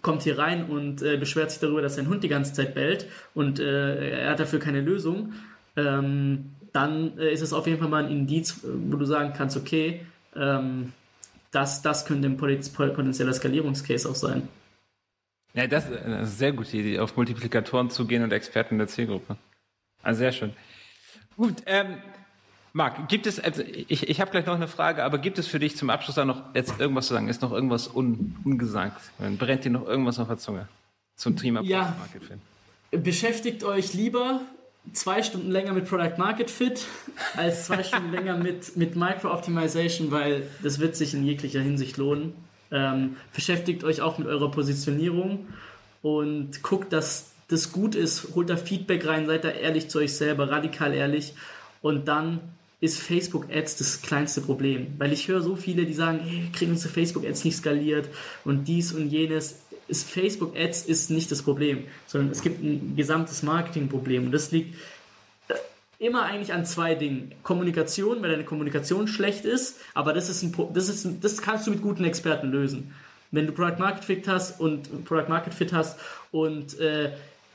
kommt 0.00 0.22
hier 0.22 0.38
rein 0.38 0.64
und 0.64 1.02
äh, 1.02 1.18
beschwert 1.18 1.50
sich 1.50 1.60
darüber, 1.60 1.82
dass 1.82 1.96
sein 1.96 2.08
Hund 2.08 2.24
die 2.24 2.28
ganze 2.28 2.54
Zeit 2.54 2.74
bellt 2.74 3.06
und 3.34 3.60
äh, 3.60 4.22
er 4.22 4.30
hat 4.30 4.40
dafür 4.40 4.60
keine 4.60 4.80
Lösung, 4.80 5.34
ähm, 5.76 6.52
dann 6.72 7.18
äh, 7.18 7.32
ist 7.32 7.42
es 7.42 7.52
auf 7.52 7.66
jeden 7.66 7.78
Fall 7.78 7.88
mal 7.88 8.04
ein 8.04 8.10
Indiz, 8.10 8.60
wo 8.64 8.96
du 8.96 9.04
sagen 9.04 9.32
kannst, 9.36 9.56
okay, 9.56 10.00
ähm, 10.34 10.92
das, 11.50 11.82
das 11.82 12.06
könnte 12.06 12.28
ein 12.28 12.36
potenzieller 12.36 13.32
Skalierungscase 13.32 14.08
auch 14.08 14.14
sein. 14.14 14.48
Ja, 15.54 15.66
das 15.66 15.88
ist 15.88 16.02
eine 16.02 16.26
sehr 16.26 16.52
gute 16.52 16.76
Idee, 16.76 16.98
auf 16.98 17.16
Multiplikatoren 17.16 17.88
zu 17.88 18.06
gehen 18.06 18.22
und 18.22 18.32
Experten 18.32 18.76
der 18.76 18.88
Zielgruppe. 18.88 19.36
Also 20.06 20.18
sehr 20.20 20.30
schön. 20.30 20.52
Gut, 21.36 21.56
ähm, 21.66 21.96
Marc, 22.72 23.08
gibt 23.08 23.26
es, 23.26 23.40
also 23.40 23.62
ich, 23.62 24.08
ich 24.08 24.20
habe 24.20 24.30
gleich 24.30 24.46
noch 24.46 24.54
eine 24.54 24.68
Frage, 24.68 25.02
aber 25.02 25.18
gibt 25.18 25.36
es 25.36 25.48
für 25.48 25.58
dich 25.58 25.76
zum 25.76 25.90
Abschluss 25.90 26.14
da 26.14 26.24
noch 26.24 26.54
jetzt 26.54 26.78
irgendwas 26.78 27.08
zu 27.08 27.14
sagen? 27.14 27.28
Ist 27.28 27.42
noch 27.42 27.50
irgendwas 27.50 27.92
un, 27.92 28.36
ungesagt? 28.44 29.00
Brennt 29.36 29.64
dir 29.64 29.70
noch 29.70 29.84
irgendwas 29.84 30.20
auf 30.20 30.28
der 30.28 30.38
Zunge 30.38 30.68
zum 31.16 31.36
Thema 31.36 31.60
ja, 31.62 31.86
Product 31.86 31.98
Market 31.98 32.22
Fit? 32.22 33.02
Beschäftigt 33.02 33.64
euch 33.64 33.94
lieber 33.94 34.42
zwei 34.92 35.24
Stunden 35.24 35.50
länger 35.50 35.72
mit 35.72 35.88
Product 35.88 36.18
Market 36.18 36.52
Fit 36.52 36.86
als 37.36 37.66
zwei 37.66 37.82
Stunden 37.82 38.12
länger 38.12 38.36
mit, 38.36 38.76
mit 38.76 38.94
Micro 38.94 39.32
Optimization, 39.32 40.12
weil 40.12 40.48
das 40.62 40.78
wird 40.78 40.94
sich 40.94 41.14
in 41.14 41.24
jeglicher 41.24 41.60
Hinsicht 41.60 41.96
lohnen. 41.96 42.32
Ähm, 42.70 43.16
beschäftigt 43.34 43.82
euch 43.82 44.02
auch 44.02 44.18
mit 44.18 44.28
eurer 44.28 44.52
Positionierung 44.52 45.48
und 46.02 46.62
guckt, 46.62 46.92
dass 46.92 47.32
das 47.48 47.72
gut 47.72 47.94
ist. 47.94 48.34
Holt 48.34 48.50
da 48.50 48.56
Feedback 48.56 49.06
rein, 49.06 49.26
seid 49.26 49.44
da 49.44 49.50
ehrlich 49.50 49.88
zu 49.88 49.98
euch 49.98 50.14
selber, 50.14 50.50
radikal 50.50 50.94
ehrlich 50.94 51.34
und 51.82 52.08
dann 52.08 52.40
ist 52.80 52.98
Facebook 52.98 53.46
Ads 53.50 53.78
das 53.78 54.02
kleinste 54.02 54.40
Problem. 54.40 54.94
Weil 54.98 55.12
ich 55.12 55.28
höre 55.28 55.40
so 55.40 55.56
viele, 55.56 55.86
die 55.86 55.94
sagen, 55.94 56.20
hey, 56.22 56.50
kriegen 56.52 56.72
unsere 56.72 56.92
Facebook 56.92 57.24
Ads 57.24 57.44
nicht 57.44 57.56
skaliert 57.56 58.08
und 58.44 58.66
dies 58.66 58.92
und 58.92 59.08
jenes. 59.08 59.60
Ist 59.88 60.08
Facebook 60.10 60.56
Ads 60.56 60.82
ist 60.86 61.10
nicht 61.10 61.30
das 61.30 61.42
Problem, 61.42 61.84
sondern 62.06 62.32
es 62.32 62.42
gibt 62.42 62.62
ein 62.62 62.96
gesamtes 62.96 63.42
Marketingproblem 63.44 64.26
und 64.26 64.32
das 64.32 64.50
liegt 64.50 64.74
äh, 65.48 65.54
immer 66.00 66.24
eigentlich 66.24 66.52
an 66.52 66.66
zwei 66.66 66.96
Dingen. 66.96 67.32
Kommunikation, 67.44 68.20
weil 68.20 68.30
deine 68.30 68.44
Kommunikation 68.44 69.06
schlecht 69.06 69.44
ist, 69.44 69.78
aber 69.94 70.12
das 70.12 70.28
ist 70.28 70.42
ein, 70.42 70.52
das 70.74 70.88
ist 70.88 71.04
ein, 71.04 71.20
das 71.20 71.40
kannst 71.40 71.68
du 71.68 71.70
mit 71.70 71.82
guten 71.82 72.04
Experten 72.04 72.50
lösen. 72.50 72.94
Wenn 73.30 73.46
du 73.46 73.52
Product 73.52 73.78
Market 73.78 74.04
Fit 74.04 74.26
hast 74.26 74.60
und 74.60 75.04
Product 75.04 75.28
Market 75.28 75.54
Fit 75.54 75.72
hast 75.72 75.98
und 76.32 76.78
äh, 76.80 77.12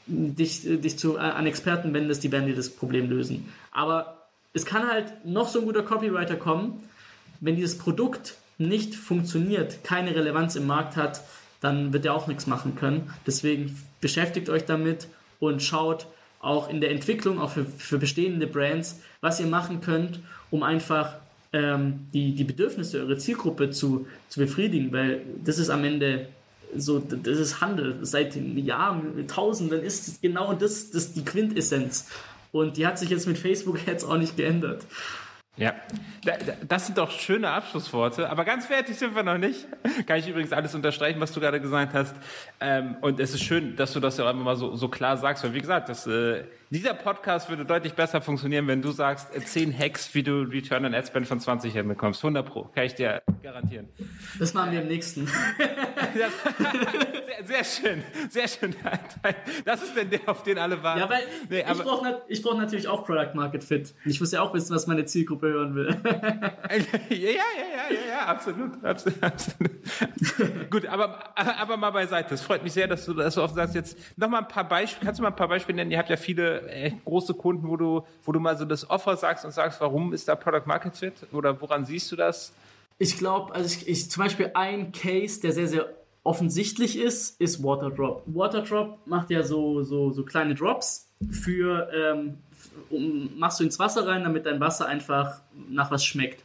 dich, 0.07 0.61
dich 0.63 0.97
zu, 0.97 1.17
an 1.17 1.45
Experten 1.45 1.93
wendest, 1.93 2.23
die 2.23 2.31
werden 2.31 2.47
dir 2.47 2.55
das 2.55 2.69
Problem 2.69 3.09
lösen. 3.09 3.49
Aber 3.71 4.27
es 4.53 4.65
kann 4.65 4.89
halt 4.89 5.25
noch 5.25 5.47
so 5.47 5.59
ein 5.59 5.65
guter 5.65 5.83
Copywriter 5.83 6.35
kommen, 6.35 6.83
wenn 7.39 7.55
dieses 7.55 7.77
Produkt 7.77 8.35
nicht 8.57 8.95
funktioniert, 8.95 9.83
keine 9.83 10.15
Relevanz 10.15 10.55
im 10.55 10.67
Markt 10.67 10.95
hat, 10.95 11.21
dann 11.59 11.93
wird 11.93 12.05
er 12.05 12.13
auch 12.13 12.27
nichts 12.27 12.47
machen 12.47 12.75
können. 12.75 13.13
Deswegen 13.25 13.77
beschäftigt 13.99 14.49
euch 14.49 14.65
damit 14.65 15.07
und 15.39 15.61
schaut 15.61 16.07
auch 16.39 16.69
in 16.69 16.81
der 16.81 16.91
Entwicklung, 16.91 17.39
auch 17.39 17.51
für, 17.51 17.65
für 17.65 17.97
bestehende 17.97 18.47
Brands, 18.47 18.99
was 19.21 19.39
ihr 19.39 19.47
machen 19.47 19.81
könnt, 19.81 20.19
um 20.49 20.63
einfach 20.63 21.15
ähm, 21.53 22.07
die, 22.13 22.33
die 22.33 22.43
Bedürfnisse 22.43 22.99
eurer 22.99 23.17
Zielgruppe 23.17 23.69
zu, 23.69 24.07
zu 24.29 24.39
befriedigen, 24.39 24.91
weil 24.91 25.21
das 25.43 25.59
ist 25.59 25.69
am 25.69 25.83
Ende 25.83 26.27
so, 26.75 26.99
das 26.99 27.37
ist 27.37 27.61
Handel. 27.61 27.99
Seit 28.01 28.35
Jahren, 28.35 29.27
Tausenden 29.27 29.81
ist 29.81 30.21
genau 30.21 30.53
das, 30.53 30.91
das 30.91 31.13
die 31.13 31.25
Quintessenz. 31.25 32.07
Und 32.51 32.77
die 32.77 32.85
hat 32.85 32.99
sich 32.99 33.09
jetzt 33.09 33.27
mit 33.27 33.37
Facebook 33.37 33.79
jetzt 33.87 34.03
auch 34.03 34.17
nicht 34.17 34.37
geändert. 34.37 34.85
Ja, 35.57 35.75
das 36.67 36.85
sind 36.85 36.97
doch 36.97 37.11
schöne 37.11 37.49
Abschlussworte, 37.49 38.29
aber 38.29 38.45
ganz 38.45 38.65
fertig 38.67 38.97
sind 38.97 39.15
wir 39.15 39.23
noch 39.23 39.37
nicht. 39.37 39.67
Kann 40.07 40.17
ich 40.17 40.27
übrigens 40.27 40.53
alles 40.53 40.73
unterstreichen, 40.73 41.19
was 41.19 41.33
du 41.33 41.41
gerade 41.41 41.59
gesagt 41.59 41.93
hast. 41.93 42.15
Ähm, 42.61 42.95
und 43.01 43.19
es 43.19 43.33
ist 43.33 43.43
schön, 43.43 43.75
dass 43.75 43.91
du 43.91 43.99
das 43.99 44.17
ja 44.17 44.23
auch 44.23 44.29
einfach 44.29 44.43
mal 44.43 44.55
so, 44.55 44.75
so 44.75 44.87
klar 44.87 45.17
sagst, 45.17 45.43
weil 45.43 45.53
wie 45.53 45.59
gesagt, 45.59 45.89
das, 45.89 46.07
äh, 46.07 46.45
dieser 46.71 46.93
Podcast 46.93 47.49
würde 47.49 47.65
deutlich 47.65 47.93
besser 47.95 48.21
funktionieren, 48.21 48.65
wenn 48.65 48.81
du 48.81 48.91
sagst, 48.91 49.27
10 49.33 49.71
äh, 49.71 49.77
Hacks, 49.77 50.15
wie 50.15 50.23
du 50.23 50.43
Return 50.43 50.85
on 50.85 50.95
Ad 50.95 51.05
Spend 51.05 51.27
von 51.27 51.37
20 51.37 51.73
hinbekommst. 51.73 52.23
100 52.23 52.45
Pro, 52.47 52.63
kann 52.63 52.85
ich 52.85 52.95
dir 52.95 53.21
garantieren. 53.43 53.89
Das 54.39 54.53
machen 54.53 54.71
wir 54.71 54.81
im 54.81 54.87
nächsten. 54.87 55.27
sehr, 56.13 56.29
sehr, 57.43 57.63
schön, 57.65 58.03
sehr 58.29 58.47
schön. 58.47 58.75
Das 59.65 59.83
ist 59.83 59.95
denn 59.95 60.09
der, 60.09 60.21
auf 60.27 60.43
den 60.43 60.57
alle 60.57 60.81
warten. 60.81 61.01
Ja, 61.01 61.09
weil 61.09 61.23
nee, 61.49 61.59
ich 61.59 61.77
brauche 61.77 62.21
brauch 62.41 62.57
natürlich 62.57 62.87
auch 62.87 63.05
Product 63.05 63.33
Market 63.35 63.63
Fit. 63.63 63.93
Ich 64.05 64.19
muss 64.19 64.31
ja 64.31 64.41
auch 64.41 64.53
wissen, 64.53 64.73
was 64.73 64.87
meine 64.87 65.05
Zielgruppe 65.05 65.47
hören 65.47 65.75
will. 65.75 65.89
ja, 66.05 67.17
ja, 67.17 67.17
ja, 67.19 67.89
ja, 67.89 68.07
ja, 68.07 68.25
absolut, 68.25 68.83
absolut, 68.83 69.21
absolut. 69.21 70.71
Gut, 70.71 70.85
aber, 70.85 71.33
aber 71.35 71.77
mal 71.77 71.91
beiseite. 71.91 72.33
Es 72.33 72.41
freut 72.41 72.63
mich 72.63 72.73
sehr, 72.73 72.87
dass 72.87 73.05
du 73.05 73.13
das 73.13 73.35
so 73.35 73.43
oft 73.43 73.55
sagst. 73.55 73.75
Jetzt 73.75 73.97
noch 74.17 74.29
mal 74.29 74.39
ein 74.39 74.47
paar 74.47 74.67
Beispiele. 74.67 75.05
Kannst 75.05 75.19
du 75.19 75.23
mal 75.23 75.29
ein 75.29 75.35
paar 75.35 75.49
Beispiele 75.49 75.75
nennen? 75.75 75.91
Ihr 75.91 75.97
habt 75.97 76.09
ja 76.09 76.17
viele 76.17 76.60
echt 76.67 77.03
große 77.05 77.33
Kunden, 77.33 77.67
wo 77.67 77.77
du, 77.77 78.03
wo 78.23 78.31
du 78.31 78.39
mal 78.39 78.57
so 78.57 78.65
das 78.65 78.89
Offer 78.89 79.17
sagst 79.17 79.45
und 79.45 79.51
sagst, 79.51 79.81
warum 79.81 80.13
ist 80.13 80.27
da 80.27 80.35
Product 80.35 80.65
Market 80.65 80.95
Fit? 80.95 81.13
Oder 81.31 81.59
woran 81.61 81.85
siehst 81.85 82.11
du 82.11 82.15
das? 82.15 82.53
Ich 82.97 83.17
glaube, 83.17 83.53
also 83.53 83.65
ich, 83.65 83.87
ich, 83.87 84.11
zum 84.11 84.23
Beispiel 84.23 84.51
ein 84.53 84.91
Case, 84.91 85.41
der 85.41 85.53
sehr, 85.53 85.67
sehr 85.67 85.89
offensichtlich 86.23 86.97
ist, 86.99 87.39
ist 87.41 87.63
Waterdrop. 87.63 88.23
Waterdrop 88.27 88.99
macht 89.07 89.31
ja 89.31 89.43
so, 89.43 89.83
so, 89.83 90.11
so 90.11 90.23
kleine 90.23 90.53
Drops 90.53 91.09
für, 91.31 91.89
ähm, 91.93 92.37
um, 92.89 93.37
machst 93.37 93.59
du 93.59 93.63
ins 93.63 93.79
Wasser 93.79 94.07
rein, 94.07 94.23
damit 94.23 94.45
dein 94.45 94.59
Wasser 94.59 94.85
einfach 94.85 95.41
nach 95.69 95.89
was 95.89 96.05
schmeckt. 96.05 96.43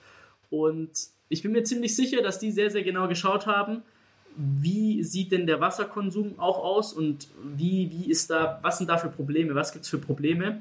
Und 0.51 0.91
ich 1.29 1.43
bin 1.43 1.53
mir 1.53 1.65
ziemlich 1.65 1.95
sicher, 1.95 2.23
dass 2.23 2.39
die 2.39 2.53
sehr, 2.53 2.71
sehr 2.71 2.83
genau 2.83 3.09
geschaut 3.09 3.47
haben, 3.47 3.83
wie 4.37 5.03
sieht 5.03 5.33
denn 5.33 5.47
der 5.47 5.61
Wasserkonsum 5.61 6.39
auch 6.39 6.59
aus 6.59 6.93
und 6.93 7.29
wie, 7.57 7.91
wie 7.91 8.11
ist 8.11 8.31
da, 8.31 8.59
was 8.63 8.79
sind 8.79 8.89
da 8.89 8.99
für 8.99 9.09
Probleme, 9.09 9.55
was 9.55 9.73
gibt 9.73 9.85
es 9.85 9.91
für 9.91 9.99
Probleme. 9.99 10.61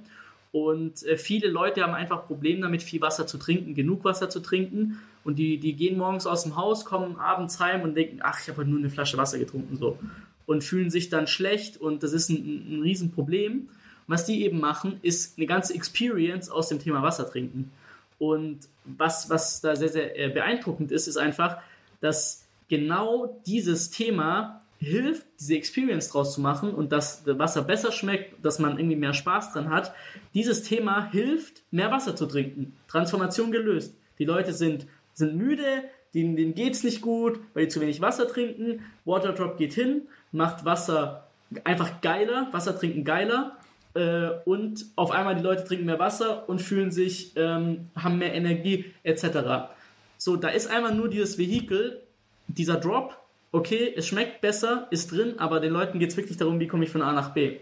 Und 0.51 1.03
äh, 1.03 1.17
viele 1.17 1.49
Leute 1.49 1.83
haben 1.83 1.93
einfach 1.93 2.25
Probleme 2.25 2.61
damit, 2.61 2.81
viel 2.81 3.01
Wasser 3.01 3.27
zu 3.27 3.37
trinken, 3.37 3.75
genug 3.75 4.05
Wasser 4.05 4.29
zu 4.29 4.39
trinken 4.39 4.99
und 5.25 5.37
die, 5.37 5.57
die 5.57 5.73
gehen 5.73 5.97
morgens 5.97 6.27
aus 6.27 6.43
dem 6.43 6.55
Haus, 6.55 6.85
kommen 6.85 7.17
abends 7.17 7.59
heim 7.59 7.81
und 7.81 7.95
denken, 7.95 8.19
ach, 8.21 8.39
ich 8.39 8.47
habe 8.47 8.59
halt 8.59 8.67
nur 8.67 8.79
eine 8.79 8.89
Flasche 8.89 9.17
Wasser 9.17 9.39
getrunken, 9.39 9.75
so. 9.75 9.97
Und 10.45 10.63
fühlen 10.63 10.91
sich 10.91 11.09
dann 11.09 11.27
schlecht 11.27 11.77
und 11.77 12.03
das 12.03 12.13
ist 12.13 12.29
ein, 12.29 12.77
ein 12.77 12.81
Riesenproblem. 12.83 13.67
Was 14.07 14.25
die 14.27 14.45
eben 14.45 14.59
machen, 14.59 14.99
ist 15.01 15.37
eine 15.37 15.47
ganze 15.47 15.73
Experience 15.73 16.49
aus 16.51 16.69
dem 16.69 16.79
Thema 16.79 17.01
Wasser 17.01 17.27
trinken. 17.27 17.71
Und 18.19 18.59
was, 18.85 19.29
was 19.31 19.61
da 19.61 19.75
sehr, 19.75 19.89
sehr 19.89 20.17
äh, 20.17 20.29
beeindruckend 20.29 20.91
ist, 20.91 21.07
ist 21.07 21.17
einfach, 21.17 21.57
dass 22.01 22.44
genau 22.67 23.41
dieses 23.45 23.89
Thema 23.89 24.61
hilft, 24.77 25.25
diese 25.39 25.55
Experience 25.55 26.09
draus 26.09 26.33
zu 26.33 26.41
machen 26.41 26.73
und 26.73 26.91
dass 26.91 27.23
das 27.23 27.39
Wasser 27.39 27.63
besser 27.63 27.91
schmeckt, 27.91 28.43
dass 28.43 28.59
man 28.59 28.77
irgendwie 28.77 28.97
mehr 28.97 29.13
Spaß 29.13 29.53
dran 29.53 29.69
hat. 29.69 29.93
Dieses 30.33 30.63
Thema 30.63 31.09
hilft, 31.11 31.63
mehr 31.71 31.91
Wasser 31.91 32.15
zu 32.15 32.25
trinken. 32.25 32.75
Transformation 32.87 33.51
gelöst. 33.51 33.95
Die 34.19 34.25
Leute 34.25 34.53
sind 34.53 34.85
sind 35.15 35.35
müde, 35.35 35.83
denen, 36.13 36.35
denen 36.35 36.71
es 36.71 36.83
nicht 36.83 37.01
gut, 37.01 37.39
weil 37.53 37.63
die 37.63 37.69
zu 37.69 37.81
wenig 37.81 38.01
Wasser 38.01 38.27
trinken. 38.27 38.81
Waterdrop 39.05 39.57
geht 39.57 39.73
hin, 39.73 40.03
macht 40.31 40.65
Wasser 40.65 41.27
einfach 41.63 42.01
geiler, 42.01 42.49
Wasser 42.51 42.77
trinken 42.77 43.03
geiler. 43.03 43.57
Äh, 43.93 44.29
und 44.45 44.85
auf 44.95 45.11
einmal 45.11 45.35
die 45.35 45.41
Leute 45.41 45.63
trinken 45.63 45.85
mehr 45.85 45.99
Wasser 45.99 46.47
und 46.47 46.61
fühlen 46.61 46.91
sich, 46.91 47.31
ähm, 47.35 47.89
haben 47.95 48.17
mehr 48.17 48.33
Energie 48.33 48.93
etc. 49.03 49.71
So, 50.17 50.35
da 50.35 50.49
ist 50.49 50.69
einmal 50.69 50.93
nur 50.93 51.09
dieses 51.09 51.37
Vehikel, 51.37 52.01
dieser 52.47 52.77
Drop, 52.77 53.17
okay, 53.51 53.93
es 53.95 54.07
schmeckt 54.07 54.41
besser, 54.41 54.87
ist 54.91 55.11
drin, 55.11 55.35
aber 55.37 55.59
den 55.59 55.71
Leuten 55.71 55.99
geht 55.99 56.11
es 56.11 56.17
wirklich 56.17 56.37
darum, 56.37 56.59
wie 56.59 56.67
komme 56.67 56.83
ich 56.83 56.89
von 56.89 57.01
A 57.01 57.11
nach 57.11 57.33
B. 57.33 57.57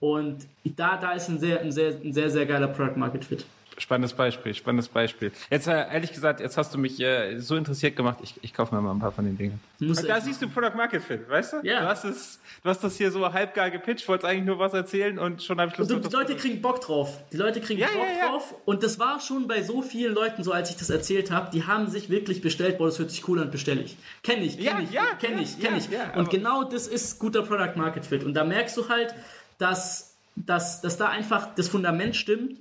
Und 0.00 0.46
da, 0.64 0.96
da 0.96 1.12
ist 1.12 1.28
ein 1.28 1.38
sehr, 1.38 1.60
ein 1.60 1.72
sehr, 1.72 1.94
ein 2.04 2.12
sehr, 2.12 2.30
sehr 2.30 2.46
geiler 2.46 2.68
Product 2.68 2.96
Market 2.96 3.24
Fit. 3.24 3.46
Spannendes 3.78 4.14
Beispiel, 4.14 4.54
spannendes 4.54 4.88
Beispiel. 4.88 5.32
Jetzt 5.50 5.66
äh, 5.66 5.72
ehrlich 5.72 6.12
gesagt, 6.12 6.40
jetzt 6.40 6.56
hast 6.56 6.72
du 6.72 6.78
mich 6.78 6.98
äh, 6.98 7.38
so 7.38 7.56
interessiert 7.56 7.94
gemacht, 7.94 8.18
ich, 8.22 8.34
ich 8.40 8.54
kaufe 8.54 8.74
mir 8.74 8.80
mal 8.80 8.92
ein 8.92 9.00
paar 9.00 9.12
von 9.12 9.26
den 9.26 9.36
Dingen. 9.36 9.60
da 9.78 10.20
siehst 10.20 10.40
du 10.40 10.48
Product 10.48 10.74
Market 10.74 11.02
Fit, 11.02 11.28
weißt 11.28 11.52
du? 11.54 11.56
Ja. 11.62 11.80
Du 11.80 11.86
hast, 11.86 12.04
es, 12.04 12.40
du 12.62 12.70
hast 12.70 12.82
das 12.82 12.96
hier 12.96 13.10
so 13.10 13.30
halbgar 13.30 13.70
gepitcht, 13.70 14.08
wolltest 14.08 14.26
eigentlich 14.26 14.46
nur 14.46 14.58
was 14.58 14.72
erzählen 14.72 15.18
und 15.18 15.42
schon 15.42 15.60
habe 15.60 15.70
ich 15.70 15.76
Lust. 15.76 15.92
Und 15.92 16.06
die 16.06 16.14
Leute 16.14 16.36
kriegen 16.36 16.62
Bock 16.62 16.80
drauf. 16.80 17.18
Die 17.32 17.36
Leute 17.36 17.60
kriegen 17.60 17.80
ja, 17.80 17.88
Bock 17.88 18.06
ja, 18.06 18.18
ja. 18.18 18.30
drauf. 18.30 18.54
Und 18.64 18.82
das 18.82 18.98
war 18.98 19.20
schon 19.20 19.46
bei 19.46 19.62
so 19.62 19.82
vielen 19.82 20.14
Leuten 20.14 20.42
so, 20.42 20.52
als 20.52 20.70
ich 20.70 20.76
das 20.76 20.88
erzählt 20.88 21.30
habe, 21.30 21.50
die 21.50 21.64
haben 21.64 21.88
sich 21.88 22.08
wirklich 22.08 22.40
bestellt, 22.40 22.78
boah, 22.78 22.86
das 22.86 22.98
hört 22.98 23.10
sich 23.10 23.28
cool 23.28 23.42
an, 23.42 23.50
bestelle 23.50 23.82
ich. 23.82 23.98
Kenn 24.22 24.42
ich, 24.42 24.56
kenn 24.58 24.78
ich, 24.82 24.90
kenn 25.18 25.38
ich, 25.38 25.60
kenn 25.60 25.76
ich. 25.76 25.88
und 26.16 26.30
genau 26.30 26.64
das 26.64 26.86
ist 26.86 27.18
guter 27.18 27.42
Product 27.42 27.76
Market 27.76 28.06
Fit. 28.06 28.24
Und 28.24 28.32
da 28.32 28.44
merkst 28.44 28.74
du 28.78 28.88
halt, 28.88 29.14
dass, 29.58 30.16
dass, 30.34 30.80
dass 30.80 30.96
da 30.96 31.08
einfach 31.08 31.54
das 31.54 31.68
Fundament 31.68 32.16
stimmt 32.16 32.56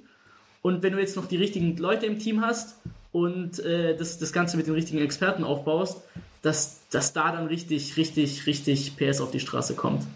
Und 0.66 0.82
wenn 0.82 0.94
du 0.94 1.00
jetzt 1.00 1.16
noch 1.16 1.28
die 1.28 1.38
richtigen 1.38 1.78
Leute 1.78 2.08
im 2.08 2.18
Team 2.18 2.42
hast 2.42 2.78
und 3.12 3.60
äh, 3.60 3.96
das, 3.96 4.18
das 4.18 4.34
Ganze 4.34 4.58
mit 4.58 4.66
den 4.66 4.74
richtigen 4.74 4.98
Experten 4.98 5.44
aufbaust, 5.44 6.02
dass, 6.42 6.80
dass 6.90 7.14
da 7.14 7.32
dann 7.32 7.46
richtig, 7.46 7.98
richtig, 7.98 8.48
richtig 8.48 8.98
PS 8.98 9.22
auf 9.22 9.30
die 9.30 9.40
Straße 9.40 9.76
kommt. 9.76 10.08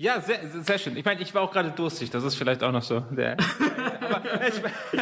Ja, 0.00 0.18
sehr, 0.18 0.38
sehr 0.62 0.78
schön. 0.78 0.96
Ich 0.96 1.04
meine, 1.04 1.20
ich 1.20 1.34
war 1.34 1.42
auch 1.42 1.52
gerade 1.52 1.72
durstig. 1.72 2.08
Das 2.08 2.24
ist 2.24 2.34
vielleicht 2.34 2.62
auch 2.62 2.72
noch 2.72 2.82
so. 2.82 3.00
Der, 3.10 3.36
aber, 4.00 4.22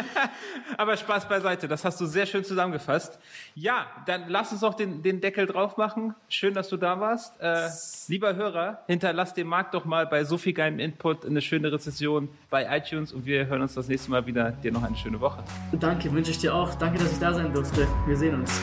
aber, 0.77 0.97
Spaß 0.97 1.29
beiseite. 1.29 1.69
Das 1.69 1.85
hast 1.85 2.01
du 2.01 2.05
sehr 2.05 2.25
schön 2.25 2.43
zusammengefasst. 2.43 3.17
Ja, 3.55 3.87
dann 4.07 4.25
lass 4.27 4.51
uns 4.51 4.61
auch 4.61 4.73
den, 4.73 5.01
den 5.01 5.21
Deckel 5.21 5.45
drauf 5.45 5.77
machen. 5.77 6.15
Schön, 6.27 6.53
dass 6.53 6.67
du 6.67 6.75
da 6.75 6.99
warst. 6.99 7.39
Äh, 7.39 7.69
lieber 8.09 8.35
Hörer, 8.35 8.83
hinterlass 8.87 9.33
dem 9.33 9.47
Markt 9.47 9.73
doch 9.73 9.85
mal 9.85 10.05
bei 10.05 10.25
so 10.25 10.37
viel 10.37 10.51
geilem 10.51 10.79
Input 10.79 11.25
eine 11.25 11.41
schöne 11.41 11.71
Rezession 11.71 12.27
bei 12.49 12.67
iTunes 12.77 13.13
und 13.13 13.25
wir 13.25 13.45
hören 13.45 13.61
uns 13.61 13.75
das 13.75 13.87
nächste 13.87 14.11
Mal 14.11 14.25
wieder. 14.25 14.51
Dir 14.51 14.73
noch 14.73 14.83
eine 14.83 14.97
schöne 14.97 15.21
Woche. 15.21 15.41
Danke, 15.79 16.11
wünsche 16.11 16.31
ich 16.31 16.39
dir 16.39 16.53
auch. 16.53 16.75
Danke, 16.75 16.99
dass 16.99 17.13
ich 17.13 17.19
da 17.19 17.33
sein 17.33 17.53
durfte. 17.53 17.87
Wir 18.05 18.17
sehen 18.17 18.35
uns. 18.35 18.61